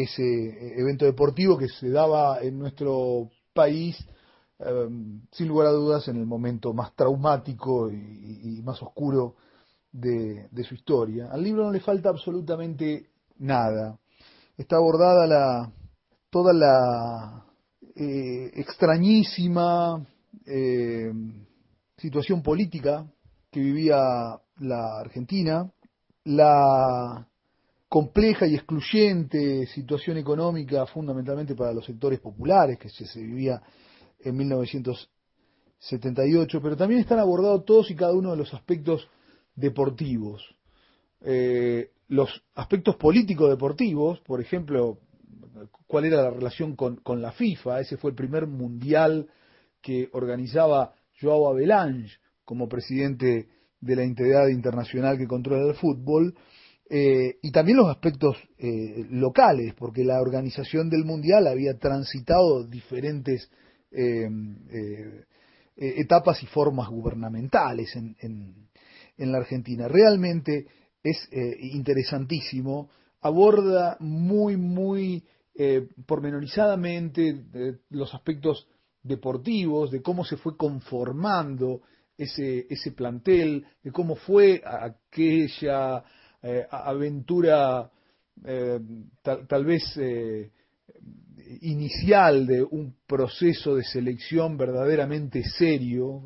ese 0.02 0.80
evento 0.80 1.04
deportivo 1.04 1.58
que 1.58 1.68
se 1.68 1.90
daba 1.90 2.40
en 2.40 2.58
nuestro 2.58 3.30
país 3.52 3.96
eh, 4.58 4.88
sin 5.30 5.48
lugar 5.48 5.68
a 5.68 5.72
dudas 5.72 6.08
en 6.08 6.16
el 6.16 6.26
momento 6.26 6.72
más 6.72 6.94
traumático 6.94 7.90
y, 7.90 8.60
más 8.64 8.82
oscuro 8.82 9.36
de, 9.90 10.48
de 10.50 10.64
su 10.64 10.74
historia. 10.74 11.28
Al 11.30 11.42
libro 11.42 11.64
no 11.64 11.72
le 11.72 11.80
falta 11.80 12.08
absolutamente 12.08 13.10
nada. 13.38 13.98
Está 14.56 14.76
abordada 14.76 15.26
la, 15.26 15.72
toda 16.30 16.52
la 16.52 17.44
eh, 17.94 18.50
extrañísima 18.54 20.06
eh, 20.46 21.12
situación 21.98 22.42
política 22.42 23.06
que 23.50 23.60
vivía 23.60 23.98
la 24.60 25.00
Argentina, 25.00 25.70
la 26.24 27.28
compleja 27.92 28.46
y 28.46 28.54
excluyente 28.54 29.66
situación 29.66 30.16
económica 30.16 30.86
fundamentalmente 30.86 31.54
para 31.54 31.74
los 31.74 31.84
sectores 31.84 32.20
populares 32.20 32.78
que 32.78 32.88
se, 32.88 33.20
vivía 33.20 33.60
en 34.18 34.34
1978, 34.34 36.62
pero 36.62 36.74
también 36.74 37.02
están 37.02 37.18
abordados 37.18 37.66
todos 37.66 37.90
y 37.90 37.94
cada 37.94 38.14
uno 38.14 38.30
de 38.30 38.38
los 38.38 38.54
aspectos 38.54 39.06
deportivos. 39.54 40.42
Eh, 41.20 41.90
los 42.08 42.30
aspectos 42.54 42.96
políticos 42.96 43.50
deportivos, 43.50 44.20
por 44.20 44.40
ejemplo, 44.40 44.98
cuál 45.86 46.06
era 46.06 46.22
la 46.22 46.30
relación 46.30 46.74
con, 46.76 46.96
con 46.96 47.20
la 47.20 47.32
FIFA, 47.32 47.80
ese 47.80 47.98
fue 47.98 48.12
el 48.12 48.16
primer 48.16 48.46
mundial 48.46 49.28
que 49.82 50.08
organizaba 50.14 50.94
Joao 51.20 51.46
Avelange 51.46 52.16
como 52.46 52.70
presidente 52.70 53.48
de 53.82 53.96
la 53.96 54.04
entidad 54.04 54.48
internacional 54.48 55.18
que 55.18 55.26
controla 55.26 55.68
el 55.68 55.74
fútbol, 55.74 56.34
eh, 56.94 57.38
y 57.40 57.50
también 57.52 57.78
los 57.78 57.88
aspectos 57.88 58.36
eh, 58.58 59.06
locales, 59.08 59.72
porque 59.78 60.04
la 60.04 60.20
organización 60.20 60.90
del 60.90 61.06
Mundial 61.06 61.46
había 61.46 61.78
transitado 61.78 62.64
diferentes 62.66 63.50
eh, 63.90 64.28
eh, 64.70 65.24
etapas 65.76 66.42
y 66.42 66.46
formas 66.46 66.90
gubernamentales 66.90 67.96
en, 67.96 68.14
en- 68.20 68.68
en 69.16 69.32
la 69.32 69.38
Argentina. 69.38 69.88
Realmente 69.88 70.66
es 71.02 71.16
interesantísimo, 71.60 72.90
aborda 73.22 73.96
muy, 74.00 74.56
muy 74.58 75.24
pormenorizadamente 76.06 77.44
los 77.90 78.12
aspectos 78.14 78.66
deportivos, 79.02 79.90
de 79.90 80.02
cómo 80.02 80.24
se 80.24 80.36
fue 80.36 80.56
conformando 80.56 81.80
ese, 82.18 82.66
ese 82.70 82.92
plantel, 82.92 83.64
de 83.82 83.92
cómo 83.92 84.14
fue 84.16 84.62
aquella 84.64 86.04
eh, 86.42 86.66
aventura 86.70 87.88
eh, 88.44 88.80
tal, 89.22 89.46
tal 89.46 89.64
vez 89.64 89.82
eh, 89.96 90.50
inicial 91.60 92.46
de 92.46 92.62
un 92.62 92.96
proceso 93.06 93.76
de 93.76 93.84
selección 93.84 94.56
verdaderamente 94.56 95.42
serio, 95.44 96.22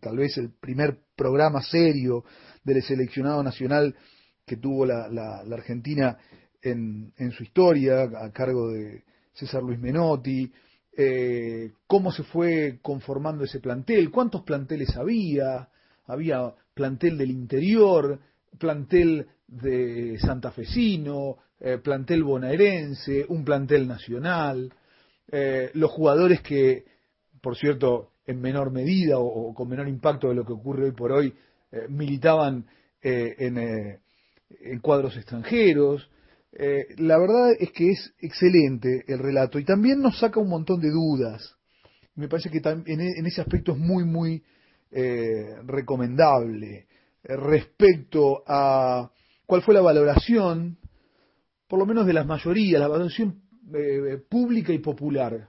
tal 0.00 0.16
vez 0.16 0.36
el 0.36 0.50
primer 0.50 0.98
programa 1.16 1.62
serio 1.62 2.24
del 2.64 2.82
seleccionado 2.82 3.42
nacional 3.42 3.94
que 4.44 4.56
tuvo 4.56 4.84
la, 4.84 5.08
la- 5.08 5.42
Argentina 5.54 6.18
en, 6.60 7.12
en 7.16 7.30
su 7.30 7.44
historia, 7.44 8.02
a 8.02 8.32
cargo 8.32 8.68
de 8.70 9.04
César 9.32 9.62
Luis 9.62 9.78
Menotti, 9.78 10.50
cómo 11.86 12.10
se 12.10 12.24
fue 12.24 12.80
conformando 12.82 13.44
ese 13.44 13.60
plantel, 13.60 14.10
cuántos 14.10 14.42
planteles 14.42 14.96
había, 14.96 15.68
había 16.06 16.52
plantel 16.74 17.16
del 17.16 17.30
interior, 17.30 18.18
plantel 18.58 19.26
de 19.48 20.18
santafesino, 20.20 21.38
eh, 21.58 21.78
plantel 21.78 22.22
bonaerense, 22.22 23.24
un 23.28 23.44
plantel 23.44 23.88
nacional, 23.88 24.72
eh, 25.30 25.70
los 25.74 25.90
jugadores 25.90 26.40
que, 26.42 26.84
por 27.40 27.56
cierto, 27.56 28.12
en 28.26 28.40
menor 28.40 28.70
medida 28.70 29.18
o, 29.18 29.54
con 29.54 29.68
menor 29.68 29.88
impacto 29.88 30.28
de 30.28 30.34
lo 30.34 30.44
que 30.44 30.52
ocurre 30.52 30.84
hoy 30.84 30.92
por 30.92 31.12
hoy, 31.12 31.34
eh, 31.72 31.86
militaban 31.88 32.66
eh, 33.02 33.34
en, 33.38 33.58
en 33.58 34.80
cuadros 34.80 35.16
extranjeros. 35.16 36.08
La 36.96 37.18
verdad 37.18 37.52
es 37.58 37.70
que 37.72 37.90
es 37.90 38.12
excelente 38.18 39.04
el 39.06 39.18
relato 39.18 39.58
y 39.58 39.64
también 39.64 40.00
nos 40.00 40.18
saca 40.18 40.40
un 40.40 40.48
montón 40.48 40.80
de 40.80 40.90
dudas. 40.90 41.54
Me 42.16 42.26
parece 42.26 42.50
que 42.50 42.58
e- 42.58 42.82
en 42.86 43.26
ese 43.26 43.42
aspecto 43.42 43.72
es 43.72 43.78
muy, 43.78 44.04
muy 44.04 44.42
recomendable 45.66 46.86
respecto 47.22 48.42
a 48.46 49.10
cuál 49.48 49.62
fue 49.62 49.72
la 49.72 49.80
valoración, 49.80 50.76
por 51.68 51.78
lo 51.78 51.86
menos 51.86 52.06
de 52.06 52.12
las 52.12 52.26
mayorías, 52.26 52.78
la 52.78 52.86
valoración 52.86 53.40
eh, 53.74 54.18
pública 54.28 54.74
y 54.74 54.78
popular 54.78 55.48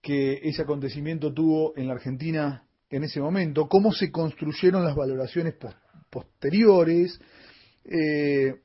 que 0.00 0.40
ese 0.42 0.62
acontecimiento 0.62 1.32
tuvo 1.32 1.72
en 1.76 1.86
la 1.86 1.94
Argentina 1.94 2.66
en 2.90 3.04
ese 3.04 3.20
momento, 3.20 3.68
cómo 3.68 3.92
se 3.92 4.10
construyeron 4.10 4.84
las 4.84 4.96
valoraciones 4.96 5.54
pos- 5.54 5.76
posteriores, 6.10 7.20
eh, 7.84 8.56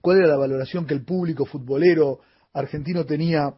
cuál 0.00 0.16
era 0.16 0.28
la 0.28 0.38
valoración 0.38 0.86
que 0.86 0.94
el 0.94 1.04
público 1.04 1.44
futbolero 1.44 2.20
argentino 2.54 3.04
tenía 3.04 3.54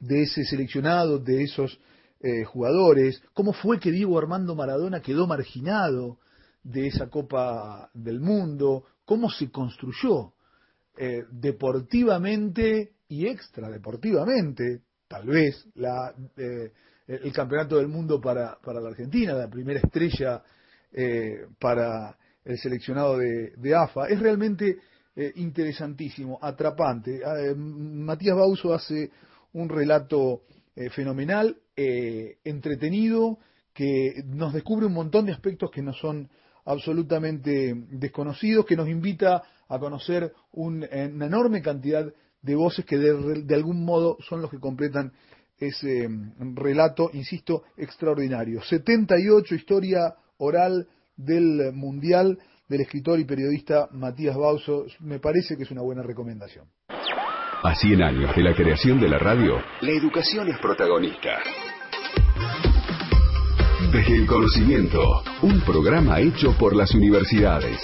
de 0.00 0.22
ese 0.22 0.44
seleccionado, 0.44 1.20
de 1.20 1.44
esos 1.44 1.78
eh, 2.18 2.42
jugadores, 2.42 3.22
cómo 3.32 3.52
fue 3.52 3.78
que 3.78 3.92
Diego 3.92 4.18
Armando 4.18 4.56
Maradona 4.56 5.00
quedó 5.00 5.28
marginado 5.28 6.18
de 6.64 6.88
esa 6.88 7.08
Copa 7.08 7.88
del 7.94 8.18
Mundo, 8.18 8.86
cómo 9.04 9.30
se 9.30 9.50
construyó 9.50 10.32
eh, 10.96 11.24
deportivamente 11.30 12.92
y 13.08 13.26
extradeportivamente, 13.26 14.82
tal 15.08 15.26
vez, 15.26 15.66
la, 15.74 16.14
eh, 16.36 16.72
el 17.06 17.32
campeonato 17.32 17.76
del 17.76 17.88
mundo 17.88 18.20
para, 18.20 18.58
para 18.62 18.80
la 18.80 18.90
Argentina, 18.90 19.34
la 19.34 19.50
primera 19.50 19.80
estrella 19.80 20.42
eh, 20.92 21.46
para 21.58 22.16
el 22.44 22.58
seleccionado 22.58 23.18
de, 23.18 23.52
de 23.56 23.74
AFA. 23.74 24.08
Es 24.08 24.20
realmente 24.20 24.78
eh, 25.16 25.32
interesantísimo, 25.36 26.40
atrapante. 26.42 27.20
Eh, 27.22 27.54
Matías 27.54 28.36
Bauso 28.36 28.74
hace 28.74 29.12
un 29.52 29.68
relato 29.68 30.42
eh, 30.74 30.90
fenomenal, 30.90 31.56
entretenido, 31.76 33.38
que 33.72 34.22
nos 34.26 34.52
descubre 34.52 34.86
un 34.86 34.92
montón 34.92 35.26
de 35.26 35.32
aspectos 35.32 35.72
que 35.72 35.82
no 35.82 35.92
son 35.92 36.30
absolutamente 36.64 37.74
desconocidos, 37.90 38.66
que 38.66 38.76
nos 38.76 38.88
invita 38.88 39.42
a 39.68 39.78
conocer 39.78 40.32
un- 40.52 40.86
una 41.14 41.26
enorme 41.26 41.62
cantidad 41.62 42.06
de 42.42 42.54
voces 42.54 42.84
que 42.84 42.98
de, 42.98 43.54
algún 43.54 43.84
modo 43.84 44.18
son 44.28 44.42
los 44.42 44.50
que 44.50 44.58
completan 44.60 45.12
ese 45.58 46.08
mm, 46.08 46.56
relato, 46.56 47.10
insisto, 47.12 47.62
extraordinario. 47.76 48.62
78, 48.62 49.54
historia 49.54 50.14
oral 50.38 50.86
del 51.16 51.72
Mundial 51.72 52.38
del 52.68 52.80
escritor 52.80 53.18
y 53.20 53.24
periodista 53.24 53.88
Matías 53.92 54.36
Bauso, 54.36 54.86
me 55.00 55.18
parece 55.20 55.56
que 55.56 55.62
es 55.64 55.70
una 55.70 55.82
buena 55.82 56.02
recomendación. 56.02 56.66
A 56.88 57.74
100 57.74 58.02
años 58.02 58.34
de 58.36 58.42
la 58.42 58.54
creación 58.54 59.00
de 59.00 59.08
la 59.08 59.18
radio, 59.18 59.56
la 59.80 59.90
educación 59.90 60.48
es 60.48 60.58
protagonista. 60.58 61.38
El 64.06 64.26
conocimiento, 64.26 65.22
un 65.40 65.62
programa 65.62 66.20
hecho 66.20 66.54
por 66.58 66.76
las 66.76 66.94
universidades. 66.94 67.80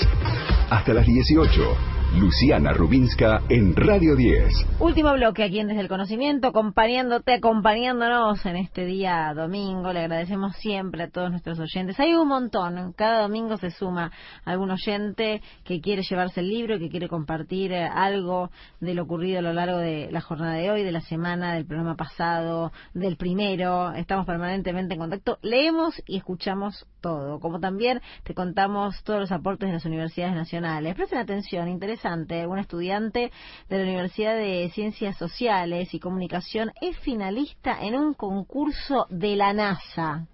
Hasta 0.68 0.93
las 0.93 1.07
18, 1.07 1.99
Luciana 2.18 2.72
Rubinska 2.72 3.42
en 3.48 3.76
Radio 3.76 4.16
10. 4.16 4.80
Último 4.80 5.12
bloque 5.12 5.44
aquí 5.44 5.61
en 5.61 5.68
Desde 5.68 5.82
el 5.82 5.88
Conocimiento, 5.88 6.48
acompañándote, 6.48 7.34
acompañándonos 7.34 8.44
en 8.46 8.56
este 8.56 8.84
día 8.84 9.32
domingo. 9.34 9.92
Le 9.92 10.00
agradecemos 10.00 10.56
siempre 10.56 11.04
a 11.04 11.11
todos 11.11 11.30
nuestros 11.30 11.61
oyentes. 11.61 12.00
Hay 12.00 12.14
un 12.14 12.26
montón, 12.26 12.92
cada 12.94 13.22
domingo 13.22 13.56
se 13.58 13.70
suma 13.70 14.11
algún 14.44 14.72
oyente 14.72 15.40
que 15.64 15.80
quiere 15.80 16.02
llevarse 16.02 16.40
el 16.40 16.48
libro, 16.48 16.80
que 16.80 16.88
quiere 16.88 17.08
compartir 17.08 17.72
eh, 17.72 17.86
algo 17.86 18.50
de 18.80 18.94
lo 18.94 19.04
ocurrido 19.04 19.38
a 19.38 19.42
lo 19.42 19.52
largo 19.52 19.78
de 19.78 20.08
la 20.11 20.20
jornada 20.20 20.54
de 20.54 20.70
hoy, 20.70 20.82
de 20.82 20.92
la 20.92 21.02
semana, 21.02 21.54
del 21.54 21.64
programa 21.64 21.94
pasado, 21.94 22.72
del 22.92 23.16
primero. 23.16 23.92
Estamos 23.92 24.26
permanentemente 24.26 24.94
en 24.94 25.00
contacto. 25.00 25.38
Leemos 25.42 26.02
y 26.06 26.16
escuchamos 26.16 26.86
todo. 27.01 27.40
Como 27.40 27.61
también 27.61 28.01
te 28.22 28.34
contamos 28.34 29.03
todos 29.03 29.20
los 29.20 29.32
aportes 29.32 29.68
de 29.68 29.74
las 29.74 29.84
universidades 29.84 30.34
nacionales. 30.34 30.94
Presten 30.94 31.18
atención, 31.18 31.68
interesante. 31.68 32.46
Un 32.46 32.59
estudiante 32.59 33.32
de 33.68 33.76
la 33.76 33.82
Universidad 33.82 34.34
de 34.34 34.70
Ciencias 34.74 35.16
Sociales 35.16 35.92
y 35.94 36.01
Comunicación 36.01 36.72
es 36.80 36.98
finalista 36.98 37.78
en 37.80 37.94
un 37.94 38.14
concurso 38.14 39.07
de 39.11 39.36
la 39.36 39.53
NASA. 39.53 40.26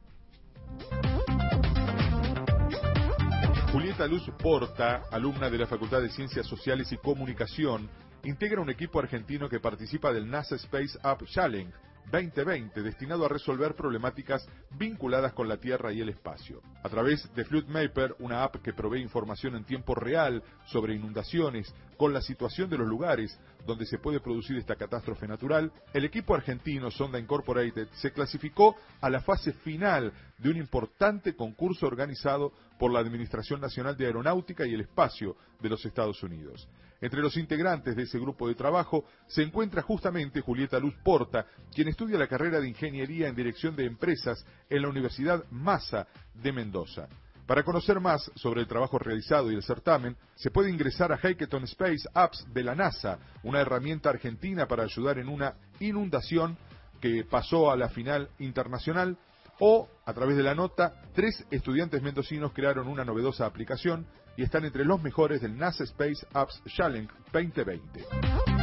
Julieta 3.73 4.07
Luz 4.07 4.31
Porta, 4.43 5.03
alumna 5.11 5.51
de 5.51 5.59
la 5.59 5.67
Facultad 5.67 6.01
de 6.01 6.09
Ciencias 6.09 6.47
Sociales 6.47 6.91
y 6.93 6.97
Comunicación, 6.97 7.91
integra 8.25 8.61
un 8.61 8.71
equipo 8.71 8.99
argentino 8.99 9.49
que 9.49 9.61
participa 9.61 10.13
del 10.13 10.31
NASA 10.31 10.57
Space 10.57 10.99
App 11.03 11.23
Challenge 11.25 11.73
2020 12.11 12.83
destinado 12.83 13.25
a 13.25 13.29
resolver 13.29 13.75
problemáticas 13.75 14.47
vinculadas 14.79 15.33
con 15.33 15.49
la 15.49 15.57
Tierra 15.57 15.93
y 15.93 16.01
el 16.01 16.09
espacio. 16.09 16.63
A 16.83 16.89
través 16.89 17.29
de 17.35 17.45
FloodMapper, 17.45 18.17
una 18.21 18.43
app 18.45 18.57
que 18.57 18.73
provee 18.73 19.01
información 19.01 19.57
en 19.57 19.65
tiempo 19.65 19.95
real 19.95 20.43
sobre 20.67 20.95
inundaciones, 20.95 21.73
con 21.97 22.13
la 22.13 22.21
situación 22.21 22.69
de 22.69 22.79
los 22.79 22.87
lugares 22.87 23.39
donde 23.67 23.87
se 23.87 23.99
puede 23.99 24.21
producir 24.21 24.57
esta 24.57 24.77
catástrofe 24.77 25.27
natural, 25.27 25.73
el 25.93 26.05
equipo 26.05 26.35
argentino 26.35 26.91
Sonda 26.91 27.19
Incorporated 27.19 27.89
se 27.95 28.13
clasificó 28.13 28.77
a 29.01 29.11
la 29.11 29.21
fase 29.21 29.53
final 29.53 30.13
de 30.39 30.51
un 30.51 30.57
importante 30.57 31.35
concurso 31.35 31.87
organizado 31.87 32.53
por 32.79 32.93
la 32.93 33.01
Administración 33.01 33.61
Nacional 33.61 33.97
de 33.97 34.07
Aeronáutica 34.07 34.67
y 34.67 34.75
el 34.75 34.83
Espacio 34.83 35.37
de 35.61 35.71
los 35.71 35.85
Estados 35.85 36.23
Unidos. 36.23 36.69
Entre 37.01 37.21
los 37.21 37.37
integrantes 37.37 37.95
de 37.95 38.05
ese 38.05 38.19
grupo 38.19 38.49
de 38.49 38.55
trabajo 38.55 39.05
se 39.27 39.43
encuentra 39.43 39.83
justamente 39.83 40.41
Julieta 40.41 40.79
Luz 40.79 40.95
Porta, 41.03 41.47
quien 41.75 41.89
estudia 41.89 42.19
la 42.19 42.29
carrera 42.29 42.61
de 42.61 42.69
Ingeniería 42.69 43.29
en 43.29 43.35
Dirección 43.35 43.77
de 43.77 43.85
Empresas 43.85 44.45
en 44.71 44.83
la 44.83 44.89
Universidad 44.89 45.45
Massa 45.51 46.07
de 46.35 46.53
Mendoza. 46.53 47.09
Para 47.47 47.63
conocer 47.63 48.01
más 48.01 48.31
sobre 48.35 48.61
el 48.61 48.67
trabajo 48.67 48.99
realizado 48.99 49.53
y 49.53 49.55
el 49.55 49.63
certamen, 49.63 50.17
se 50.35 50.51
puede 50.51 50.71
ingresar 50.71 51.13
a 51.13 51.19
Hackathon 51.19 51.65
Space 51.65 52.09
Apps 52.13 52.45
de 52.53 52.65
la 52.65 52.75
NASA, 52.75 53.19
una 53.45 53.61
herramienta 53.61 54.11
argentina 54.11 54.67
para 54.67 54.83
ayudar 54.83 55.19
en 55.19 55.29
una 55.29 55.55
inundación 55.79 56.59
que 57.01 57.25
pasó 57.25 57.71
a 57.71 57.77
la 57.77 57.89
final 57.89 58.31
internacional 58.41 59.17
o, 59.61 59.89
a 60.05 60.13
través 60.13 60.37
de 60.37 60.43
la 60.43 60.55
nota, 60.55 61.03
tres 61.15 61.47
estudiantes 61.51 62.03
mendocinos 62.03 62.53
crearon 62.53 62.89
una 62.89 63.05
novedosa 63.05 63.47
aplicación 63.47 64.07
y 64.37 64.43
están 64.43 64.65
entre 64.65 64.85
los 64.85 65.03
mejores 65.03 65.41
del 65.41 65.57
NASA 65.57 65.85
Space 65.85 66.27
Apps 66.33 66.63
Challenge 66.67 67.13
2020. 67.33 68.56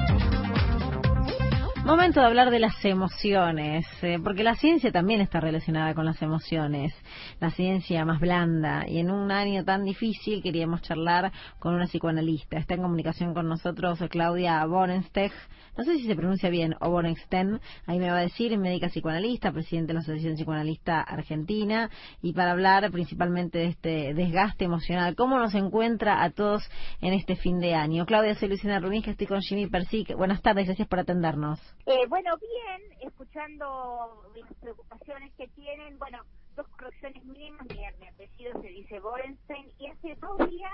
Momento 1.86 2.22
de 2.22 2.28
hablar 2.28 2.50
de 2.50 2.60
las 2.60 2.84
emociones, 2.86 3.86
eh, 4.02 4.18
porque 4.24 4.46
la 4.46 4.56
ciencia 4.56 4.90
también 4.90 5.20
está 5.20 5.42
relacionada 5.42 5.94
con 5.94 6.06
las 6.06 6.22
emociones, 6.22 6.94
la 7.42 7.52
ciencia 7.52 8.06
más 8.06 8.22
blanda, 8.22 8.86
y 8.88 9.00
en 9.00 9.12
un 9.12 9.32
año 9.32 9.66
tan 9.66 9.84
difícil 9.84 10.42
queríamos 10.42 10.82
charlar 10.82 11.34
con 11.60 11.76
una 11.76 11.88
psicoanalista. 11.88 12.58
Está 12.58 12.76
en 12.76 12.84
comunicación 12.84 13.34
con 13.34 13.50
nosotros 13.50 14.00
Claudia 14.10 14.66
Borenstech, 14.66 15.34
no 15.76 15.84
sé 15.84 15.98
si 15.98 16.06
se 16.06 16.16
pronuncia 16.16 16.50
bien, 16.50 16.74
o 16.80 16.90
Borenstein, 16.90 17.60
ahí 17.86 18.00
me 18.00 18.10
va 18.10 18.20
a 18.20 18.22
decir, 18.22 18.58
médica 18.58 18.88
psicoanalista, 18.88 19.52
presidente 19.52 19.88
de 19.88 19.94
la 19.96 20.00
Asociación 20.00 20.36
Psicoanalista 20.36 21.02
Argentina, 21.02 21.90
y 22.22 22.32
para 22.32 22.52
hablar 22.52 22.90
principalmente 22.92 23.58
de 23.58 23.66
este 23.66 24.14
desgaste 24.14 24.64
emocional, 24.64 25.16
cómo 25.16 25.38
nos 25.38 25.54
encuentra 25.54 26.24
a 26.24 26.30
todos 26.30 26.64
en 27.02 27.14
este 27.14 27.36
fin 27.36 27.60
de 27.60 27.76
año. 27.76 28.06
Claudia, 28.06 28.36
soy 28.36 28.50
Luciana 28.50 28.80
Rubín, 28.80 29.02
que 29.02 29.12
estoy 29.12 29.28
con 29.28 29.42
Jimmy 29.42 29.68
Persic. 29.68 30.16
Buenas 30.16 30.42
tardes, 30.42 30.68
gracias 30.68 30.88
por 30.88 31.00
atendernos. 31.00 31.60
Eh, 31.86 32.06
bueno, 32.08 32.38
bien, 32.38 32.98
escuchando 33.02 34.32
las 34.38 34.54
preocupaciones 34.62 35.34
que 35.34 35.50
tienen, 35.50 36.00
bueno, 36.00 36.24
dos 36.56 36.66
correcciones 36.70 37.26
mínimas, 37.26 37.66
mi, 37.66 37.80
mi 38.00 38.08
apellido 38.08 38.62
se 38.62 38.70
dice 38.70 39.00
Borenstein, 39.02 39.70
y 39.80 39.88
hace 39.88 40.16
dos 40.16 40.38
días 40.50 40.72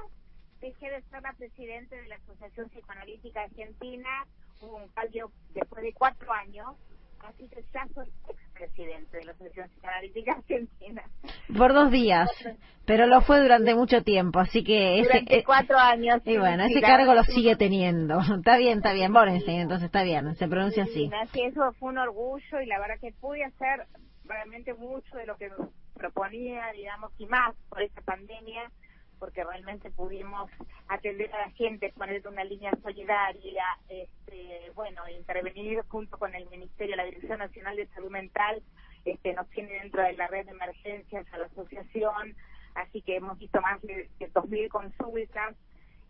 dejé 0.62 0.92
de 0.92 1.02
ser 1.04 1.24
la 1.24 1.34
presidente 1.34 1.96
de 1.96 2.08
la 2.10 2.16
Asociación 2.18 2.70
Psicoanalítica 2.70 3.42
Argentina, 3.42 4.28
hubo 4.62 4.76
un 4.76 4.88
cambio 4.90 5.32
después 5.56 5.82
de 5.84 5.94
cuatro 5.94 6.32
años, 6.32 6.76
ya 7.74 7.88
soy 7.94 8.08
expresidente 8.28 9.18
de 9.18 9.26
la 9.26 9.32
Asociación 9.32 9.70
Psicoanalítica 9.70 10.34
Argentina. 10.34 11.04
Por 11.58 11.74
dos 11.74 11.92
días, 11.92 12.30
pero 12.86 13.08
lo 13.08 13.22
fue 13.22 13.42
durante 13.42 13.76
mucho 13.76 14.04
tiempo, 14.04 14.40
así 14.40 14.64
que 14.64 15.00
ese, 15.00 15.10
Durante 15.10 15.38
eh, 15.38 15.44
cuatro 15.46 15.78
años. 15.78 16.22
y 16.26 16.38
bueno, 16.38 16.64
ese 16.64 16.82
cargo 16.82 17.14
lo 17.14 17.24
sigue 17.24 17.56
teniendo. 17.56 18.20
Está 18.38 18.58
bien, 18.58 18.80
está 18.80 18.94
bien, 18.94 19.14
Borenstein, 19.14 19.62
entonces 19.62 19.86
está 19.86 20.04
bien, 20.04 20.36
se 20.36 20.48
pronuncia 20.48 20.84
así. 20.84 21.10
Sí, 21.10 21.12
así, 21.22 21.42
eso 21.44 21.72
fue 21.74 21.90
un 21.90 21.98
orgullo 21.98 22.62
y 22.62 22.66
la 22.66 22.80
verdad 22.80 22.96
que 23.00 23.12
pude 23.14 23.44
hacer 23.44 23.86
realmente 24.26 24.74
mucho 24.74 25.18
de 25.18 25.26
lo 25.26 25.38
que 25.38 25.50
proponía, 25.96 26.72
digamos, 26.74 27.12
y 27.18 27.26
más 27.26 27.56
por 27.70 27.82
esta 27.82 28.02
pandemia, 28.02 28.72
porque 29.20 29.44
realmente 29.44 29.92
pudimos 29.92 30.50
atender 30.88 31.34
a 31.34 31.48
la 31.48 31.52
gente, 31.52 31.94
poner 31.96 32.26
una 32.28 32.44
línea 32.44 32.72
solidaria, 32.82 33.66
este, 33.90 34.72
bueno, 34.76 35.08
intervenir 35.10 35.84
junto 35.88 36.18
con 36.18 36.34
el 36.34 36.50
Ministerio, 36.50 36.96
la 36.96 37.06
Dirección 37.06 37.40
Nacional 37.40 37.76
de 37.76 37.88
Salud 37.88 38.10
Mental, 38.10 38.64
este, 39.06 39.34
nos 39.34 39.50
tiene 39.50 39.74
dentro 39.74 40.02
de 40.02 40.14
la 40.14 40.28
red 40.28 40.46
de 40.46 40.52
emergencias 40.52 41.26
a 41.34 41.38
la 41.38 41.46
asociación, 41.46 42.36
así 42.76 43.02
que 43.02 43.18
hemos 43.18 43.38
visto 43.38 43.62
más 43.62 43.82
de 43.82 44.10
2.000 44.20 44.70
consultas. 44.70 45.56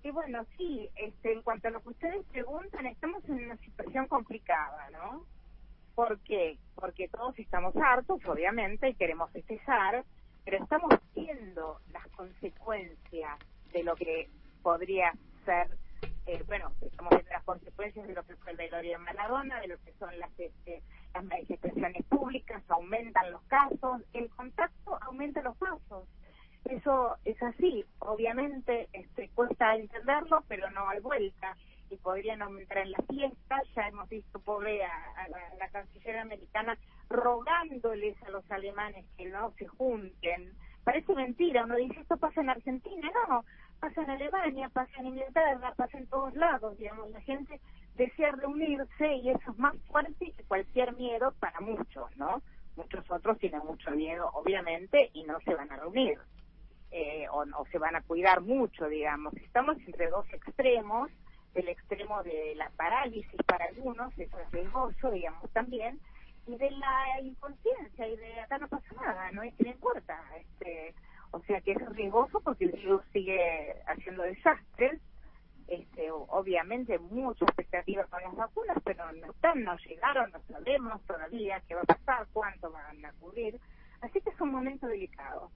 Y 0.03 0.11
bueno, 0.11 0.45
sí, 0.57 0.89
este, 0.95 1.33
en 1.33 1.41
cuanto 1.41 1.67
a 1.67 1.71
lo 1.71 1.81
que 1.81 1.89
ustedes 1.89 2.25
preguntan, 2.27 2.85
estamos 2.85 3.23
en 3.25 3.45
una 3.45 3.57
situación 3.57 4.07
complicada, 4.07 4.89
¿no? 4.91 5.25
¿Por 5.93 6.19
qué? 6.21 6.57
Porque 6.75 7.09
todos 7.09 7.37
estamos 7.37 7.75
hartos, 7.75 8.23
obviamente, 8.25 8.87
y 8.87 8.95
queremos 8.95 9.29
festejar, 9.31 10.05
pero 10.49 10.63
estamos 10.63 10.95
viendo 11.13 11.79
las 11.93 12.07
consecuencias 12.07 13.37
de 13.71 13.83
lo 13.83 13.95
que 13.95 14.27
podría 14.63 15.13
ser, 15.45 15.77
eh, 16.25 16.43
bueno, 16.47 16.71
estamos 16.81 17.11
viendo 17.11 17.29
las 17.29 17.43
consecuencias 17.43 18.07
de 18.07 18.15
lo 18.15 18.23
que 18.23 18.35
fue 18.37 18.53
el 18.53 18.57
velorio 18.57 18.93
de 18.93 18.97
Maradona, 18.97 19.59
de 19.59 19.67
lo 19.67 19.77
que 19.77 19.93
son 19.99 20.17
las, 20.17 20.31
este, 20.39 20.81
las 21.13 21.23
manifestaciones 21.23 22.03
públicas, 22.05 22.63
aumentan 22.67 23.31
los 23.31 23.43
casos, 23.43 24.01
el 24.13 24.27
contacto 24.31 24.97
aumenta 25.01 25.43
los 25.43 25.55
casos. 25.57 26.07
Eso 26.65 27.17
es 27.25 27.41
así, 27.43 27.85
obviamente 27.99 28.89
este, 28.91 29.29
cuesta 29.35 29.75
entenderlo, 29.75 30.43
pero 30.47 30.71
no 30.71 30.89
hay 30.89 30.99
vuelta 30.99 31.55
y 31.89 31.97
podrían 31.97 32.41
aumentar 32.41 32.79
en 32.79 32.91
las 32.91 33.05
fiestas. 33.07 33.63
Ya 33.75 33.87
hemos 33.87 34.07
visto, 34.09 34.39
pobre, 34.39 34.83
a, 34.83 34.91
a 35.17 35.27
la, 35.29 35.55
la 35.57 35.69
canciller 35.69 36.17
americana 36.17 36.77
rogándoles 37.09 38.21
a 38.23 38.29
los 38.29 38.49
alemanes 38.51 39.05
que 39.17 39.25
no 39.25 39.51
se 39.57 39.67
junten. 39.67 40.53
Parece 40.83 41.13
mentira, 41.13 41.65
uno 41.65 41.75
dice 41.75 41.99
esto 41.99 42.17
pasa 42.17 42.41
en 42.41 42.49
Argentina, 42.49 43.11
no, 43.27 43.43
pasa 43.79 44.01
en 44.01 44.09
Alemania, 44.09 44.69
pasa 44.69 44.91
en 44.99 45.07
Inglaterra, 45.07 45.73
pasa 45.75 45.97
en 45.97 46.07
todos 46.07 46.33
lados, 46.35 46.77
digamos, 46.77 47.11
la 47.11 47.21
gente 47.21 47.59
desea 47.95 48.31
reunirse 48.31 49.15
y 49.15 49.29
eso 49.29 49.51
es 49.51 49.57
más 49.59 49.75
fuerte 49.87 50.31
que 50.31 50.43
cualquier 50.45 50.93
miedo 50.95 51.33
para 51.39 51.59
muchos, 51.59 52.15
¿no? 52.17 52.41
Muchos 52.75 53.09
otros 53.11 53.37
tienen 53.39 53.61
mucho 53.65 53.91
miedo, 53.91 54.31
obviamente, 54.33 55.09
y 55.13 55.23
no 55.25 55.39
se 55.41 55.53
van 55.53 55.71
a 55.71 55.77
reunir. 55.77 56.17
Eh, 56.91 57.27
o, 57.29 57.43
o 57.43 57.65
se 57.67 57.77
van 57.77 57.95
a 57.95 58.01
cuidar 58.01 58.41
mucho, 58.41 58.87
digamos. 58.87 59.33
Estamos 59.35 59.77
entre 59.85 60.09
dos 60.09 60.25
extremos, 60.33 61.11
el 61.55 61.67
extremo 61.69 62.23
de 62.23 62.53
la 62.55 62.69
parálisis 62.71 63.41
para 63.45 63.65
algunos, 63.65 64.17
eso 64.17 64.39
es 64.39 64.51
riesgoso, 64.51 65.11
digamos, 65.11 65.49
también, 65.51 65.99
y 66.47 66.57
de 66.57 66.71
la 66.71 67.21
inconsciencia 67.21 68.07
y 68.07 68.15
de 68.17 68.39
acá 68.39 68.57
no 68.57 68.67
pasa 68.67 68.87
nada, 68.95 69.31
no 69.31 69.43
es 69.43 69.53
que 69.55 69.63
no 69.65 69.71
importa. 69.71 70.19
Este, 70.39 70.95
o 71.31 71.39
sea 71.41 71.61
que 71.61 71.73
es 71.73 71.89
riesgoso 71.95 72.41
porque 72.41 72.65
el 72.65 72.71
virus 72.71 73.03
sigue 73.13 73.73
haciendo 73.87 74.23
desastres. 74.23 74.99
Este, 75.67 76.09
obviamente 76.09 76.97
mucha 76.97 77.45
expectativa 77.45 78.03
con 78.05 78.23
las 78.23 78.35
vacunas, 78.35 78.77
pero 78.83 79.11
no 79.11 79.29
están, 79.29 79.63
no 79.63 79.77
llegaron, 79.77 80.31
no 80.31 80.39
sabemos 80.47 80.99
todavía 81.05 81.61
qué 81.67 81.75
va 81.75 81.81
a 81.81 81.93
pasar, 81.95 82.27
cuánto 82.33 82.71
van 82.71 83.05
a 83.05 83.11
cubrir. 83.13 83.59
Así 84.01 84.19
que 84.21 84.31
es 84.31 84.41
un 84.41 84.51
momento 84.51 84.87
delicado. 84.87 85.51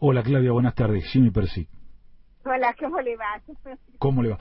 Hola 0.00 0.22
Claudia, 0.22 0.52
buenas 0.52 0.74
tardes. 0.74 1.04
Jimmy 1.12 1.30
Persic. 1.30 1.68
Hola, 2.44 2.74
¿cómo 2.78 3.00
le 3.00 3.16
va? 3.16 3.40
¿Cómo 3.98 4.22
le 4.22 4.30
va? 4.30 4.38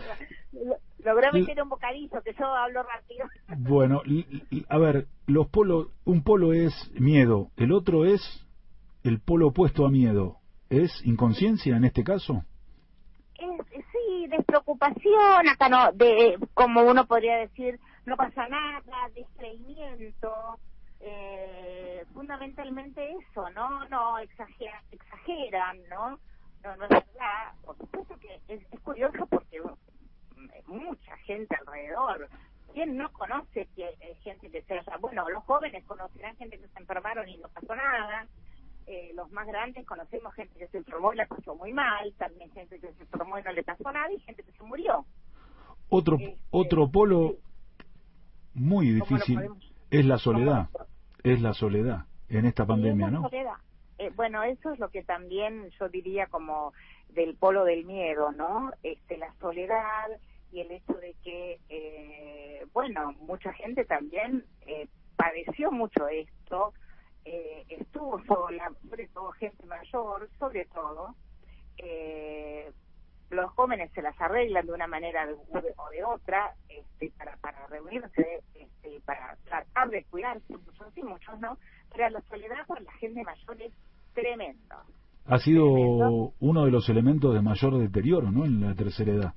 Lo- 0.51 0.77
Logró 1.03 1.31
meter 1.33 1.61
un 1.63 1.69
bocadillo, 1.69 2.21
que 2.21 2.33
yo 2.33 2.45
hablo 2.45 2.83
rápido. 2.83 3.27
Bueno, 3.57 4.01
a 4.69 4.77
ver, 4.77 5.07
los 5.27 5.47
polos, 5.49 5.87
un 6.05 6.23
polo 6.23 6.53
es 6.53 6.73
miedo, 6.93 7.49
el 7.57 7.71
otro 7.73 8.05
es 8.05 8.21
el 9.03 9.19
polo 9.19 9.47
opuesto 9.47 9.85
a 9.85 9.89
miedo. 9.89 10.37
¿Es 10.69 10.89
inconsciencia 11.05 11.75
en 11.75 11.83
este 11.83 12.03
caso? 12.03 12.43
Es, 13.37 13.83
sí, 13.91 14.27
despreocupación, 14.29 15.49
acá 15.49 15.67
no, 15.67 15.91
de, 15.91 16.37
como 16.53 16.81
uno 16.83 17.05
podría 17.07 17.37
decir, 17.37 17.77
no 18.05 18.15
pasa 18.15 18.47
nada, 18.47 18.81
descreimiento, 19.15 20.31
eh, 21.01 22.05
fundamentalmente 22.13 23.09
eso, 23.11 23.49
¿no? 23.49 23.87
No, 23.89 24.17
exagera, 24.19 24.81
exageran, 24.91 25.77
¿no? 25.89 26.19
No, 26.63 26.75
no 26.75 26.83
es 26.85 26.89
verdad. 26.89 27.53
Por 27.65 27.77
supuesto 27.77 28.15
que 28.19 28.35
es, 28.47 28.61
es 28.71 28.79
curioso 28.81 29.25
porque 29.27 29.61
mucha 30.67 31.17
gente 31.17 31.55
alrededor, 31.55 32.29
¿quién 32.73 32.97
no 32.97 33.11
conoce 33.13 33.67
que 33.75 33.85
eh, 33.99 34.15
gente 34.23 34.49
que 34.49 34.61
se 34.63 34.79
bueno, 34.99 35.27
los 35.29 35.43
jóvenes 35.43 35.83
conocerán 35.85 36.35
gente 36.37 36.57
que 36.59 36.67
se 36.67 36.79
enfermaron 36.79 37.27
y 37.27 37.37
no 37.37 37.47
pasó 37.49 37.75
nada, 37.75 38.27
eh, 38.87 39.11
los 39.15 39.31
más 39.31 39.45
grandes 39.47 39.85
conocemos 39.85 40.33
gente 40.33 40.57
que 40.57 40.67
se 40.67 40.77
enfermó 40.77 41.13
y 41.13 41.17
la 41.17 41.25
pasó 41.27 41.55
muy 41.55 41.73
mal, 41.73 42.13
también 42.17 42.49
gente 42.51 42.79
que 42.79 42.91
se 42.93 43.03
enfermó 43.03 43.37
y 43.39 43.43
no 43.43 43.51
le 43.51 43.63
pasó 43.63 43.91
nada 43.91 44.11
y 44.11 44.19
gente 44.19 44.43
que 44.43 44.51
se 44.51 44.63
murió. 44.63 45.05
Otro, 45.89 46.17
otro 46.51 46.89
polo 46.89 47.35
muy 48.53 48.87
¿Cómo 48.99 49.09
lo 49.09 49.15
difícil 49.15 49.35
podemos- 49.35 49.73
es 49.89 50.05
la 50.05 50.17
soledad. 50.17 50.69
Es 51.23 51.41
la 51.41 51.53
soledad 51.53 52.05
en 52.29 52.45
esta 52.45 52.65
pandemia, 52.65 53.07
Sí, 53.07 53.11
esa 53.13 53.21
¿no? 53.21 53.29
soledad. 53.29 53.53
Eh, 54.01 54.09
bueno, 54.15 54.41
eso 54.41 54.71
es 54.73 54.79
lo 54.79 54.89
que 54.89 55.03
también 55.03 55.69
yo 55.79 55.87
diría 55.87 56.25
como 56.25 56.73
del 57.09 57.35
polo 57.35 57.63
del 57.65 57.85
miedo, 57.85 58.31
¿no? 58.31 58.71
Este, 58.81 59.15
la 59.15 59.31
soledad 59.35 60.09
y 60.51 60.61
el 60.61 60.71
hecho 60.71 60.93
de 60.93 61.13
que, 61.23 61.59
eh, 61.69 62.65
bueno, 62.73 63.11
mucha 63.19 63.53
gente 63.53 63.85
también 63.85 64.43
eh, 64.65 64.87
padeció 65.15 65.71
mucho 65.71 66.07
esto, 66.07 66.73
eh, 67.25 67.63
estuvo 67.69 68.19
sola, 68.25 68.71
sobre 68.89 69.07
todo 69.09 69.33
gente 69.33 69.67
mayor, 69.67 70.27
sobre 70.39 70.65
todo. 70.65 71.13
Eh, 71.77 72.71
los 73.29 73.51
jóvenes 73.51 73.91
se 73.93 74.01
las 74.01 74.19
arreglan 74.19 74.65
de 74.65 74.73
una 74.73 74.87
manera 74.87 75.27
de- 75.27 75.35
o 75.77 75.89
de 75.91 76.03
otra 76.03 76.55
este, 76.69 77.11
para, 77.19 77.37
para 77.37 77.67
reunirse, 77.67 78.41
este, 78.55 78.99
para 79.05 79.35
tratar 79.45 79.89
de 79.89 80.03
cuidarse, 80.05 80.57
muchos 80.57 80.91
sí, 80.95 81.03
muchos 81.03 81.39
no, 81.39 81.55
pero 81.93 82.09
la 82.09 82.21
soledad 82.21 82.65
por 82.65 82.81
la 82.81 82.91
gente 82.93 83.23
mayor 83.23 83.61
es 83.61 83.71
tremendo. 84.13 84.75
Ha 85.25 85.37
sido 85.39 85.65
uno 86.39 86.65
de 86.65 86.71
los 86.71 86.89
elementos 86.89 87.33
de 87.33 87.41
mayor 87.41 87.77
deterioro, 87.77 88.31
¿no? 88.31 88.45
En 88.45 88.61
la 88.61 88.75
tercera 88.75 89.11
edad. 89.11 89.33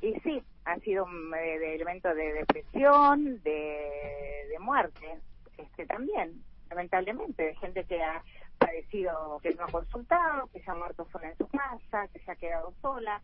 Y 0.00 0.14
sí, 0.20 0.42
ha 0.64 0.78
sido 0.80 1.04
un 1.04 1.34
eh, 1.34 1.58
de 1.58 1.74
elemento 1.74 2.14
de 2.14 2.32
depresión, 2.32 3.40
de, 3.42 4.48
de 4.50 4.58
muerte, 4.60 5.18
este 5.56 5.86
también, 5.86 6.42
lamentablemente, 6.70 7.42
de 7.42 7.54
gente 7.56 7.84
que 7.84 8.02
ha 8.02 8.22
padecido, 8.58 9.38
que 9.42 9.54
no 9.54 9.64
ha 9.64 9.72
consultado, 9.72 10.48
que 10.52 10.60
se 10.60 10.70
ha 10.70 10.74
muerto 10.74 11.06
sola 11.10 11.30
en 11.30 11.36
su 11.36 11.46
casa, 11.48 12.08
que 12.12 12.18
se 12.20 12.30
ha 12.30 12.36
quedado 12.36 12.72
sola. 12.80 13.20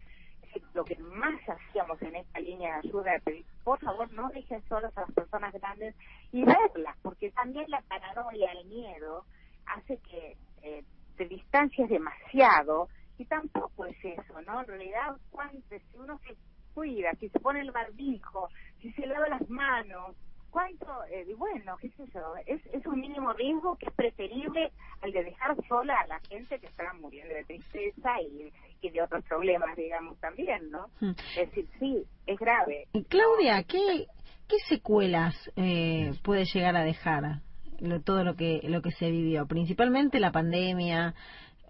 Es 0.54 0.62
lo 0.72 0.84
que 0.84 0.96
más 0.98 1.40
hacíamos 1.48 2.00
en 2.02 2.16
esta 2.16 2.38
línea 2.38 2.74
de 2.74 2.88
ayuda 2.88 3.16
es 3.16 3.22
pedir, 3.22 3.44
por 3.64 3.80
favor, 3.80 4.12
no 4.12 4.28
dejen 4.28 4.62
solas 4.68 4.96
a 4.96 5.02
las 5.02 5.12
personas 5.12 5.52
grandes 5.52 5.96
y 6.32 6.44
verlas, 6.44 6.96
porque 7.02 7.30
también 7.32 7.68
la 7.68 7.82
paranoia, 7.82 8.52
el 8.52 8.64
miedo, 8.66 9.24
hace 9.66 9.98
que 9.98 10.36
eh, 10.64 10.84
te 11.16 11.26
distancias 11.26 11.88
demasiado 11.88 12.88
y 13.18 13.24
tampoco 13.26 13.86
es 13.86 13.96
eso, 14.04 14.42
¿no? 14.42 14.60
En 14.60 14.66
realidad, 14.66 15.16
cuánto, 15.30 15.58
si 15.68 15.98
uno 15.98 16.18
se 16.26 16.34
cuida, 16.74 17.14
si 17.20 17.28
se 17.28 17.38
pone 17.38 17.60
el 17.60 17.70
barbijo, 17.70 18.48
si 18.80 18.92
se 18.92 19.06
lava 19.06 19.28
las 19.28 19.48
manos, 19.48 20.16
cuánto, 20.50 20.86
eh, 21.10 21.26
bueno, 21.36 21.76
qué 21.80 21.90
sé 21.90 22.04
yo, 22.14 22.34
es, 22.46 22.64
es 22.72 22.86
un 22.86 23.00
mínimo 23.00 23.32
riesgo 23.32 23.76
que 23.76 23.86
es 23.86 23.94
preferible 23.94 24.70
al 25.02 25.12
de 25.12 25.24
dejar 25.24 25.56
sola 25.68 25.94
a 26.00 26.06
la 26.06 26.20
gente 26.20 26.58
que 26.58 26.66
está 26.66 26.92
muriendo 26.94 27.34
de 27.34 27.44
tristeza 27.44 28.20
y, 28.22 28.52
y 28.80 28.90
de 28.90 29.02
otros 29.02 29.24
problemas, 29.24 29.76
digamos, 29.76 30.18
también, 30.20 30.70
¿no? 30.70 30.88
Mm. 31.00 31.10
Es 31.36 31.50
decir, 31.50 31.68
sí, 31.78 32.04
es 32.26 32.38
grave. 32.38 32.86
Claudia, 33.08 33.64
¿qué, 33.64 34.06
qué 34.48 34.56
secuelas 34.68 35.34
eh, 35.56 36.12
puede 36.22 36.44
llegar 36.44 36.76
a 36.76 36.84
dejar 36.84 37.40
lo- 37.80 38.00
todo 38.02 38.24
lo 38.24 38.34
que 38.36 38.60
lo 38.68 38.82
que 38.82 38.90
se 38.92 39.10
vivió? 39.10 39.46
Principalmente 39.46 40.20
la 40.20 40.32
pandemia 40.32 41.14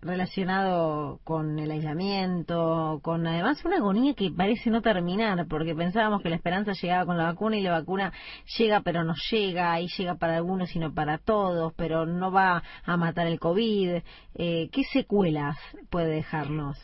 relacionado 0.03 1.19
con 1.25 1.59
el 1.59 1.71
aislamiento, 1.71 3.01
con 3.03 3.27
además 3.27 3.65
una 3.65 3.77
agonía 3.77 4.13
que 4.15 4.31
parece 4.31 4.69
no 4.69 4.83
terminar, 4.83 5.47
porque 5.49 5.75
pensábamos 5.75 6.23
que 6.23 6.29
la 6.29 6.37
esperanza 6.37 6.73
llegaba 6.73 7.07
con 7.07 7.17
la 7.17 7.25
vacuna 7.25 7.57
y 7.57 7.63
la 7.63 7.71
vacuna 7.73 8.13
llega 8.59 8.83
pero 8.83 9.03
no 9.03 9.15
llega, 9.31 9.81
y 9.81 9.89
llega 9.89 10.17
para 10.17 10.37
algunos 10.37 10.77
y 10.77 10.79
no 10.79 10.93
para 10.93 11.17
todos, 11.19 11.73
pero 11.75 12.05
no 12.05 12.31
va 12.31 12.63
a 12.85 12.97
matar 12.99 13.27
el 13.27 13.41
COVID. 13.41 14.03
Eh, 14.35 14.69
¿Qué 14.71 14.83
secuelas 14.93 15.57
puede 15.91 16.09
dejarnos? 16.09 16.79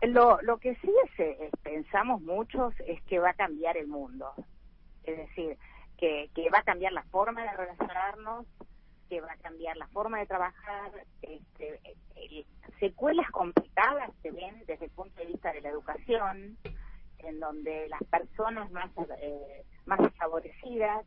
Lo, 0.00 0.40
lo 0.42 0.56
que 0.58 0.74
sí 0.76 0.90
es, 1.04 1.20
eh, 1.20 1.50
pensamos 1.62 2.22
muchos 2.22 2.72
es 2.86 3.02
que 3.02 3.18
va 3.18 3.30
a 3.30 3.34
cambiar 3.34 3.76
el 3.76 3.88
mundo. 3.88 4.26
Es 5.04 5.16
decir, 5.18 5.56
que, 5.98 6.30
que 6.34 6.48
va 6.50 6.60
a 6.60 6.64
cambiar 6.64 6.92
la 6.92 7.02
forma 7.04 7.42
de 7.42 7.52
relacionarnos, 7.52 8.46
que 9.08 9.20
va 9.20 9.32
a 9.32 9.36
cambiar 9.36 9.76
la 9.76 9.88
forma 9.88 10.18
de 10.18 10.26
trabajar. 10.26 10.92
Este, 11.22 11.80
secuelas 12.78 13.30
complicadas 13.30 14.10
se 14.22 14.30
ven 14.30 14.62
desde 14.66 14.86
el 14.86 14.90
punto 14.92 15.20
de 15.20 15.26
vista 15.26 15.52
de 15.52 15.60
la 15.60 15.70
educación, 15.70 16.56
en 17.18 17.40
donde 17.40 17.88
las 17.88 18.02
personas 18.04 18.70
más, 18.70 18.90
eh, 19.20 19.64
más 19.86 19.98
desfavorecidas 19.98 21.04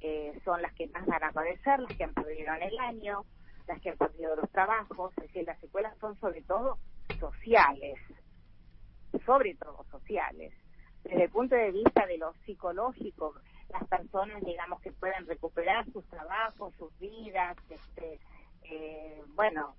eh, 0.00 0.38
son 0.44 0.60
las 0.60 0.72
que 0.74 0.86
más 0.88 1.06
van 1.06 1.24
a 1.24 1.32
padecer, 1.32 1.80
las 1.80 1.96
que 1.96 2.04
han 2.04 2.14
perdido 2.14 2.52
el 2.54 2.78
año, 2.78 3.24
las 3.66 3.80
que 3.80 3.90
han 3.90 3.96
perdido 3.96 4.36
los 4.36 4.50
trabajos. 4.50 5.12
Es 5.16 5.24
decir, 5.24 5.46
las 5.46 5.58
secuelas 5.60 5.96
son 5.98 6.18
sobre 6.20 6.42
todo 6.42 6.78
sociales 7.18 7.98
sobre 9.24 9.54
todo 9.54 9.84
sociales. 9.90 10.52
Desde 11.04 11.24
el 11.24 11.30
punto 11.30 11.54
de 11.54 11.70
vista 11.70 12.06
de 12.06 12.18
lo 12.18 12.34
psicológico, 12.44 13.34
las 13.70 13.86
personas, 13.88 14.42
digamos, 14.42 14.80
que 14.80 14.92
pueden 14.92 15.26
recuperar 15.26 15.84
sus 15.92 16.06
trabajos, 16.08 16.74
sus 16.76 16.96
vidas, 16.98 17.56
este, 17.68 18.20
eh, 18.62 19.22
bueno, 19.34 19.76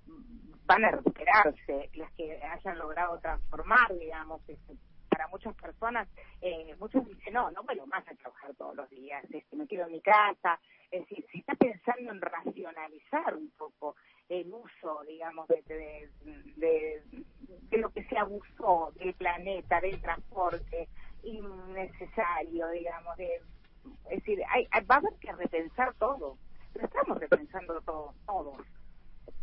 van 0.66 0.84
a 0.84 0.90
recuperarse, 0.90 1.90
las 1.94 2.12
que 2.12 2.40
hayan 2.42 2.78
logrado 2.78 3.18
transformar, 3.20 3.96
digamos, 3.98 4.40
este, 4.48 4.74
para 5.08 5.26
muchas 5.28 5.54
personas, 5.56 6.08
eh, 6.40 6.76
muchos 6.78 7.04
dicen, 7.06 7.32
no, 7.32 7.50
no 7.50 7.62
vuelvo 7.64 7.86
más 7.86 8.06
a 8.06 8.14
trabajar 8.14 8.54
todos 8.54 8.76
los 8.76 8.90
días, 8.90 9.24
este, 9.30 9.56
me 9.56 9.66
quedo 9.66 9.86
en 9.86 9.92
mi 9.92 10.00
casa, 10.00 10.60
es 10.90 11.00
decir, 11.00 11.24
se 11.32 11.38
está 11.38 11.54
pensando 11.54 12.12
en 12.12 12.20
racionalizar 12.20 13.34
un 13.34 13.50
poco 13.56 13.96
el 14.28 14.52
uso, 14.52 15.02
digamos, 15.06 15.48
de, 15.48 15.62
de, 15.62 16.10
de, 16.56 17.02
de 17.70 17.78
lo 17.78 17.90
que 17.90 18.04
se 18.04 18.18
abusó 18.18 18.92
del 18.96 19.14
planeta, 19.14 19.80
del 19.80 20.00
transporte 20.00 20.88
innecesario, 21.22 22.68
digamos, 22.68 23.16
de, 23.16 23.40
es 24.10 24.18
decir, 24.18 24.40
hay, 24.50 24.66
va 24.84 24.96
a 24.96 24.98
haber 24.98 25.14
que 25.20 25.32
repensar 25.32 25.94
todo, 25.94 26.38
lo 26.74 26.84
estamos 26.84 27.18
repensando 27.18 27.80
todo, 27.82 28.14
todos. 28.26 28.66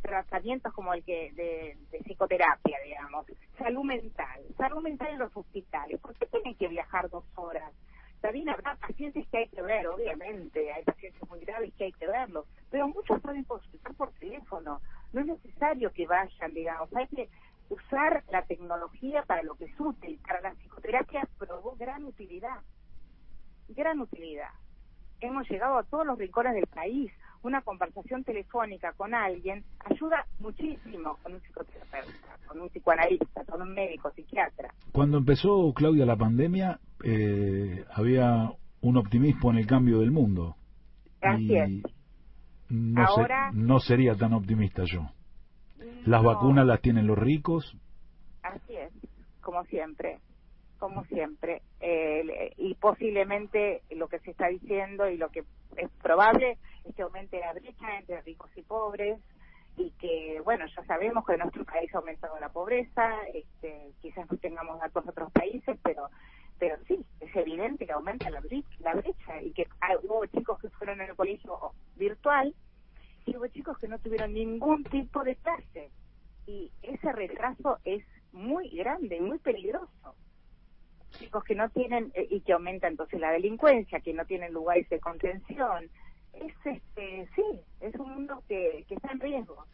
Tratamientos 0.02 0.72
como 0.74 0.94
el 0.94 1.04
que 1.04 1.32
de, 1.34 1.78
de 1.92 2.00
psicoterapia, 2.04 2.78
digamos, 2.86 3.26
salud 3.58 3.84
mental, 3.84 4.42
salud 4.58 4.82
mental 4.82 5.10
en 5.14 5.20
los 5.20 5.36
hospitales, 5.36 6.00
¿por 6.00 6.14
qué 6.16 6.28
tienen 6.28 6.56
que 6.56 6.68
viajar 6.68 7.10
dos 7.10 7.26
horas? 7.36 7.74
También 8.22 8.50
habrá 8.50 8.76
pacientes 8.76 9.28
que 9.28 9.38
hay 9.38 9.48
que 9.50 9.62
ver, 9.62 9.88
obviamente, 9.88 10.72
hay 10.72 10.84
pacientes 10.84 11.30
muy 11.30 11.40
graves 11.42 11.74
que 11.76 11.86
hay 11.86 11.92
que 11.92 12.08
verlos, 12.08 12.46
pero 12.72 12.88
muchos 12.88 13.22
pueden 13.22 13.44
consultar 13.44 13.94
por 13.96 14.12
teléfono, 14.14 14.82
no 15.14 15.22
es 15.22 15.28
necesario 15.28 15.92
que 15.92 16.08
vayan, 16.08 16.54
digamos, 16.54 16.94
hay 16.96 17.08
que 17.08 17.30
usar 17.70 18.24
la 18.30 18.44
tecnología 18.44 19.24
para 19.24 19.44
lo 19.44 19.56
que 19.56 19.66
es 19.66 19.80
útil, 19.80 20.20
para 20.26 20.42
la 20.42 20.54
psicoterapia 20.56 21.28
probó 21.38 21.76
gran 21.76 22.04
utilidad, 22.04 22.62
gran 23.70 24.00
utilidad. 24.00 24.50
Hemos 25.22 25.50
llegado 25.50 25.78
a 25.78 25.84
todos 25.84 26.06
los 26.06 26.18
rincones 26.18 26.54
del 26.56 26.68
país, 26.68 27.12
una 27.42 27.62
conversación 27.62 28.24
telefónica 28.24 28.94
con 28.94 29.14
alguien 29.14 29.64
ayuda 29.86 30.26
muchísimo 30.40 31.18
con 31.24 31.34
un 31.36 31.42
psicoterapeuta, 31.42 32.38
con 32.48 32.62
un 32.62 32.70
psicoanalista, 32.70 33.46
con 33.46 33.62
un 33.62 33.74
médico, 33.74 34.12
psiquiatra. 34.12 34.74
Cuando 34.92 35.18
empezó, 35.18 35.72
Claudia, 35.74 36.06
la 36.06 36.16
pandemia, 36.18 36.80
eh, 37.04 37.86
había 37.94 38.52
un 38.82 38.98
optimismo 38.98 39.52
en 39.52 39.58
el 39.58 39.68
cambio 39.68 40.00
del 40.00 40.12
mundo. 40.12 40.56
Así 41.22 41.46
y 41.54 41.58
es. 41.58 41.70
no, 42.70 43.06
se- 43.08 43.22
Ahora- 43.22 43.52
no 43.54 43.80
sería 43.80 44.16
tan 44.16 44.34
optimista 44.34 44.84
yo. 44.86 45.10
Las 46.06 46.22
No, 46.24 46.30
vacunas 46.30 46.66
las 46.68 46.82
tienen 46.82 47.08
los 47.08 47.18
ricos. 47.18 47.76
Así 48.44 48.76
es, 48.76 48.92
como 49.42 49.64
siempre, 49.66 50.20
como 50.86 51.04
siempre. 51.06 51.64
Eh, 51.80 52.54
y 52.58 52.76
posiblemente 52.76 53.82
lo 53.90 54.08
que 54.08 54.20
se 54.20 54.32
está 54.32 54.48
diciendo 54.50 55.10
y 55.10 55.18
lo 55.18 55.30
que 55.30 55.44
es 55.78 55.90
probable 56.04 56.58
es 56.86 56.94
que 56.96 57.02
aumente 57.02 57.40
la 57.40 57.54
brecha 57.54 57.98
entre 57.98 58.22
ricos 58.22 58.52
y 58.56 58.62
pobres 58.62 59.20
y 59.78 59.90
que, 60.00 60.40
bueno, 60.46 60.66
ya 60.68 60.86
sabemos 60.86 61.26
que 61.26 61.34
en 61.34 61.40
nuestro 61.40 61.66
país 61.66 61.94
ha 61.94 61.98
aumentado 61.98 62.40
la 62.40 62.50
pobreza, 62.50 63.12
este, 63.34 63.92
quizás 64.02 64.30
no 64.32 64.38
tengamos 64.38 64.80
datos 64.80 65.04
de 65.06 65.10
otros 65.10 65.32
países, 65.32 65.78
pero 65.84 66.10
pero 66.58 66.78
sí, 66.88 67.04
es 67.20 67.36
evidente 67.36 67.86
que 67.86 67.92
aumenta 67.92 68.30
la 68.30 68.40
brecha, 68.40 68.70
la 68.80 68.94
brecha 68.94 69.42
y 69.42 69.52
que 69.52 69.68
hay- 69.82 69.98
hubo 70.04 70.26
chicos 70.28 70.58
que 70.62 70.70
fueron 70.70 71.02
en 71.02 71.10
el 71.10 71.16
colegio 71.16 71.74
virtual 71.98 72.56
y 73.26 73.36
hubo 73.36 73.48
chicos 73.48 73.78
que 73.80 73.90
no 73.90 74.00
tuvieron 74.00 74.34
ningún 74.34 74.84
tipo 74.86 75.22
de 75.24 75.36
clase 75.36 75.90
y 76.48 76.72
ese 76.82 77.12
retraso 77.12 77.80
es 77.84 78.06
muy 78.32 78.70
grande 78.70 79.18
y 79.18 79.22
muy 79.22 79.40
peligroso. 79.40 80.16
Chicos 81.20 81.44
que 81.44 81.56
no 81.56 81.70
tienen 81.70 82.12
eh, 82.14 82.28
y 82.30 82.42
que 82.42 82.54
aumenta 82.54 82.88
entonces 82.88 83.20
la 83.20 83.32
delincuencia, 83.32 84.00
que 84.00 84.14
no 84.14 84.26
tienen 84.26 84.54
lugares 84.54 84.88
de 84.90 85.00
contención. 85.00 85.90
Es 86.34 86.54
este, 86.66 87.30
sí, 87.36 87.62
es 87.80 87.96
un 87.96 88.10
mundo 88.10 88.44
que, 88.48 88.84
que 88.88 88.96
está 88.96 89.12
en 89.12 89.20
riesgo. 89.22 89.66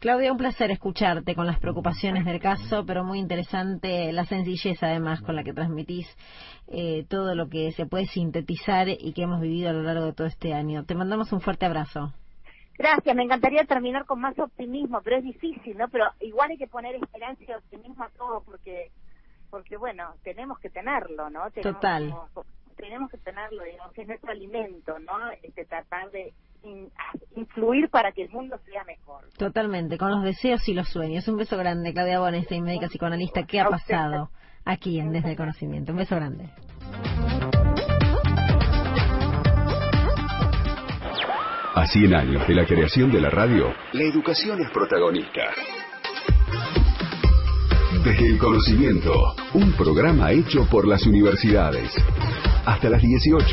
Claudia, 0.00 0.32
un 0.32 0.38
placer 0.38 0.70
escucharte 0.70 1.34
con 1.34 1.46
las 1.46 1.60
preocupaciones 1.60 2.24
del 2.24 2.40
caso, 2.40 2.84
pero 2.86 3.04
muy 3.04 3.18
interesante 3.18 4.10
la 4.12 4.24
sencillez 4.24 4.82
además 4.82 5.20
con 5.20 5.36
la 5.36 5.44
que 5.44 5.52
transmitís 5.52 6.08
eh, 6.68 7.04
todo 7.08 7.34
lo 7.34 7.48
que 7.48 7.70
se 7.72 7.84
puede 7.84 8.06
sintetizar 8.06 8.88
y 8.88 9.12
que 9.12 9.22
hemos 9.22 9.40
vivido 9.40 9.68
a 9.68 9.72
lo 9.74 9.82
largo 9.82 10.06
de 10.06 10.12
todo 10.14 10.26
este 10.26 10.54
año. 10.54 10.84
Te 10.84 10.94
mandamos 10.94 11.32
un 11.32 11.42
fuerte 11.42 11.66
abrazo. 11.66 12.14
Gracias, 12.78 13.14
me 13.14 13.24
encantaría 13.24 13.64
terminar 13.64 14.06
con 14.06 14.22
más 14.22 14.38
optimismo, 14.38 15.02
pero 15.04 15.18
es 15.18 15.24
difícil, 15.24 15.76
¿no? 15.76 15.86
Pero 15.90 16.06
igual 16.20 16.50
hay 16.50 16.56
que 16.56 16.66
poner 16.66 16.94
esperanza 16.94 17.44
y 17.46 17.52
optimismo 17.52 18.02
a 18.02 18.08
todo 18.16 18.42
porque, 18.46 18.90
porque 19.50 19.76
bueno, 19.76 20.14
tenemos 20.22 20.58
que 20.58 20.70
tenerlo, 20.70 21.28
¿no? 21.30 21.50
Tenemos, 21.50 21.74
Total. 21.80 22.14
Tenemos 22.76 23.10
que 23.10 23.18
tenerlo, 23.18 23.62
digamos, 23.64 23.98
es 23.98 24.06
nuestro 24.06 24.30
alimento, 24.30 24.98
¿no? 25.00 25.30
Este, 25.42 25.66
tratar 25.66 26.10
de 26.10 26.32
in- 26.62 26.90
influir 27.36 27.90
para 27.90 28.12
que 28.12 28.22
el 28.22 28.30
mundo 28.30 28.58
sea 28.64 28.84
mejor. 28.84 29.28
Totalmente, 29.36 29.98
con 29.98 30.10
los 30.10 30.22
deseos 30.22 30.66
y 30.68 30.72
los 30.74 30.88
sueños. 30.88 31.28
Un 31.28 31.36
beso 31.36 31.58
grande, 31.58 31.92
Claudia 31.92 32.20
Bonestein, 32.20 32.64
médica 32.64 32.86
psicoanalista. 32.88 33.42
¿Qué 33.44 33.60
ha 33.60 33.68
pasado 33.68 34.30
aquí 34.64 34.98
en 34.98 35.12
Desde 35.12 35.30
el 35.32 35.36
Conocimiento? 35.36 35.92
Un 35.92 35.98
beso 35.98 36.16
grande. 36.16 36.48
A 41.74 41.86
100 41.86 42.14
años 42.14 42.46
de 42.48 42.54
la 42.54 42.66
creación 42.66 43.10
de 43.12 43.20
la 43.20 43.30
radio, 43.30 43.72
la 43.92 44.02
educación 44.02 44.60
es 44.60 44.70
protagonista. 44.70 45.42
Desde 48.04 48.28
el 48.28 48.38
conocimiento, 48.38 49.34
un 49.52 49.72
programa 49.72 50.32
hecho 50.32 50.66
por 50.70 50.88
las 50.88 51.06
universidades. 51.06 51.92
Hasta 52.64 52.88
las 52.88 53.02
18, 53.02 53.44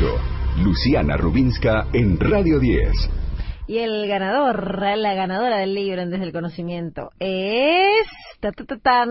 Luciana 0.64 1.18
Rubinska 1.18 1.88
en 1.92 2.18
Radio 2.18 2.58
10. 2.58 3.27
Y 3.68 3.78
el 3.80 4.08
ganador, 4.08 4.80
la 4.96 5.12
ganadora 5.12 5.58
del 5.58 5.74
libro 5.74 6.00
en 6.00 6.08
Desde 6.08 6.24
el 6.24 6.32
Conocimiento 6.32 7.10
es... 7.18 8.06
Ta, 8.40 8.50
ta, 8.52 8.64
ta. 8.78 9.04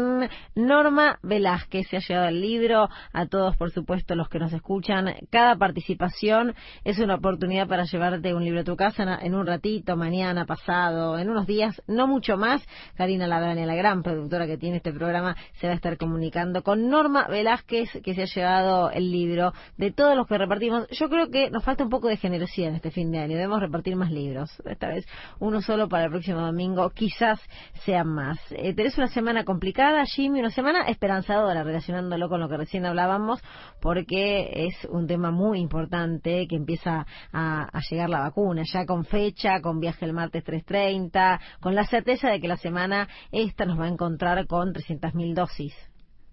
Norma 0.55 1.19
Velázquez 1.21 1.87
se 1.89 1.97
ha 1.97 1.99
llevado 1.99 2.29
el 2.29 2.41
libro. 2.41 2.89
A 3.13 3.27
todos, 3.27 3.55
por 3.55 3.69
supuesto, 3.71 4.15
los 4.15 4.29
que 4.29 4.39
nos 4.39 4.51
escuchan. 4.53 5.13
Cada 5.29 5.57
participación 5.57 6.55
es 6.83 6.97
una 6.97 7.15
oportunidad 7.15 7.67
para 7.67 7.83
llevarte 7.83 8.33
un 8.33 8.43
libro 8.43 8.61
a 8.61 8.63
tu 8.63 8.75
casa 8.75 9.03
en- 9.03 9.27
en 9.27 9.35
un 9.35 9.45
ratito, 9.45 9.95
mañana, 9.95 10.45
pasado, 10.45 11.19
en 11.19 11.29
unos 11.29 11.45
días, 11.45 11.79
no 11.87 12.07
mucho 12.07 12.35
más. 12.37 12.65
Karina 12.95 13.27
Labrania, 13.27 13.65
la 13.67 13.75
gran 13.75 14.01
productora 14.01 14.47
que 14.47 14.57
tiene 14.57 14.77
este 14.77 14.91
programa, 14.93 15.35
se 15.59 15.67
va 15.67 15.73
a 15.73 15.75
estar 15.75 15.97
comunicando 15.97 16.63
con 16.63 16.87
Norma 16.89 17.27
Velázquez, 17.27 17.89
que 18.03 18.15
se 18.15 18.23
ha 18.23 18.25
llevado 18.25 18.89
el 18.89 19.11
libro 19.11 19.53
de 19.77 19.91
todos 19.91 20.15
los 20.15 20.25
que 20.25 20.37
repartimos. 20.37 20.87
Yo 20.89 21.09
creo 21.09 21.29
que 21.29 21.51
nos 21.51 21.63
falta 21.63 21.83
un 21.83 21.89
poco 21.91 22.07
de 22.07 22.17
generosidad 22.17 22.69
en 22.69 22.75
este 22.75 22.89
fin 22.91 23.11
de 23.11 23.19
año. 23.19 23.35
Debemos 23.35 23.59
repartir 23.59 23.95
más 23.95 24.09
libros. 24.09 24.46
Esta 24.65 24.89
vez 24.89 25.05
uno 25.39 25.61
solo 25.61 25.87
para 25.87 26.05
el 26.05 26.11
próximo 26.11 26.41
domingo, 26.41 26.89
quizás 26.91 27.39
sean 27.85 28.07
más. 28.07 28.39
Eh, 28.51 28.73
tenés 28.73 28.97
una 28.97 29.07
semana 29.07 29.43
complicada, 29.43 30.05
Jimmy, 30.05 30.39
una 30.39 30.51
semana 30.51 30.87
esperanzadora, 30.87 31.63
relacionándolo 31.63 32.29
con 32.29 32.39
lo 32.39 32.49
que 32.49 32.57
recién 32.57 32.85
hablábamos, 32.85 33.41
porque 33.81 34.67
es 34.67 34.85
un 34.89 35.07
tema 35.07 35.31
muy 35.31 35.59
importante 35.59 36.47
que 36.47 36.55
empieza 36.55 37.05
a, 37.31 37.67
llegar 37.89 38.09
la 38.09 38.19
vacuna, 38.19 38.63
ya 38.65 38.85
con 38.85 39.05
fecha, 39.05 39.61
con 39.61 39.79
viaje 39.79 40.05
el 40.05 40.13
martes 40.13 40.43
3.30, 40.43 41.39
con 41.59 41.75
la 41.75 41.85
certeza 41.85 42.29
de 42.29 42.39
que 42.39 42.47
la 42.47 42.57
semana 42.57 43.07
esta 43.31 43.65
nos 43.65 43.79
va 43.79 43.85
a 43.85 43.89
encontrar 43.89 44.45
con 44.47 44.73
300.000 44.73 45.33
dosis. 45.33 45.73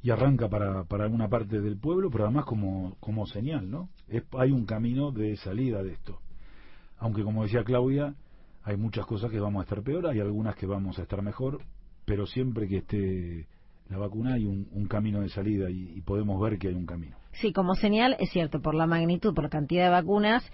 y 0.02 0.10
arranca 0.10 0.48
para, 0.48 0.84
para 0.84 1.04
alguna 1.04 1.28
parte 1.28 1.60
del 1.60 1.78
pueblo, 1.78 2.10
pero 2.10 2.24
además 2.24 2.44
como, 2.44 2.96
como 3.00 3.26
señal, 3.26 3.70
¿no? 3.70 3.88
Es, 4.06 4.22
hay 4.38 4.50
un 4.50 4.66
camino 4.66 5.12
de 5.12 5.36
salida 5.36 5.82
de 5.82 5.92
esto. 5.92 6.20
Aunque 6.98 7.22
como 7.22 7.42
decía 7.42 7.64
Claudia, 7.64 8.14
hay 8.62 8.76
muchas 8.76 9.06
cosas 9.06 9.30
que 9.30 9.40
vamos 9.40 9.60
a 9.60 9.64
estar 9.64 9.82
peor, 9.82 10.06
hay 10.06 10.20
algunas 10.20 10.56
que 10.56 10.66
vamos 10.66 10.98
a 10.98 11.02
estar 11.02 11.22
mejor, 11.22 11.60
pero 12.04 12.26
siempre 12.26 12.68
que 12.68 12.78
esté 12.78 13.48
la 13.88 13.98
vacuna 13.98 14.34
hay 14.34 14.46
un, 14.46 14.68
un 14.72 14.86
camino 14.86 15.20
de 15.20 15.28
salida 15.28 15.70
y, 15.70 15.92
y 15.94 16.00
podemos 16.00 16.40
ver 16.40 16.58
que 16.58 16.68
hay 16.68 16.74
un 16.74 16.86
camino. 16.86 17.16
Sí, 17.40 17.52
como 17.52 17.74
señal, 17.74 18.16
es 18.20 18.30
cierto, 18.30 18.60
por 18.62 18.76
la 18.76 18.86
magnitud, 18.86 19.34
por 19.34 19.44
la 19.44 19.50
cantidad 19.50 19.84
de 19.84 19.90
vacunas, 19.90 20.44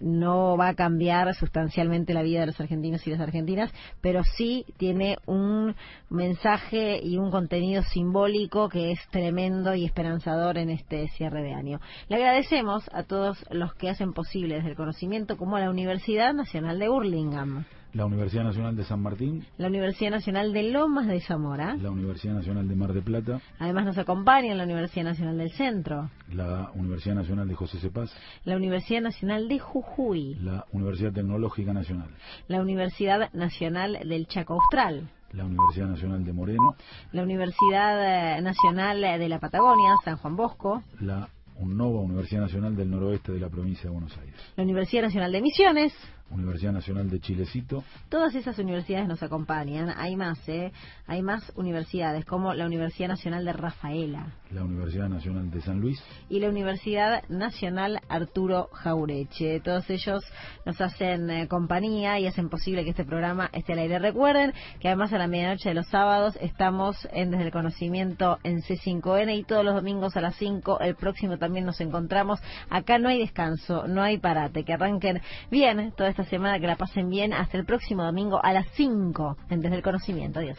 no 0.00 0.56
va 0.56 0.68
a 0.68 0.74
cambiar 0.74 1.34
sustancialmente 1.34 2.14
la 2.14 2.22
vida 2.22 2.40
de 2.40 2.46
los 2.46 2.60
argentinos 2.60 3.06
y 3.06 3.10
las 3.10 3.20
argentinas, 3.20 3.70
pero 4.00 4.24
sí 4.24 4.64
tiene 4.78 5.18
un 5.26 5.74
mensaje 6.08 6.98
y 7.02 7.18
un 7.18 7.30
contenido 7.30 7.82
simbólico 7.82 8.70
que 8.70 8.90
es 8.92 8.98
tremendo 9.10 9.74
y 9.74 9.84
esperanzador 9.84 10.56
en 10.56 10.70
este 10.70 11.08
cierre 11.08 11.42
de 11.42 11.52
año. 11.52 11.78
Le 12.08 12.16
agradecemos 12.16 12.88
a 12.92 13.02
todos 13.02 13.44
los 13.50 13.74
que 13.74 13.90
hacen 13.90 14.14
posible 14.14 14.56
desde 14.56 14.70
el 14.70 14.76
conocimiento, 14.76 15.36
como 15.36 15.56
a 15.56 15.60
la 15.60 15.70
Universidad 15.70 16.32
Nacional 16.32 16.78
de 16.78 16.88
Burlingame, 16.88 17.64
La 17.92 18.06
Universidad 18.06 18.44
Nacional 18.44 18.76
de 18.76 18.84
San 18.84 19.02
Martín, 19.02 19.44
la 19.58 19.66
Universidad 19.66 20.12
Nacional 20.12 20.52
de 20.52 20.62
Lomas 20.62 21.08
de 21.08 21.20
Zamora, 21.20 21.74
la 21.74 21.90
Universidad 21.90 22.34
Nacional 22.34 22.68
de 22.68 22.76
Mar 22.76 22.92
de 22.92 23.02
Plata, 23.02 23.40
además 23.58 23.84
nos 23.84 23.98
acompaña 23.98 24.54
la 24.54 24.62
Universidad 24.62 25.04
Nacional 25.04 25.38
del 25.38 25.50
Centro, 25.50 26.08
la 26.32 26.70
Universidad 26.74 27.16
Nacional 27.16 27.48
de 27.48 27.54
José 27.56 27.78
Cepaz, 27.78 28.10
la 28.44 28.56
Universidad 28.56 29.02
Nacional 29.02 29.48
de 29.48 29.58
Jujuy, 29.58 30.36
la 30.36 30.66
Universidad 30.72 31.12
Tecnológica 31.12 31.72
Nacional, 31.72 32.10
la 32.46 32.60
Universidad 32.60 33.32
Nacional 33.32 33.98
del 34.08 34.26
Chaco 34.28 34.54
Austral, 34.54 35.10
la 35.32 35.44
Universidad 35.44 35.88
Nacional 35.88 36.24
de 36.24 36.32
Moreno, 36.32 36.76
la 37.10 37.22
Universidad 37.24 38.38
eh, 38.38 38.40
Nacional 38.40 39.00
de 39.00 39.28
la 39.28 39.40
Patagonia, 39.40 39.94
San 40.04 40.16
Juan 40.16 40.36
Bosco, 40.36 40.84
la 41.00 41.28
UNNOVA, 41.56 42.00
Universidad 42.00 42.42
Nacional 42.42 42.76
del 42.76 42.90
Noroeste 42.90 43.32
de 43.32 43.40
la 43.40 43.48
Provincia 43.48 43.84
de 43.84 43.90
Buenos 43.90 44.16
Aires, 44.18 44.34
la 44.56 44.62
Universidad 44.62 45.02
Nacional 45.02 45.32
de 45.32 45.42
Misiones. 45.42 45.92
Universidad 46.30 46.72
Nacional 46.72 47.10
de 47.10 47.20
Chilecito, 47.20 47.84
Todas 48.08 48.34
esas 48.34 48.58
universidades 48.58 49.08
nos 49.08 49.22
acompañan. 49.22 49.92
Hay 49.96 50.16
más, 50.16 50.38
¿eh? 50.48 50.72
Hay 51.06 51.22
más 51.22 51.52
universidades, 51.56 52.24
como 52.24 52.54
la 52.54 52.66
Universidad 52.66 53.08
Nacional 53.08 53.44
de 53.44 53.52
Rafaela 53.52 54.32
la 54.52 54.64
Universidad 54.64 55.08
Nacional 55.08 55.50
de 55.50 55.60
San 55.62 55.80
Luis, 55.80 56.02
y 56.28 56.40
la 56.40 56.48
Universidad 56.48 57.22
Nacional 57.28 58.00
Arturo 58.08 58.68
Jaureche. 58.72 59.60
Todos 59.60 59.88
ellos 59.90 60.24
nos 60.64 60.80
hacen 60.80 61.30
eh, 61.30 61.48
compañía 61.48 62.18
y 62.18 62.26
hacen 62.26 62.48
posible 62.48 62.84
que 62.84 62.90
este 62.90 63.04
programa 63.04 63.48
esté 63.52 63.74
al 63.74 63.80
aire. 63.80 63.98
Recuerden 63.98 64.52
que 64.80 64.88
además 64.88 65.12
a 65.12 65.18
la 65.18 65.28
medianoche 65.28 65.68
de 65.68 65.74
los 65.74 65.86
sábados 65.86 66.36
estamos 66.40 67.08
en 67.12 67.30
Desde 67.30 67.44
el 67.44 67.52
Conocimiento 67.52 68.38
en 68.42 68.62
C5N 68.62 69.36
y 69.36 69.44
todos 69.44 69.64
los 69.64 69.74
domingos 69.74 70.16
a 70.16 70.20
las 70.20 70.34
5. 70.36 70.80
El 70.80 70.96
próximo 70.96 71.38
también 71.38 71.64
nos 71.64 71.80
encontramos. 71.80 72.40
Acá 72.68 72.98
no 72.98 73.08
hay 73.08 73.18
descanso, 73.18 73.86
no 73.86 74.02
hay 74.02 74.18
parate. 74.18 74.64
Que 74.64 74.72
arranquen 74.72 75.20
bien 75.50 75.92
toda 75.96 76.10
esta 76.20 76.30
semana, 76.30 76.58
que 76.58 76.66
la 76.66 76.76
pasen 76.76 77.08
bien. 77.08 77.32
Hasta 77.32 77.56
el 77.56 77.64
próximo 77.64 78.04
domingo 78.04 78.40
a 78.42 78.52
las 78.52 78.66
5 78.74 79.36
en 79.50 79.60
Desde 79.60 79.76
el 79.76 79.82
Conocimiento. 79.82 80.40
Adiós. 80.40 80.58